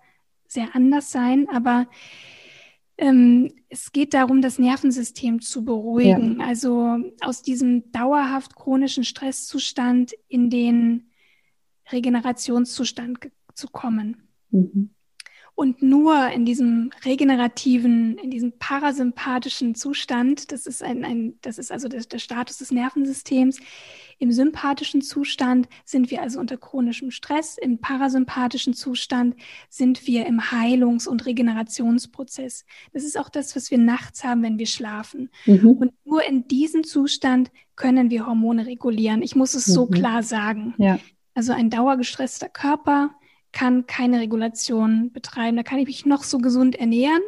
sehr 0.47 0.75
anders 0.75 1.11
sein, 1.11 1.47
aber 1.49 1.87
ähm, 2.97 3.51
es 3.69 3.91
geht 3.91 4.13
darum, 4.13 4.41
das 4.41 4.59
Nervensystem 4.59 5.41
zu 5.41 5.65
beruhigen, 5.65 6.39
ja. 6.39 6.45
also 6.45 6.99
aus 7.21 7.41
diesem 7.41 7.91
dauerhaft 7.91 8.55
chronischen 8.55 9.03
Stresszustand 9.03 10.13
in 10.27 10.49
den 10.49 11.09
Regenerationszustand 11.91 13.31
zu 13.53 13.67
kommen. 13.67 14.27
Mhm. 14.51 14.91
Und 15.61 15.83
nur 15.83 16.27
in 16.29 16.43
diesem 16.43 16.89
regenerativen, 17.05 18.17
in 18.17 18.31
diesem 18.31 18.51
parasympathischen 18.57 19.75
Zustand, 19.75 20.51
das 20.51 20.65
ist 20.65 20.81
ein, 20.81 21.05
ein 21.05 21.35
das 21.41 21.59
ist 21.59 21.71
also 21.71 21.87
der, 21.87 22.01
der 22.01 22.17
Status 22.17 22.57
des 22.57 22.71
Nervensystems, 22.71 23.59
im 24.17 24.31
sympathischen 24.31 25.03
Zustand 25.03 25.69
sind 25.85 26.09
wir 26.09 26.23
also 26.23 26.39
unter 26.39 26.57
chronischem 26.57 27.11
Stress. 27.11 27.59
Im 27.59 27.77
parasympathischen 27.77 28.73
Zustand 28.73 29.35
sind 29.69 30.07
wir 30.07 30.25
im 30.25 30.49
Heilungs- 30.49 31.07
und 31.07 31.27
Regenerationsprozess. 31.27 32.65
Das 32.91 33.03
ist 33.03 33.19
auch 33.19 33.29
das, 33.29 33.55
was 33.55 33.69
wir 33.69 33.77
nachts 33.77 34.23
haben, 34.23 34.41
wenn 34.41 34.57
wir 34.57 34.65
schlafen. 34.65 35.29
Mhm. 35.45 35.73
Und 35.73 35.93
nur 36.05 36.27
in 36.27 36.47
diesem 36.47 36.83
Zustand 36.83 37.51
können 37.75 38.09
wir 38.09 38.25
Hormone 38.25 38.65
regulieren. 38.65 39.21
Ich 39.21 39.35
muss 39.35 39.53
es 39.53 39.67
mhm. 39.67 39.73
so 39.73 39.85
klar 39.85 40.23
sagen. 40.23 40.73
Ja. 40.79 40.97
Also 41.35 41.53
ein 41.53 41.69
dauergestresster 41.69 42.49
Körper 42.49 43.11
kann 43.51 43.85
keine 43.87 44.19
Regulation 44.19 45.11
betreiben. 45.11 45.57
Da 45.57 45.63
kann 45.63 45.79
ich 45.79 45.87
mich 45.87 46.05
noch 46.05 46.23
so 46.23 46.37
gesund 46.37 46.75
ernähren 46.75 47.21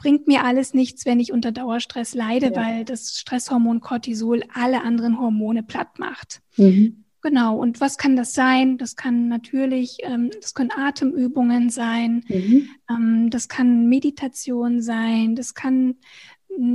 bringt 0.00 0.26
mir 0.26 0.44
alles 0.44 0.74
nichts, 0.74 1.06
wenn 1.06 1.20
ich 1.20 1.30
unter 1.32 1.52
Dauerstress 1.52 2.14
leide, 2.14 2.46
ja. 2.46 2.56
weil 2.56 2.84
das 2.84 3.18
Stresshormon 3.18 3.80
Cortisol 3.80 4.42
alle 4.52 4.82
anderen 4.82 5.20
Hormone 5.20 5.62
platt 5.62 5.98
macht. 5.98 6.40
Mhm. 6.56 7.04
Genau. 7.22 7.58
Und 7.58 7.82
was 7.82 7.98
kann 7.98 8.16
das 8.16 8.32
sein? 8.32 8.78
Das 8.78 8.96
kann 8.96 9.28
natürlich, 9.28 9.98
ähm, 10.02 10.30
das 10.40 10.54
können 10.54 10.70
Atemübungen 10.74 11.68
sein, 11.68 12.24
mhm. 12.28 12.68
ähm, 12.88 13.30
das 13.30 13.48
kann 13.48 13.88
Meditation 13.88 14.80
sein, 14.80 15.36
das 15.36 15.54
kann 15.54 15.96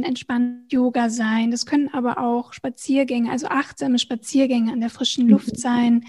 entspannt 0.04 0.72
Yoga 0.72 1.10
sein, 1.10 1.52
das 1.52 1.66
können 1.66 1.90
aber 1.90 2.20
auch 2.20 2.54
Spaziergänge, 2.54 3.30
also 3.30 3.48
achtsame 3.48 4.00
Spaziergänge 4.00 4.72
an 4.72 4.80
der 4.80 4.90
frischen 4.90 5.28
Luft 5.28 5.54
mhm. 5.54 5.58
sein. 5.58 6.06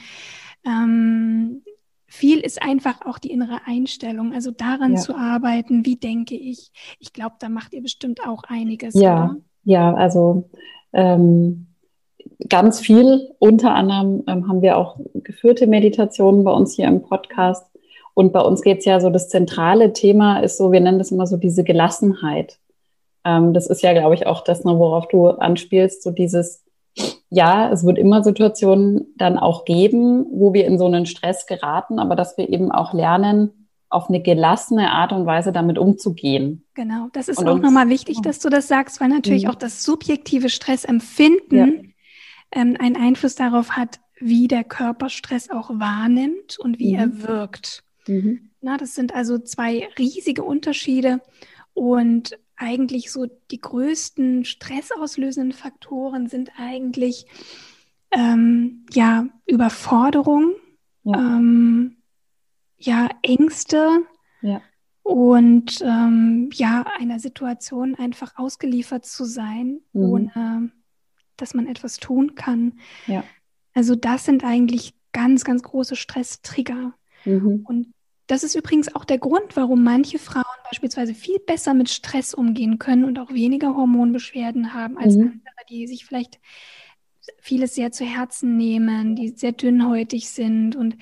Ähm, 0.64 1.62
viel 2.07 2.40
ist 2.40 2.62
einfach 2.62 3.04
auch 3.04 3.18
die 3.18 3.30
innere 3.30 3.61
Einstellung, 3.66 4.32
also 4.32 4.50
daran 4.50 4.94
ja. 4.94 5.00
zu 5.00 5.14
arbeiten, 5.16 5.84
wie 5.84 5.96
denke 5.96 6.36
ich. 6.36 6.70
Ich 6.98 7.12
glaube, 7.12 7.34
da 7.40 7.48
macht 7.48 7.74
ihr 7.74 7.82
bestimmt 7.82 8.20
auch 8.26 8.44
einiges. 8.44 8.94
Ja, 8.94 9.24
oder? 9.24 9.36
ja, 9.64 9.94
also 9.94 10.48
ähm, 10.92 11.66
ganz 12.48 12.80
viel. 12.80 13.30
Unter 13.38 13.74
anderem 13.74 14.22
ähm, 14.26 14.48
haben 14.48 14.62
wir 14.62 14.76
auch 14.76 14.98
geführte 15.14 15.66
Meditationen 15.66 16.44
bei 16.44 16.52
uns 16.52 16.74
hier 16.74 16.86
im 16.86 17.02
Podcast. 17.02 17.66
Und 18.14 18.32
bei 18.32 18.40
uns 18.40 18.62
geht 18.62 18.78
es 18.78 18.84
ja 18.84 19.00
so, 19.00 19.11
das 19.11 19.28
zentrale 19.28 19.92
Thema 19.92 20.40
ist 20.40 20.57
so, 20.57 20.72
wir 20.72 20.80
nennen 20.80 20.98
das 20.98 21.11
immer 21.11 21.26
so 21.26 21.36
diese 21.36 21.64
Gelassenheit. 21.64 22.59
Ähm, 23.24 23.52
das 23.52 23.66
ist 23.66 23.82
ja, 23.82 23.92
glaube 23.92 24.14
ich, 24.14 24.26
auch 24.26 24.42
das, 24.42 24.64
ne, 24.64 24.78
worauf 24.78 25.09
du 25.09 25.28
anspielst, 25.28 26.02
so 26.02 26.12
dieses 26.12 26.62
ja, 27.28 27.70
es 27.70 27.84
wird 27.84 27.99
immer 27.99 28.22
Situationen 28.22 29.07
dann 29.16 29.38
auch 29.38 29.64
geben, 29.64 30.26
wo 30.30 30.55
wir 30.55 30.66
in 30.66 30.78
so 30.78 30.86
einen 30.86 31.07
Stress 31.07 31.47
geraten, 31.47 31.99
aber 31.99 32.16
dass 32.16 32.36
wir 32.38 32.49
eben 32.49 32.70
auch 32.70 32.94
lernen, 32.94 33.66
auf 33.88 34.09
eine 34.09 34.20
gelassene 34.20 34.90
Art 34.90 35.12
und 35.12 35.26
Weise 35.26 35.53
damit 35.53 35.78
umzugehen. 35.78 36.64
Genau, 36.74 37.09
das 37.12 37.28
ist 37.28 37.38
und 37.38 37.49
auch 37.49 37.59
nochmal 37.59 37.88
wichtig, 37.88 38.20
dass 38.20 38.40
du 38.40 38.49
das 38.49 38.68
sagst, 38.68 39.01
weil 39.01 39.09
natürlich 39.09 39.44
mhm. 39.44 39.51
auch 39.51 39.55
das 39.55 39.84
subjektive 39.84 40.49
Stressempfinden 40.49 41.59
ja. 41.59 42.61
ähm, 42.61 42.76
einen 42.78 42.97
Einfluss 42.97 43.36
darauf 43.36 43.72
hat, 43.72 44.01
wie 44.18 44.49
der 44.49 44.64
Körper 44.64 45.09
Stress 45.09 45.51
auch 45.51 45.70
wahrnimmt 45.70 46.59
und 46.59 46.78
wie 46.78 46.94
mhm. 46.94 46.99
er 46.99 47.22
wirkt. 47.28 47.84
Mhm. 48.09 48.51
Na, 48.61 48.76
das 48.76 48.94
sind 48.94 49.14
also 49.14 49.38
zwei 49.38 49.88
riesige 49.99 50.42
Unterschiede 50.42 51.20
und 51.74 52.36
eigentlich 52.57 53.11
so 53.11 53.26
die 53.50 53.61
größten 53.61 54.44
stressauslösenden 54.44 55.52
Faktoren 55.52 56.28
sind 56.28 56.52
eigentlich 56.57 57.26
ähm, 58.11 58.86
ja 58.92 59.26
Überforderung, 59.46 60.54
ja, 61.02 61.14
ähm, 61.14 61.96
ja 62.78 63.09
Ängste 63.22 64.04
ja. 64.42 64.62
und 65.02 65.80
ähm, 65.82 66.50
ja 66.52 66.84
einer 66.98 67.20
Situation 67.20 67.94
einfach 67.94 68.34
ausgeliefert 68.36 69.04
zu 69.04 69.24
sein, 69.24 69.80
mhm. 69.92 70.02
ohne 70.02 70.70
dass 71.36 71.54
man 71.54 71.66
etwas 71.66 71.98
tun 71.98 72.34
kann. 72.34 72.78
Ja. 73.07 73.22
Also 73.74 73.94
das 73.94 74.24
sind 74.24 74.42
eigentlich 74.42 74.94
ganz, 75.12 75.44
ganz 75.44 75.62
große 75.62 75.96
Stresstrigger. 75.96 76.94
Mhm. 77.24 77.64
Und 77.66 77.92
das 78.26 78.42
ist 78.42 78.54
übrigens 78.54 78.94
auch 78.94 79.04
der 79.04 79.18
Grund, 79.18 79.57
warum 79.57 79.84
manche 79.84 80.18
Frauen 80.18 80.44
beispielsweise 80.70 81.14
viel 81.14 81.38
besser 81.38 81.74
mit 81.74 81.88
Stress 81.90 82.34
umgehen 82.34 82.78
können 82.78 83.04
und 83.04 83.18
auch 83.18 83.32
weniger 83.32 83.74
Hormonbeschwerden 83.76 84.74
haben 84.74 84.98
als 84.98 85.16
mhm. 85.16 85.22
andere, 85.22 85.66
die 85.68 85.86
sich 85.86 86.04
vielleicht 86.04 86.38
vieles 87.38 87.74
sehr 87.74 87.92
zu 87.92 88.04
Herzen 88.04 88.56
nehmen, 88.56 89.16
die 89.16 89.28
sehr 89.30 89.52
dünnhäutig 89.52 90.30
sind. 90.30 90.76
Und 90.76 90.96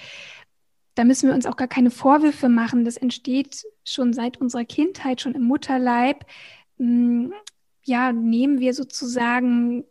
da 0.95 1.05
müssen 1.05 1.29
wir 1.29 1.35
uns 1.35 1.47
auch 1.47 1.57
gar 1.57 1.69
keine 1.69 1.91
Vorwürfe 1.91 2.49
machen. 2.49 2.85
Das 2.85 2.97
entsteht 2.97 3.65
schon 3.85 4.13
seit 4.13 4.41
unserer 4.41 4.65
Kindheit, 4.65 5.21
schon 5.21 5.35
im 5.35 5.43
Mutterleib. 5.43 6.25
Hm, 6.79 7.33
ja, 7.85 8.13
nehmen 8.13 8.61
wir 8.61 8.75
sozusagen 8.75 9.85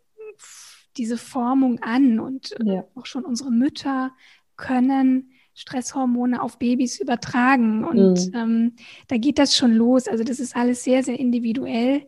diese 0.97 1.17
Formung 1.17 1.79
an 1.79 2.19
und 2.19 2.55
ja. 2.63 2.85
auch 2.95 3.05
schon 3.05 3.25
unsere 3.25 3.51
Mütter 3.51 4.11
können 4.55 5.32
Stresshormone 5.53 6.41
auf 6.41 6.59
Babys 6.59 6.99
übertragen. 6.99 7.83
Und 7.83 8.27
mhm. 8.27 8.33
ähm, 8.33 8.75
da 9.07 9.17
geht 9.17 9.39
das 9.39 9.55
schon 9.55 9.73
los. 9.73 10.07
Also 10.07 10.23
das 10.23 10.39
ist 10.39 10.55
alles 10.55 10.83
sehr, 10.83 11.03
sehr 11.03 11.19
individuell. 11.19 12.05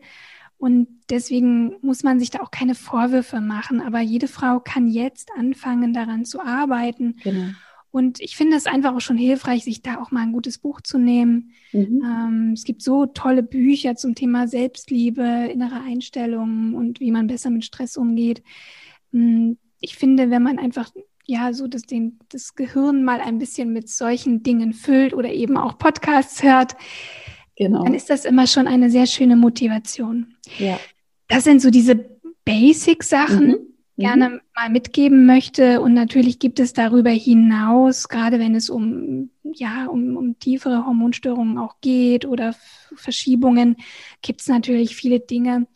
Und 0.58 0.88
deswegen 1.10 1.76
muss 1.82 2.02
man 2.02 2.18
sich 2.18 2.30
da 2.30 2.40
auch 2.40 2.50
keine 2.50 2.74
Vorwürfe 2.74 3.40
machen. 3.40 3.80
Aber 3.80 4.00
jede 4.00 4.28
Frau 4.28 4.60
kann 4.60 4.88
jetzt 4.88 5.30
anfangen, 5.36 5.92
daran 5.92 6.24
zu 6.24 6.40
arbeiten. 6.40 7.16
Genau. 7.22 7.50
Und 7.96 8.20
ich 8.20 8.36
finde 8.36 8.58
es 8.58 8.66
einfach 8.66 8.94
auch 8.94 9.00
schon 9.00 9.16
hilfreich, 9.16 9.64
sich 9.64 9.80
da 9.80 9.98
auch 9.98 10.10
mal 10.10 10.20
ein 10.20 10.32
gutes 10.32 10.58
Buch 10.58 10.82
zu 10.82 10.98
nehmen. 10.98 11.52
Mhm. 11.72 12.02
Ähm, 12.04 12.52
es 12.52 12.64
gibt 12.64 12.82
so 12.82 13.06
tolle 13.06 13.42
Bücher 13.42 13.96
zum 13.96 14.14
Thema 14.14 14.48
Selbstliebe, 14.48 15.48
innere 15.50 15.80
Einstellungen 15.80 16.74
und 16.74 17.00
wie 17.00 17.10
man 17.10 17.26
besser 17.26 17.48
mit 17.48 17.64
Stress 17.64 17.96
umgeht. 17.96 18.42
Hm, 19.12 19.56
ich 19.80 19.96
finde, 19.96 20.28
wenn 20.28 20.42
man 20.42 20.58
einfach 20.58 20.90
ja 21.26 21.52
so 21.52 21.66
das, 21.66 21.82
den, 21.82 22.18
das 22.30 22.54
Gehirn 22.54 23.04
mal 23.04 23.20
ein 23.20 23.38
bisschen 23.38 23.72
mit 23.72 23.88
solchen 23.88 24.42
Dingen 24.42 24.72
füllt 24.72 25.12
oder 25.12 25.32
eben 25.32 25.56
auch 25.56 25.78
Podcasts 25.78 26.42
hört, 26.42 26.76
genau. 27.56 27.84
dann 27.84 27.94
ist 27.94 28.10
das 28.10 28.24
immer 28.24 28.46
schon 28.46 28.66
eine 28.66 28.90
sehr 28.90 29.06
schöne 29.06 29.36
Motivation. 29.36 30.34
Ja. 30.58 30.78
Das 31.28 31.44
sind 31.44 31.60
so 31.60 31.70
diese 31.70 31.96
Basic-Sachen, 32.44 33.48
mhm. 33.48 33.56
gerne 33.96 34.28
mhm. 34.30 34.40
mal 34.54 34.70
mitgeben 34.70 35.26
möchte. 35.26 35.80
Und 35.80 35.94
natürlich 35.94 36.38
gibt 36.38 36.60
es 36.60 36.72
darüber 36.72 37.10
hinaus, 37.10 38.08
gerade 38.08 38.38
wenn 38.38 38.54
es 38.54 38.70
um, 38.70 39.30
ja, 39.42 39.86
um, 39.86 40.16
um 40.16 40.38
tiefere 40.38 40.86
Hormonstörungen 40.86 41.58
auch 41.58 41.76
geht 41.80 42.24
oder 42.24 42.54
Verschiebungen, 42.94 43.76
gibt 44.22 44.42
es 44.42 44.46
natürlich 44.46 44.94
viele 44.94 45.18
Dinge, 45.18 45.66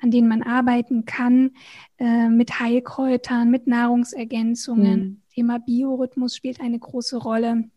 an 0.00 0.10
denen 0.10 0.28
man 0.28 0.42
arbeiten 0.42 1.04
kann, 1.04 1.52
äh, 1.98 2.28
mit 2.28 2.60
Heilkräutern, 2.60 3.50
mit 3.50 3.66
Nahrungsergänzungen. 3.66 5.00
Mhm. 5.00 5.22
Thema 5.34 5.58
Biorhythmus 5.58 6.36
spielt 6.36 6.60
eine 6.60 6.78
große 6.78 7.16
Rolle. 7.16 7.68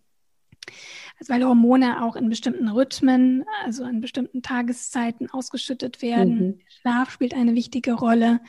Also 1.20 1.34
weil 1.34 1.44
Hormone 1.44 2.04
auch 2.04 2.16
in 2.16 2.30
bestimmten 2.30 2.70
Rhythmen, 2.70 3.46
also 3.64 3.84
an 3.84 4.02
bestimmten 4.02 4.42
Tageszeiten 4.42 5.30
ausgeschüttet 5.30 6.02
werden. 6.02 6.48
Mhm. 6.48 6.60
Schlaf 6.68 7.12
spielt 7.12 7.34
eine 7.34 7.54
wichtige 7.54 7.94
Rolle. 7.94 8.40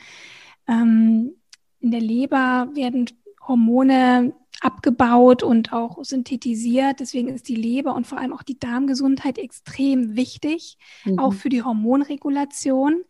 Ähm, 0.67 1.33
in 1.79 1.91
der 1.91 2.01
Leber 2.01 2.69
werden 2.73 3.05
Hormone 3.47 4.33
abgebaut 4.61 5.43
und 5.43 5.73
auch 5.73 6.03
synthetisiert. 6.03 6.99
Deswegen 6.99 7.29
ist 7.29 7.47
die 7.47 7.55
Leber 7.55 7.95
und 7.95 8.07
vor 8.07 8.17
allem 8.17 8.33
auch 8.33 8.43
die 8.43 8.57
Darmgesundheit 8.57 9.37
extrem 9.37 10.15
wichtig, 10.15 10.77
mhm. 11.03 11.19
auch 11.19 11.33
für 11.33 11.49
die 11.49 11.61
Hormonregulation. 11.63 13.03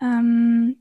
Ähm, 0.00 0.76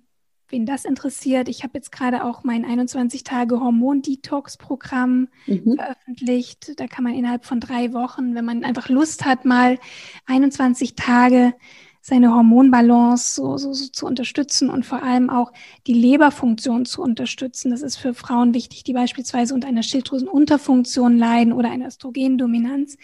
wen 0.50 0.66
das 0.66 0.86
interessiert, 0.86 1.48
ich 1.48 1.62
habe 1.64 1.74
jetzt 1.76 1.92
gerade 1.92 2.24
auch 2.24 2.44
mein 2.44 2.66
21-Tage-Hormon-Detox-Programm 2.66 5.28
mhm. 5.46 5.76
veröffentlicht. 5.76 6.80
Da 6.80 6.88
kann 6.88 7.04
man 7.04 7.14
innerhalb 7.14 7.46
von 7.46 7.60
drei 7.60 7.94
Wochen, 7.94 8.34
wenn 8.36 8.46
man 8.46 8.64
einfach 8.64 8.90
Lust 8.90 9.26
hat, 9.26 9.46
mal 9.46 9.78
21 10.26 10.96
Tage 10.96 11.54
seine 12.02 12.34
Hormonbalance 12.34 13.36
so, 13.36 13.58
so, 13.58 13.74
so 13.74 13.90
zu 13.90 14.06
unterstützen 14.06 14.70
und 14.70 14.86
vor 14.86 15.04
allem 15.04 15.30
auch 15.30 15.52
die 15.86 15.92
Leberfunktion 15.94 16.86
zu 16.86 17.02
unterstützen. 17.02 17.72
Das 17.72 17.82
ist 17.82 17.98
für 17.98 18.14
Frauen 18.14 18.54
wichtig, 18.54 18.86
die 18.86 18.94
beispielsweise 18.94 19.54
unter 19.54 19.68
einer 19.68 19.84
Schilddrüsenunterfunktion 19.84 21.18
leiden 21.18 21.52
oder 21.52 21.70
einer 21.70 21.88
Östrogendominanz. 21.88 22.96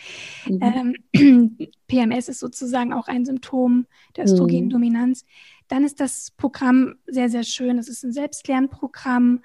Mhm. 0.47 0.95
Ähm, 1.13 1.57
PMS 1.87 2.29
ist 2.29 2.39
sozusagen 2.39 2.93
auch 2.93 3.07
ein 3.07 3.25
Symptom 3.25 3.85
der 4.15 4.25
mhm. 4.25 4.31
Östrogendominanz. 4.31 5.23
Mhm 5.23 5.54
dann 5.67 5.83
ist 5.83 5.99
das 5.99 6.31
Programm 6.31 6.95
sehr, 7.07 7.29
sehr 7.29 7.43
schön. 7.43 7.77
Es 7.77 7.89
ist 7.89 8.03
ein 8.03 8.13
Selbstlernprogramm. 8.13 9.41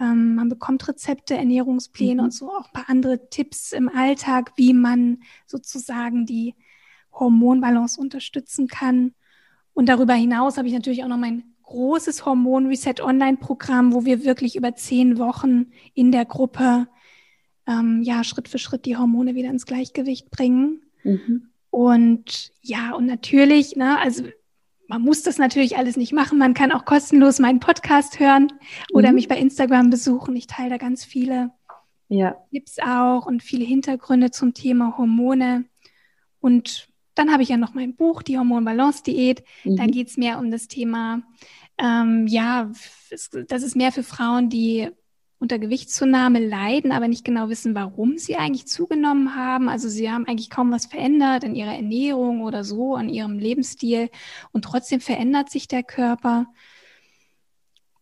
Ähm, 0.00 0.34
man 0.34 0.48
bekommt 0.48 0.86
Rezepte, 0.88 1.36
Ernährungspläne 1.36 2.22
mhm. 2.22 2.24
und 2.24 2.30
so 2.32 2.50
auch 2.50 2.66
ein 2.66 2.72
paar 2.72 2.88
andere 2.88 3.28
Tipps 3.30 3.72
im 3.72 3.88
Alltag, 3.88 4.52
wie 4.56 4.72
man 4.72 5.22
sozusagen 5.46 6.26
die 6.26 6.54
Hormonbalance 7.12 8.00
unterstützen 8.00 8.68
kann. 8.68 9.14
Und 9.72 9.88
darüber 9.88 10.14
hinaus 10.14 10.56
habe 10.56 10.68
ich 10.68 10.74
natürlich 10.74 11.04
auch 11.04 11.08
noch 11.08 11.16
mein 11.16 11.44
großes 11.62 12.24
Hormon 12.24 12.66
Reset 12.66 13.00
Online 13.00 13.36
Programm, 13.36 13.92
wo 13.92 14.04
wir 14.04 14.24
wirklich 14.24 14.56
über 14.56 14.74
zehn 14.74 15.18
Wochen 15.18 15.72
in 15.94 16.12
der 16.12 16.24
Gruppe 16.24 16.88
ähm, 17.66 18.02
ja 18.02 18.22
Schritt 18.22 18.48
für 18.48 18.58
Schritt 18.58 18.84
die 18.84 18.96
Hormone 18.96 19.34
wieder 19.34 19.50
ins 19.50 19.66
Gleichgewicht 19.66 20.30
bringen. 20.30 20.82
Mhm. 21.02 21.48
Und 21.70 22.52
ja, 22.62 22.94
und 22.94 23.06
natürlich, 23.06 23.74
ne, 23.74 23.98
also 23.98 24.24
man 24.88 25.02
muss 25.02 25.22
das 25.22 25.38
natürlich 25.38 25.76
alles 25.76 25.96
nicht 25.96 26.12
machen. 26.12 26.38
Man 26.38 26.54
kann 26.54 26.72
auch 26.72 26.84
kostenlos 26.84 27.38
meinen 27.38 27.60
Podcast 27.60 28.20
hören 28.20 28.52
oder 28.92 29.08
mhm. 29.08 29.14
mich 29.16 29.28
bei 29.28 29.38
Instagram 29.38 29.90
besuchen. 29.90 30.36
Ich 30.36 30.46
teile 30.46 30.70
da 30.70 30.76
ganz 30.76 31.04
viele 31.04 31.50
ja. 32.08 32.36
Tipps 32.52 32.78
auch 32.78 33.26
und 33.26 33.42
viele 33.42 33.64
Hintergründe 33.64 34.30
zum 34.30 34.54
Thema 34.54 34.96
Hormone. 34.98 35.64
Und 36.40 36.88
dann 37.14 37.32
habe 37.32 37.42
ich 37.42 37.48
ja 37.48 37.56
noch 37.56 37.74
mein 37.74 37.94
Buch, 37.94 38.22
die 38.22 38.38
Hormonbalance-Diät. 38.38 39.44
Mhm. 39.64 39.76
Da 39.76 39.86
geht 39.86 40.08
es 40.08 40.16
mehr 40.16 40.38
um 40.38 40.50
das 40.50 40.68
Thema, 40.68 41.22
ähm, 41.78 42.26
ja, 42.26 42.70
das 43.10 43.62
ist 43.62 43.76
mehr 43.76 43.92
für 43.92 44.02
Frauen, 44.02 44.48
die 44.48 44.90
unter 45.38 45.58
Gewichtszunahme 45.58 46.38
leiden, 46.38 46.92
aber 46.92 47.08
nicht 47.08 47.24
genau 47.24 47.48
wissen, 47.48 47.74
warum 47.74 48.16
sie 48.18 48.36
eigentlich 48.36 48.66
zugenommen 48.66 49.34
haben. 49.34 49.68
Also 49.68 49.88
sie 49.88 50.10
haben 50.10 50.26
eigentlich 50.26 50.50
kaum 50.50 50.70
was 50.70 50.86
verändert 50.86 51.44
in 51.44 51.54
ihrer 51.54 51.74
Ernährung 51.74 52.42
oder 52.42 52.64
so, 52.64 52.94
an 52.94 53.08
ihrem 53.08 53.38
Lebensstil 53.38 54.10
und 54.52 54.64
trotzdem 54.64 55.00
verändert 55.00 55.50
sich 55.50 55.68
der 55.68 55.82
Körper. 55.82 56.46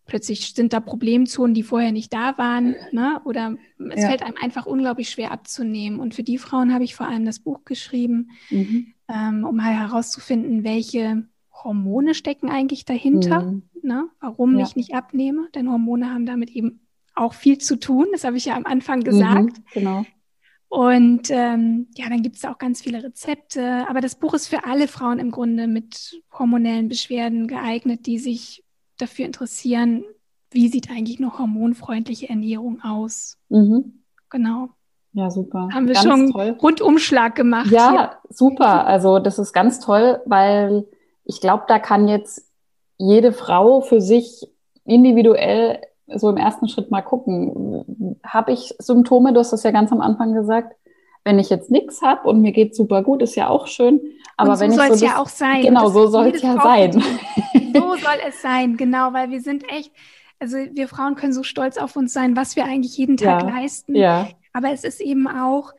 Plötzlich 0.05 0.53
sind 0.55 0.72
da 0.72 0.80
Problemzonen, 0.80 1.55
die 1.55 1.62
vorher 1.62 1.91
nicht 1.91 2.12
da 2.12 2.37
waren, 2.37 2.76
ne? 2.91 3.20
oder 3.24 3.57
es 3.91 4.03
ja. 4.03 4.09
fällt 4.09 4.22
einem 4.22 4.37
einfach 4.41 4.66
unglaublich 4.66 5.09
schwer 5.09 5.33
abzunehmen. 5.33 6.01
Und 6.01 6.14
für 6.14 6.22
die 6.22 6.39
Frauen 6.39 6.74
habe 6.74 6.85
ich 6.85 6.95
vor 6.95 7.09
allem 7.09 7.24
das 7.24 7.41
Buch 7.41 7.64
geschrieben, 7.64 8.30
mhm. 8.51 8.95
ähm, 9.09 9.45
um 9.45 9.57
mal 9.57 9.72
herauszufinden, 9.72 10.64
welche 10.64 11.26
Hormone 11.53 12.14
stecken 12.14 12.51
eigentlich 12.51 12.85
dahinter, 12.85 13.43
mhm. 13.43 13.62
ne? 13.83 14.09
warum 14.20 14.59
ja. 14.59 14.64
ich 14.64 14.76
nicht 14.76 14.95
abnehme, 14.95 15.49
denn 15.55 15.70
Hormone 15.70 16.11
haben 16.11 16.26
damit 16.26 16.51
eben 16.51 16.82
auch 17.14 17.34
viel 17.34 17.58
zu 17.58 17.78
tun. 17.78 18.06
Das 18.12 18.24
habe 18.24 18.36
ich 18.36 18.46
ja 18.46 18.56
am 18.56 18.66
Anfang 18.66 19.00
mhm, 19.00 19.04
gesagt. 19.04 19.58
Mhm, 19.58 19.64
genau. 19.72 20.04
Und 20.68 21.30
ähm, 21.30 21.88
ja, 21.96 22.08
dann 22.08 22.22
gibt 22.22 22.36
es 22.36 22.46
auch 22.46 22.56
ganz 22.56 22.80
viele 22.80 23.04
Rezepte. 23.04 23.86
Aber 23.88 24.00
das 24.00 24.14
Buch 24.14 24.32
ist 24.32 24.48
für 24.48 24.64
alle 24.64 24.88
Frauen 24.88 25.18
im 25.18 25.30
Grunde 25.30 25.66
mit 25.66 26.22
hormonellen 26.32 26.88
Beschwerden 26.88 27.46
geeignet, 27.46 28.06
die 28.06 28.18
sich 28.18 28.64
dafür 28.96 29.26
interessieren, 29.26 30.02
wie 30.50 30.68
sieht 30.68 30.90
eigentlich 30.90 31.18
eine 31.18 31.38
hormonfreundliche 31.38 32.30
Ernährung 32.30 32.80
aus. 32.82 33.36
Mhm. 33.50 34.02
Genau. 34.30 34.70
Ja, 35.12 35.30
super. 35.30 35.68
Haben 35.72 35.88
wir 35.88 35.94
ganz 35.94 36.06
schon 36.06 36.30
toll. 36.32 36.56
Rundumschlag 36.62 37.34
gemacht. 37.34 37.70
Ja, 37.70 37.90
hier. 37.90 38.10
super. 38.30 38.86
Also 38.86 39.18
das 39.18 39.38
ist 39.38 39.52
ganz 39.52 39.78
toll, 39.78 40.22
weil 40.24 40.86
ich 41.24 41.40
glaube, 41.40 41.64
da 41.68 41.78
kann 41.78 42.08
jetzt 42.08 42.50
jede 42.96 43.32
Frau 43.32 43.82
für 43.82 44.00
sich 44.00 44.48
individuell 44.84 45.80
so 46.16 46.30
im 46.30 46.36
ersten 46.36 46.68
Schritt 46.68 46.90
mal 46.90 47.02
gucken, 47.02 48.16
habe 48.24 48.52
ich 48.52 48.74
Symptome, 48.78 49.32
du 49.32 49.40
hast 49.40 49.52
das 49.52 49.62
ja 49.62 49.70
ganz 49.70 49.92
am 49.92 50.00
Anfang 50.00 50.32
gesagt, 50.32 50.74
wenn 51.24 51.38
ich 51.38 51.50
jetzt 51.50 51.70
nichts 51.70 52.02
habe 52.02 52.28
und 52.28 52.42
mir 52.42 52.52
geht 52.52 52.74
super 52.74 53.02
gut, 53.02 53.22
ist 53.22 53.36
ja 53.36 53.48
auch 53.48 53.66
schön. 53.66 54.00
Aber 54.36 54.50
und 54.50 54.56
so 54.56 54.64
wenn 54.64 54.72
soll 54.72 54.86
ich 54.86 55.00
so 55.00 55.06
ja 55.06 55.18
auch 55.18 55.28
sein. 55.28 55.62
Genau, 55.62 55.88
so 55.88 56.08
soll 56.08 56.28
es 56.28 56.42
ja 56.42 56.60
sein. 56.60 57.02
So 57.74 57.96
soll 57.96 58.18
es 58.28 58.42
sein, 58.42 58.76
genau, 58.76 59.14
weil 59.14 59.30
wir 59.30 59.40
sind 59.40 59.64
echt, 59.72 59.92
also 60.38 60.58
wir 60.72 60.88
Frauen 60.88 61.14
können 61.14 61.32
so 61.32 61.42
stolz 61.42 61.78
auf 61.78 61.96
uns 61.96 62.12
sein, 62.12 62.36
was 62.36 62.54
wir 62.54 62.66
eigentlich 62.66 62.98
jeden 62.98 63.16
Tag 63.16 63.44
ja, 63.44 63.48
leisten. 63.48 63.94
Ja. 63.94 64.28
Aber 64.52 64.72
es 64.72 64.84
ist 64.84 65.00
eben 65.00 65.26
auch 65.26 65.72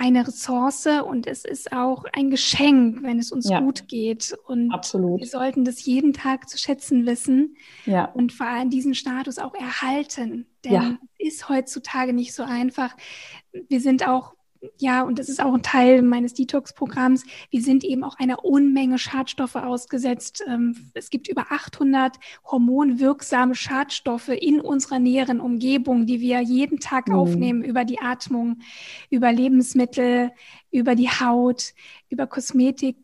eine 0.00 0.28
Ressource 0.28 0.86
und 0.86 1.26
es 1.26 1.44
ist 1.44 1.72
auch 1.72 2.04
ein 2.12 2.30
Geschenk, 2.30 3.02
wenn 3.02 3.18
es 3.18 3.32
uns 3.32 3.48
ja, 3.50 3.58
gut 3.58 3.88
geht. 3.88 4.32
Und 4.46 4.70
absolut. 4.70 5.18
wir 5.18 5.26
sollten 5.26 5.64
das 5.64 5.84
jeden 5.84 6.12
Tag 6.12 6.48
zu 6.48 6.56
schätzen 6.56 7.04
wissen 7.04 7.56
ja. 7.84 8.04
und 8.04 8.32
vor 8.32 8.46
allem 8.46 8.70
diesen 8.70 8.94
Status 8.94 9.38
auch 9.38 9.54
erhalten. 9.54 10.46
Denn 10.64 10.72
ja. 10.72 10.98
es 11.18 11.34
ist 11.34 11.48
heutzutage 11.48 12.12
nicht 12.12 12.32
so 12.32 12.44
einfach. 12.44 12.96
Wir 13.68 13.80
sind 13.80 14.06
auch 14.06 14.34
ja, 14.78 15.02
und 15.02 15.18
das 15.18 15.28
ist 15.28 15.42
auch 15.42 15.54
ein 15.54 15.62
Teil 15.62 16.02
meines 16.02 16.34
Detox-Programms. 16.34 17.24
Wir 17.50 17.62
sind 17.62 17.84
eben 17.84 18.02
auch 18.02 18.18
einer 18.18 18.44
Unmenge 18.44 18.98
Schadstoffe 18.98 19.54
ausgesetzt. 19.54 20.42
Ähm, 20.48 20.90
es 20.94 21.10
gibt 21.10 21.28
über 21.28 21.46
800 21.50 22.16
hormonwirksame 22.44 23.54
Schadstoffe 23.54 24.28
in 24.28 24.60
unserer 24.60 24.98
näheren 24.98 25.40
Umgebung, 25.40 26.06
die 26.06 26.20
wir 26.20 26.40
jeden 26.40 26.80
Tag 26.80 27.08
mhm. 27.08 27.14
aufnehmen 27.14 27.62
über 27.62 27.84
die 27.84 28.00
Atmung, 28.00 28.58
über 29.10 29.32
Lebensmittel, 29.32 30.32
über 30.70 30.94
die 30.94 31.08
Haut, 31.08 31.74
über 32.08 32.26
Kosmetik, 32.26 32.96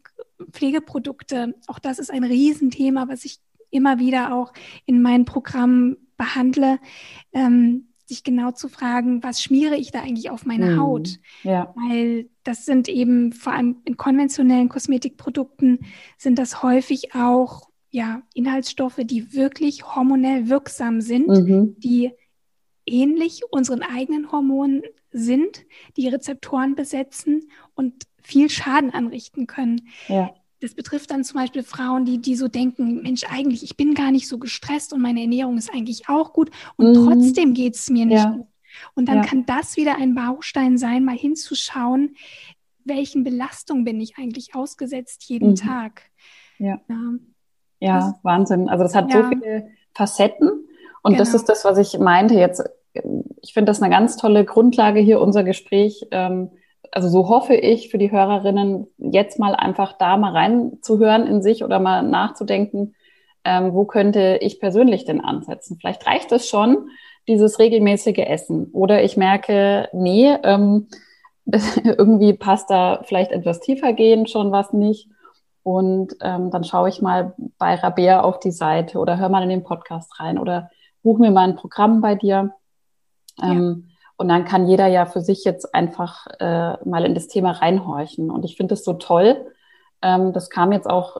Pflegeprodukte. 0.50 1.55
Auch 1.68 1.78
das 1.78 1.98
ist 1.98 2.11
ein 2.11 2.24
Riesenthema, 2.24 3.09
was 3.09 3.24
ich 3.24 3.38
immer 3.70 3.98
wieder 3.98 4.34
auch 4.34 4.52
in 4.86 5.02
meinen 5.02 5.24
Programmen 5.24 5.96
behandle. 6.16 6.78
Ähm, 7.32 7.88
sich 8.07 8.22
genau 8.22 8.50
zu 8.50 8.68
fragen, 8.68 9.22
was 9.22 9.42
schmiere 9.42 9.76
ich 9.76 9.90
da 9.90 10.00
eigentlich 10.00 10.30
auf 10.30 10.44
meine 10.46 10.72
mhm. 10.72 10.80
Haut? 10.80 11.09
Ja. 11.42 11.74
Weil 11.76 12.28
das 12.42 12.64
sind 12.64 12.88
eben 12.88 13.32
vor 13.32 13.52
allem 13.52 13.76
in 13.84 13.96
konventionellen 13.96 14.68
Kosmetikprodukten 14.68 15.80
sind 16.18 16.38
das 16.38 16.62
häufig 16.62 17.14
auch 17.14 17.68
ja 17.90 18.22
Inhaltsstoffe, 18.34 19.00
die 19.05 19.32
wirklich 19.32 19.94
hormonell 19.94 20.48
wirksam 20.48 21.00
sind, 21.00 21.28
mhm. 21.28 21.76
die 21.78 22.12
ähnlich 22.86 23.42
unseren 23.50 23.82
eigenen 23.82 24.30
Hormonen 24.30 24.82
sind, 25.11 25.64
die 25.96 26.09
Rezeptoren 26.09 26.74
besetzen 26.74 27.48
und 27.74 28.05
viel 28.22 28.50
Schaden 28.50 28.90
anrichten 28.90 29.46
können. 29.46 29.88
Ja 30.09 30.34
das 30.64 30.74
betrifft 30.74 31.10
dann 31.10 31.24
zum 31.24 31.38
Beispiel 31.38 31.62
Frauen, 31.62 32.06
die, 32.06 32.18
die 32.18 32.36
so 32.36 32.48
denken, 32.48 33.02
Mensch, 33.02 33.24
eigentlich, 33.30 33.62
ich 33.62 33.76
bin 33.76 33.92
gar 33.94 34.10
nicht 34.10 34.26
so 34.26 34.38
gestresst 34.38 34.94
und 34.94 35.02
meine 35.02 35.20
Ernährung 35.20 35.58
ist 35.58 35.72
eigentlich 35.72 36.08
auch 36.08 36.32
gut 36.32 36.50
und 36.76 36.96
mhm. 36.96 37.06
trotzdem 37.06 37.52
geht 37.52 37.74
es 37.74 37.90
mir 37.90 38.06
nicht 38.06 38.24
ja. 38.24 38.30
gut. 38.30 38.46
Und 38.94 39.08
dann 39.08 39.18
ja. 39.18 39.24
kann 39.24 39.44
das 39.44 39.76
wieder 39.76 39.96
ein 39.96 40.14
Baustein 40.14 40.78
sein, 40.78 41.04
mal 41.04 41.16
hinzuschauen, 41.16 42.16
welchen 42.84 43.24
Belastungen 43.24 43.84
bin 43.84 44.00
ich 44.00 44.16
eigentlich 44.16 44.54
ausgesetzt 44.54 45.24
jeden 45.24 45.50
mhm. 45.50 45.56
Tag. 45.56 46.02
Ja. 46.58 46.80
ja. 46.88 47.12
Ja, 47.80 48.18
Wahnsinn. 48.22 48.70
Also 48.70 48.84
das 48.84 48.94
hat 48.94 49.12
so 49.12 49.22
viele 49.24 49.68
Facetten. 49.92 50.48
Und 51.02 51.12
genau. 51.12 51.18
das 51.18 51.34
ist 51.34 51.50
das, 51.50 51.66
was 51.66 51.76
ich 51.76 51.98
meinte 51.98 52.34
jetzt. 52.34 52.64
Ich 53.42 53.52
finde 53.52 53.70
das 53.70 53.82
eine 53.82 53.94
ganz 53.94 54.16
tolle 54.16 54.46
Grundlage 54.46 55.00
hier, 55.00 55.20
unser 55.20 55.44
Gespräch. 55.44 56.06
Ähm, 56.10 56.50
also 56.93 57.09
so 57.09 57.28
hoffe 57.28 57.55
ich 57.55 57.91
für 57.91 57.99
die 57.99 58.11
Hörerinnen, 58.11 58.87
jetzt 58.99 59.39
mal 59.39 59.55
einfach 59.55 59.93
da 59.95 60.16
mal 60.16 60.32
reinzuhören 60.32 61.26
in 61.26 61.43
sich 61.43 61.64
oder 61.64 61.80
mal 61.80 62.03
nachzudenken, 62.03 62.95
ähm, 63.45 63.74
wo 63.74 63.85
könnte 63.85 64.39
ich 64.41 64.61
persönlich 64.61 65.05
denn 65.05 65.20
ansetzen? 65.20 65.76
Vielleicht 65.80 66.07
reicht 66.07 66.32
es 66.32 66.49
schon, 66.49 66.89
dieses 67.28 67.59
regelmäßige 67.59 68.18
Essen. 68.18 68.70
Oder 68.72 69.03
ich 69.03 69.16
merke, 69.16 69.89
nee, 69.93 70.35
ähm, 70.43 70.89
irgendwie 71.85 72.32
passt 72.32 72.70
da 72.70 73.03
vielleicht 73.05 73.32
etwas 73.32 73.61
tiefer 73.61 73.93
gehen 73.93 74.26
schon 74.26 74.53
was 74.53 74.72
nicht. 74.72 75.09
Und 75.62 76.14
ähm, 76.20 76.51
dann 76.51 76.64
schaue 76.64 76.91
ich 76.91 77.01
mal 77.01 77.35
bei 77.59 77.74
Rabea 77.74 78.20
auf 78.20 78.39
die 78.39 78.51
Seite 78.51 78.99
oder 78.99 79.18
hör 79.18 79.30
mal 79.30 79.43
in 79.43 79.49
den 79.49 79.64
Podcast 79.64 80.20
rein 80.20 80.39
oder 80.39 80.70
buch 81.03 81.18
mir 81.18 81.30
mal 81.30 81.49
ein 81.49 81.57
Programm 81.57 82.01
bei 82.01 82.14
dir. 82.14 82.55
Ähm, 83.43 83.85
ja. 83.89 83.93
Und 84.16 84.28
dann 84.28 84.44
kann 84.44 84.68
jeder 84.68 84.86
ja 84.86 85.06
für 85.06 85.20
sich 85.20 85.44
jetzt 85.44 85.74
einfach 85.74 86.26
äh, 86.38 86.76
mal 86.84 87.04
in 87.04 87.14
das 87.14 87.26
Thema 87.26 87.52
reinhorchen. 87.52 88.30
Und 88.30 88.44
ich 88.44 88.56
finde 88.56 88.74
es 88.74 88.84
so 88.84 88.94
toll. 88.94 89.46
Ähm, 90.02 90.32
das 90.32 90.50
kam 90.50 90.72
jetzt 90.72 90.88
auch 90.88 91.16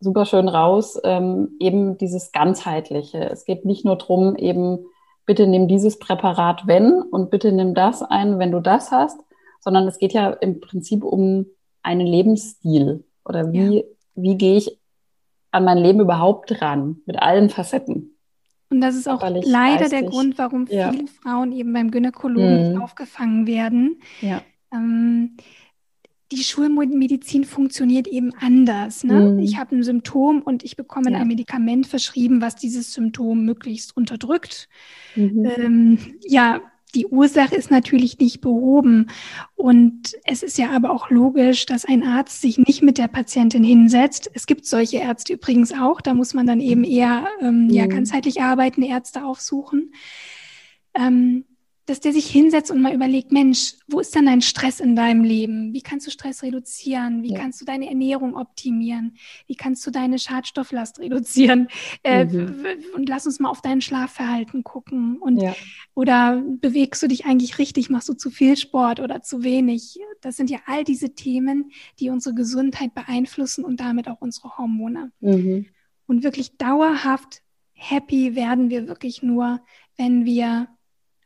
super 0.00 0.24
schön 0.24 0.48
raus, 0.48 0.98
ähm, 1.04 1.56
eben 1.60 1.98
dieses 1.98 2.32
ganzheitliche. 2.32 3.28
Es 3.30 3.44
geht 3.44 3.66
nicht 3.66 3.84
nur 3.84 3.96
drum, 3.96 4.36
eben 4.36 4.86
bitte 5.26 5.46
nimm 5.46 5.68
dieses 5.68 5.98
Präparat, 5.98 6.66
wenn 6.66 7.02
und 7.02 7.30
bitte 7.30 7.52
nimm 7.52 7.74
das 7.74 8.02
ein, 8.02 8.38
wenn 8.38 8.50
du 8.50 8.60
das 8.60 8.90
hast, 8.90 9.20
sondern 9.60 9.86
es 9.86 9.98
geht 9.98 10.12
ja 10.12 10.30
im 10.30 10.60
Prinzip 10.60 11.04
um 11.04 11.46
einen 11.82 12.06
Lebensstil. 12.06 13.04
Oder 13.24 13.52
wie, 13.52 13.78
ja. 13.78 13.82
wie 14.14 14.36
gehe 14.36 14.56
ich 14.56 14.80
an 15.50 15.64
mein 15.64 15.78
Leben 15.78 16.00
überhaupt 16.00 16.60
ran, 16.62 17.02
mit 17.04 17.20
allen 17.20 17.50
Facetten? 17.50 18.16
Und 18.70 18.80
das 18.80 18.94
ist 18.94 19.08
auch 19.08 19.20
leider 19.42 19.88
der 19.88 20.04
Grund, 20.04 20.38
warum 20.38 20.66
ja. 20.70 20.92
viele 20.92 21.08
Frauen 21.08 21.52
eben 21.52 21.72
beim 21.72 21.90
Gynäkologen 21.90 22.74
mhm. 22.74 22.82
aufgefangen 22.82 23.46
werden. 23.46 24.00
Ja. 24.20 24.42
Ähm, 24.72 25.36
die 26.32 26.44
Schulmedizin 26.44 27.44
funktioniert 27.44 28.06
eben 28.06 28.32
anders. 28.38 29.02
Ne? 29.02 29.32
Mhm. 29.32 29.38
Ich 29.40 29.58
habe 29.58 29.74
ein 29.74 29.82
Symptom 29.82 30.42
und 30.42 30.62
ich 30.62 30.76
bekomme 30.76 31.10
ja. 31.10 31.18
ein 31.18 31.26
Medikament 31.26 31.88
verschrieben, 31.88 32.40
was 32.40 32.54
dieses 32.54 32.92
Symptom 32.92 33.44
möglichst 33.44 33.96
unterdrückt. 33.96 34.68
Mhm. 35.16 35.44
Ähm, 35.56 35.98
ja, 36.24 36.60
die 36.92 37.06
Ursache 37.06 37.54
ist 37.54 37.70
natürlich 37.70 38.18
nicht 38.18 38.40
behoben. 38.40 39.08
Und 39.54 40.16
es 40.24 40.42
ist 40.42 40.58
ja 40.58 40.70
aber 40.70 40.90
auch 40.90 41.10
logisch, 41.10 41.66
dass 41.66 41.84
ein 41.84 42.02
Arzt 42.02 42.40
sich 42.40 42.58
nicht 42.58 42.82
mit 42.82 42.98
der 42.98 43.08
Patientin 43.08 43.64
hinsetzt. 43.64 44.30
Es 44.34 44.46
gibt 44.46 44.66
solche 44.66 44.98
Ärzte 44.98 45.34
übrigens 45.34 45.72
auch. 45.72 46.00
Da 46.00 46.14
muss 46.14 46.34
man 46.34 46.46
dann 46.46 46.60
eben 46.60 46.84
eher 46.84 47.26
ähm, 47.40 47.68
ja, 47.70 47.84
mhm. 47.84 47.90
ganzheitlich 47.90 48.42
arbeitende 48.42 48.88
Ärzte 48.88 49.24
aufsuchen. 49.24 49.92
Ähm, 50.94 51.44
dass 51.90 51.98
der 51.98 52.12
sich 52.12 52.30
hinsetzt 52.30 52.70
und 52.70 52.80
mal 52.80 52.94
überlegt, 52.94 53.32
Mensch, 53.32 53.74
wo 53.88 53.98
ist 53.98 54.14
denn 54.14 54.26
dein 54.26 54.42
Stress 54.42 54.78
in 54.78 54.94
deinem 54.94 55.24
Leben? 55.24 55.74
Wie 55.74 55.82
kannst 55.82 56.06
du 56.06 56.12
Stress 56.12 56.44
reduzieren? 56.44 57.24
Wie 57.24 57.32
ja. 57.32 57.40
kannst 57.40 57.60
du 57.60 57.64
deine 57.64 57.88
Ernährung 57.88 58.36
optimieren? 58.36 59.16
Wie 59.48 59.56
kannst 59.56 59.84
du 59.84 59.90
deine 59.90 60.20
Schadstofflast 60.20 61.00
reduzieren? 61.00 61.66
Äh, 62.04 62.26
mhm. 62.26 62.64
und 62.94 63.08
lass 63.08 63.26
uns 63.26 63.40
mal 63.40 63.50
auf 63.50 63.60
dein 63.60 63.80
Schlafverhalten 63.80 64.62
gucken. 64.62 65.18
Und, 65.18 65.42
ja. 65.42 65.54
Oder 65.94 66.40
bewegst 66.60 67.02
du 67.02 67.08
dich 67.08 67.26
eigentlich 67.26 67.58
richtig? 67.58 67.90
Machst 67.90 68.08
du 68.08 68.14
zu 68.14 68.30
viel 68.30 68.56
Sport 68.56 69.00
oder 69.00 69.22
zu 69.22 69.42
wenig? 69.42 69.98
Das 70.20 70.36
sind 70.36 70.48
ja 70.48 70.58
all 70.66 70.84
diese 70.84 71.14
Themen, 71.14 71.72
die 71.98 72.10
unsere 72.10 72.36
Gesundheit 72.36 72.94
beeinflussen 72.94 73.64
und 73.64 73.80
damit 73.80 74.06
auch 74.06 74.20
unsere 74.20 74.56
Hormone. 74.56 75.10
Mhm. 75.20 75.66
Und 76.06 76.22
wirklich 76.22 76.56
dauerhaft 76.56 77.42
happy 77.72 78.36
werden 78.36 78.70
wir 78.70 78.86
wirklich 78.86 79.22
nur, 79.22 79.60
wenn 79.96 80.24
wir 80.24 80.68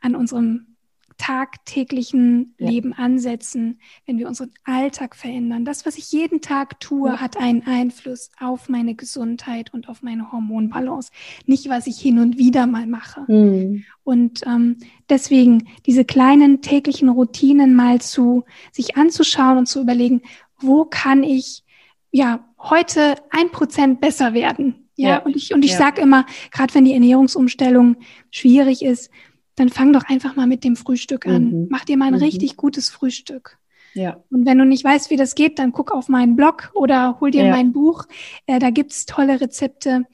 an 0.04 0.14
unserem 0.14 0.74
tagtäglichen 1.16 2.54
ja. 2.58 2.68
Leben 2.68 2.92
ansetzen, 2.92 3.78
wenn 4.04 4.18
wir 4.18 4.26
unseren 4.26 4.50
Alltag 4.64 5.14
verändern. 5.14 5.64
Das, 5.64 5.86
was 5.86 5.96
ich 5.96 6.10
jeden 6.10 6.40
Tag 6.40 6.80
tue, 6.80 7.10
ja. 7.10 7.20
hat 7.20 7.36
einen 7.36 7.62
Einfluss 7.66 8.30
auf 8.40 8.68
meine 8.68 8.94
Gesundheit 8.94 9.72
und 9.72 9.88
auf 9.88 10.02
meine 10.02 10.32
Hormonbalance. 10.32 11.12
Nicht, 11.46 11.68
was 11.68 11.86
ich 11.86 11.98
hin 11.98 12.18
und 12.18 12.36
wieder 12.36 12.66
mal 12.66 12.86
mache. 12.86 13.24
Mhm. 13.30 13.84
Und 14.02 14.42
ähm, 14.46 14.78
deswegen 15.08 15.68
diese 15.86 16.04
kleinen 16.04 16.62
täglichen 16.62 17.08
Routinen 17.08 17.74
mal 17.74 18.00
zu 18.00 18.44
sich 18.72 18.96
anzuschauen 18.96 19.58
und 19.58 19.66
zu 19.66 19.80
überlegen, 19.80 20.22
wo 20.58 20.84
kann 20.84 21.22
ich 21.22 21.62
ja 22.10 22.44
heute 22.58 23.14
ein 23.30 23.50
Prozent 23.50 24.00
besser 24.00 24.34
werden? 24.34 24.88
Ja, 24.96 25.08
ja. 25.08 25.18
und 25.18 25.36
ich 25.36 25.52
und 25.52 25.64
ich 25.64 25.72
ja. 25.72 25.78
sage 25.78 26.00
immer, 26.02 26.24
gerade 26.50 26.74
wenn 26.74 26.84
die 26.84 26.92
Ernährungsumstellung 26.92 27.96
schwierig 28.30 28.84
ist, 28.84 29.10
dann 29.56 29.68
fang 29.68 29.92
doch 29.92 30.04
einfach 30.04 30.36
mal 30.36 30.46
mit 30.46 30.64
dem 30.64 30.76
Frühstück 30.76 31.26
an. 31.26 31.44
Mhm. 31.44 31.66
Mach 31.70 31.84
dir 31.84 31.96
mal 31.96 32.06
ein 32.06 32.14
mhm. 32.14 32.20
richtig 32.20 32.56
gutes 32.56 32.90
Frühstück. 32.90 33.58
Ja. 33.94 34.22
Und 34.30 34.44
wenn 34.44 34.58
du 34.58 34.64
nicht 34.64 34.84
weißt, 34.84 35.10
wie 35.10 35.16
das 35.16 35.34
geht, 35.34 35.58
dann 35.58 35.72
guck 35.72 35.92
auf 35.92 36.08
meinen 36.08 36.36
Blog 36.36 36.72
oder 36.74 37.20
hol 37.20 37.30
dir 37.30 37.44
ja. 37.44 37.50
mein 37.50 37.72
Buch. 37.72 38.06
Äh, 38.46 38.58
da 38.58 38.70
gibt's 38.70 39.06
tolle 39.06 39.40
Rezepte, 39.40 40.04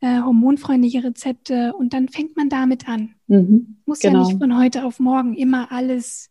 äh, 0.00 0.20
hormonfreundliche 0.20 1.04
Rezepte 1.04 1.72
und 1.74 1.92
dann 1.92 2.08
fängt 2.08 2.36
man 2.36 2.48
damit 2.48 2.88
an. 2.88 3.14
Mhm. 3.28 3.78
Muss 3.86 4.00
genau. 4.00 4.22
ja 4.22 4.26
nicht 4.26 4.38
von 4.38 4.58
heute 4.58 4.84
auf 4.84 4.98
morgen 4.98 5.34
immer 5.34 5.70
alles 5.70 6.30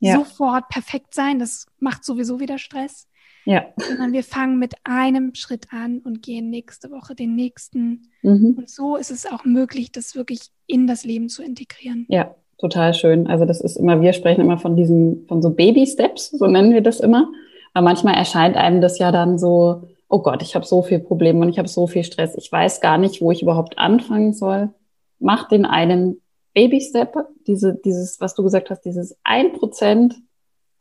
ja. 0.00 0.16
sofort 0.16 0.68
perfekt 0.68 1.14
sein. 1.14 1.38
Das 1.38 1.66
macht 1.78 2.04
sowieso 2.04 2.40
wieder 2.40 2.58
Stress. 2.58 3.06
Ja. 3.48 3.64
Sondern 3.78 4.12
wir 4.12 4.24
fangen 4.24 4.58
mit 4.58 4.74
einem 4.84 5.34
Schritt 5.34 5.68
an 5.72 6.00
und 6.00 6.20
gehen 6.22 6.50
nächste 6.50 6.90
Woche 6.90 7.14
den 7.14 7.34
nächsten. 7.34 8.10
Mhm. 8.20 8.56
Und 8.58 8.68
so 8.68 8.96
ist 8.96 9.10
es 9.10 9.24
auch 9.24 9.46
möglich, 9.46 9.90
das 9.90 10.14
wirklich 10.14 10.50
in 10.66 10.86
das 10.86 11.02
Leben 11.02 11.30
zu 11.30 11.42
integrieren. 11.42 12.04
Ja, 12.10 12.34
total 12.58 12.92
schön. 12.92 13.26
Also 13.26 13.46
das 13.46 13.62
ist 13.62 13.78
immer, 13.78 14.02
wir 14.02 14.12
sprechen 14.12 14.42
immer 14.42 14.58
von 14.58 14.76
diesen, 14.76 15.26
von 15.28 15.40
so 15.40 15.48
Baby-Steps, 15.48 16.32
so 16.32 16.46
nennen 16.46 16.74
wir 16.74 16.82
das 16.82 17.00
immer. 17.00 17.32
Aber 17.72 17.84
manchmal 17.84 18.16
erscheint 18.16 18.54
einem 18.58 18.82
das 18.82 18.98
ja 18.98 19.12
dann 19.12 19.38
so, 19.38 19.88
oh 20.10 20.20
Gott, 20.20 20.42
ich 20.42 20.54
habe 20.54 20.66
so 20.66 20.82
viel 20.82 20.98
Probleme 20.98 21.40
und 21.40 21.48
ich 21.48 21.58
habe 21.58 21.68
so 21.68 21.86
viel 21.86 22.04
Stress. 22.04 22.34
Ich 22.36 22.52
weiß 22.52 22.82
gar 22.82 22.98
nicht, 22.98 23.22
wo 23.22 23.32
ich 23.32 23.40
überhaupt 23.40 23.78
anfangen 23.78 24.34
soll. 24.34 24.74
Mach 25.20 25.48
den 25.48 25.64
einen 25.64 26.20
Baby-Step, 26.52 27.16
diese, 27.46 27.80
dieses, 27.82 28.20
was 28.20 28.34
du 28.34 28.42
gesagt 28.42 28.68
hast, 28.68 28.82
dieses 28.82 29.16
ein 29.24 29.54
Prozent 29.54 30.16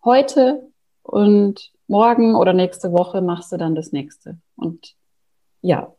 heute 0.03 0.67
und 1.03 1.71
morgen 1.87 2.35
oder 2.35 2.53
nächste 2.53 2.91
Woche 2.91 3.21
machst 3.21 3.51
du 3.51 3.57
dann 3.57 3.75
das 3.75 3.91
nächste. 3.91 4.37
Und 4.55 4.95
ja, 5.61 5.93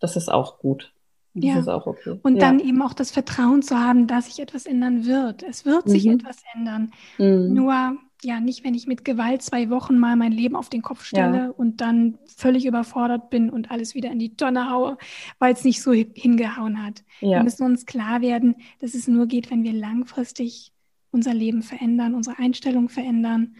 das 0.00 0.16
ist 0.16 0.30
auch 0.30 0.58
gut. 0.58 0.92
Das 1.34 1.44
ja. 1.44 1.58
ist 1.58 1.68
auch 1.68 1.86
okay. 1.86 2.18
Und 2.22 2.36
ja. 2.36 2.40
dann 2.40 2.58
eben 2.58 2.82
auch 2.82 2.94
das 2.94 3.10
Vertrauen 3.10 3.62
zu 3.62 3.78
haben, 3.78 4.06
dass 4.06 4.26
sich 4.26 4.40
etwas 4.40 4.66
ändern 4.66 5.06
wird. 5.06 5.42
Es 5.42 5.64
wird 5.64 5.86
mhm. 5.86 5.90
sich 5.90 6.06
etwas 6.06 6.38
ändern. 6.54 6.92
Mhm. 7.18 7.54
Nur, 7.54 7.96
ja, 8.22 8.40
nicht, 8.40 8.64
wenn 8.64 8.74
ich 8.74 8.86
mit 8.86 9.04
Gewalt 9.04 9.42
zwei 9.42 9.70
Wochen 9.70 9.98
mal 9.98 10.16
mein 10.16 10.32
Leben 10.32 10.56
auf 10.56 10.68
den 10.68 10.82
Kopf 10.82 11.04
stelle 11.04 11.38
ja. 11.38 11.50
und 11.50 11.80
dann 11.80 12.18
völlig 12.26 12.66
überfordert 12.66 13.30
bin 13.30 13.50
und 13.50 13.70
alles 13.70 13.94
wieder 13.94 14.10
in 14.10 14.18
die 14.18 14.34
Tonne 14.36 14.70
haue, 14.70 14.98
weil 15.38 15.52
es 15.52 15.64
nicht 15.64 15.82
so 15.82 15.92
hingehauen 15.92 16.84
hat. 16.84 17.04
Wir 17.20 17.42
müssen 17.42 17.64
uns 17.64 17.86
klar 17.86 18.20
werden, 18.20 18.56
dass 18.80 18.94
es 18.94 19.06
nur 19.06 19.26
geht, 19.26 19.50
wenn 19.50 19.62
wir 19.62 19.72
langfristig 19.72 20.72
unser 21.10 21.34
Leben 21.34 21.62
verändern, 21.62 22.14
unsere 22.14 22.38
Einstellung 22.38 22.88
verändern 22.88 23.54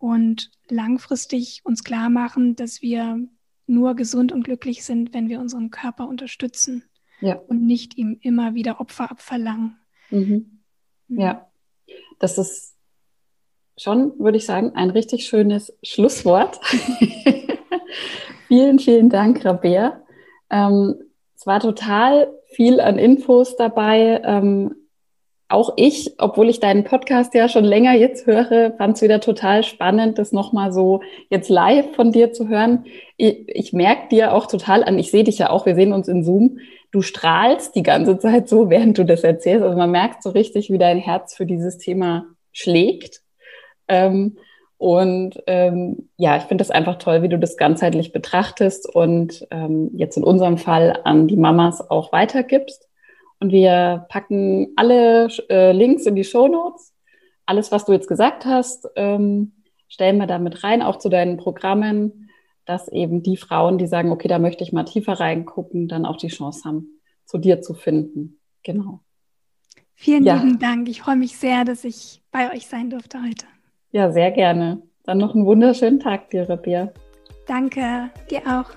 und 0.00 0.50
langfristig 0.68 1.60
uns 1.62 1.84
klar 1.84 2.08
machen, 2.08 2.56
dass 2.56 2.82
wir 2.82 3.20
nur 3.66 3.94
gesund 3.94 4.32
und 4.32 4.42
glücklich 4.42 4.82
sind, 4.82 5.14
wenn 5.14 5.28
wir 5.28 5.38
unseren 5.38 5.70
Körper 5.70 6.08
unterstützen 6.08 6.84
ja. 7.20 7.34
und 7.36 7.64
nicht 7.64 7.96
ihm 7.96 8.18
immer 8.20 8.54
wieder 8.54 8.80
Opfer 8.80 9.10
abverlangen. 9.10 9.78
Mhm. 10.10 10.62
mhm. 11.06 11.20
Ja, 11.20 11.46
das 12.18 12.38
ist 12.38 12.74
schon, 13.76 14.18
würde 14.18 14.38
ich 14.38 14.46
sagen, 14.46 14.72
ein 14.74 14.90
richtig 14.90 15.26
schönes 15.26 15.76
Schlusswort. 15.82 16.58
vielen, 18.48 18.78
vielen 18.78 19.10
Dank, 19.10 19.44
Rabea. 19.44 20.02
Ähm, 20.48 20.96
es 21.36 21.46
war 21.46 21.60
total 21.60 22.32
viel 22.54 22.80
an 22.80 22.98
Infos 22.98 23.56
dabei. 23.56 24.20
Ähm, 24.24 24.74
auch 25.50 25.74
ich, 25.76 26.14
obwohl 26.18 26.48
ich 26.48 26.60
deinen 26.60 26.84
Podcast 26.84 27.34
ja 27.34 27.48
schon 27.48 27.64
länger 27.64 27.94
jetzt 27.94 28.26
höre, 28.26 28.72
fand 28.76 28.96
es 28.96 29.02
wieder 29.02 29.20
total 29.20 29.64
spannend, 29.64 30.18
das 30.18 30.32
nochmal 30.32 30.72
so 30.72 31.00
jetzt 31.28 31.48
live 31.48 31.94
von 31.94 32.12
dir 32.12 32.32
zu 32.32 32.48
hören. 32.48 32.84
Ich, 33.16 33.44
ich 33.48 33.72
merke 33.72 34.08
dir 34.08 34.34
auch 34.34 34.46
total 34.46 34.84
an, 34.84 34.98
ich 34.98 35.10
sehe 35.10 35.24
dich 35.24 35.38
ja 35.38 35.50
auch, 35.50 35.66
wir 35.66 35.74
sehen 35.74 35.92
uns 35.92 36.08
in 36.08 36.24
Zoom, 36.24 36.58
du 36.90 37.02
strahlst 37.02 37.74
die 37.74 37.82
ganze 37.82 38.18
Zeit 38.18 38.48
so, 38.48 38.70
während 38.70 38.98
du 38.98 39.04
das 39.04 39.22
erzählst. 39.24 39.62
Also 39.62 39.76
man 39.76 39.90
merkt 39.90 40.22
so 40.22 40.30
richtig, 40.30 40.70
wie 40.70 40.78
dein 40.78 40.98
Herz 40.98 41.34
für 41.34 41.46
dieses 41.46 41.78
Thema 41.78 42.26
schlägt. 42.52 43.22
Ähm, 43.88 44.36
Und 44.78 45.42
ähm, 45.46 46.08
ja, 46.16 46.38
ich 46.38 46.44
finde 46.44 46.62
es 46.62 46.70
einfach 46.70 46.96
toll, 46.96 47.20
wie 47.22 47.28
du 47.28 47.38
das 47.38 47.58
ganzheitlich 47.58 48.12
betrachtest 48.12 48.88
und 48.88 49.46
ähm, 49.50 49.90
jetzt 49.94 50.16
in 50.16 50.24
unserem 50.24 50.56
Fall 50.56 51.00
an 51.04 51.28
die 51.28 51.36
Mamas 51.36 51.90
auch 51.90 52.12
weitergibst. 52.12 52.88
Und 53.40 53.52
wir 53.52 54.06
packen 54.08 54.72
alle 54.76 55.28
äh, 55.48 55.72
Links 55.72 56.06
in 56.06 56.14
die 56.14 56.24
Show 56.24 56.46
Notes. 56.46 56.94
Alles, 57.46 57.72
was 57.72 57.86
du 57.86 57.92
jetzt 57.92 58.06
gesagt 58.06 58.44
hast, 58.44 58.88
ähm, 58.96 59.52
stellen 59.88 60.18
wir 60.18 60.26
da 60.26 60.38
mit 60.38 60.62
rein, 60.62 60.82
auch 60.82 60.96
zu 60.96 61.08
deinen 61.08 61.36
Programmen, 61.36 62.30
dass 62.64 62.88
eben 62.88 63.22
die 63.22 63.36
Frauen, 63.36 63.78
die 63.78 63.86
sagen, 63.86 64.12
okay, 64.12 64.28
da 64.28 64.38
möchte 64.38 64.62
ich 64.62 64.72
mal 64.72 64.84
tiefer 64.84 65.14
reingucken, 65.14 65.88
dann 65.88 66.06
auch 66.06 66.16
die 66.16 66.28
Chance 66.28 66.62
haben, 66.64 67.00
zu 67.24 67.38
dir 67.38 67.62
zu 67.62 67.74
finden. 67.74 68.38
Genau. 68.62 69.00
Vielen 69.94 70.24
ja. 70.24 70.36
lieben 70.36 70.58
Dank. 70.58 70.88
Ich 70.88 71.02
freue 71.02 71.16
mich 71.16 71.36
sehr, 71.36 71.64
dass 71.64 71.84
ich 71.84 72.22
bei 72.30 72.52
euch 72.54 72.66
sein 72.66 72.90
durfte 72.90 73.18
heute. 73.22 73.46
Ja, 73.90 74.12
sehr 74.12 74.30
gerne. 74.30 74.82
Dann 75.04 75.18
noch 75.18 75.34
einen 75.34 75.46
wunderschönen 75.46 75.98
Tag 75.98 76.30
dir, 76.30 76.48
Rabia. 76.48 76.92
Danke, 77.46 78.10
dir 78.30 78.42
auch. 78.46 78.70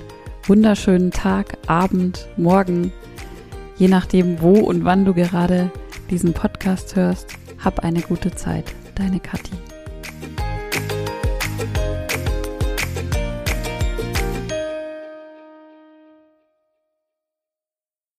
wunderschönen 0.47 1.11
Tag, 1.11 1.57
Abend, 1.67 2.27
Morgen, 2.37 2.91
je 3.77 3.87
nachdem, 3.87 4.41
wo 4.41 4.53
und 4.53 4.85
wann 4.85 5.05
du 5.05 5.13
gerade 5.13 5.71
diesen 6.09 6.33
Podcast 6.33 6.95
hörst. 6.95 7.27
Hab 7.63 7.79
eine 7.79 8.01
gute 8.01 8.31
Zeit. 8.31 8.65
Deine 8.95 9.19
Kathi. 9.19 9.74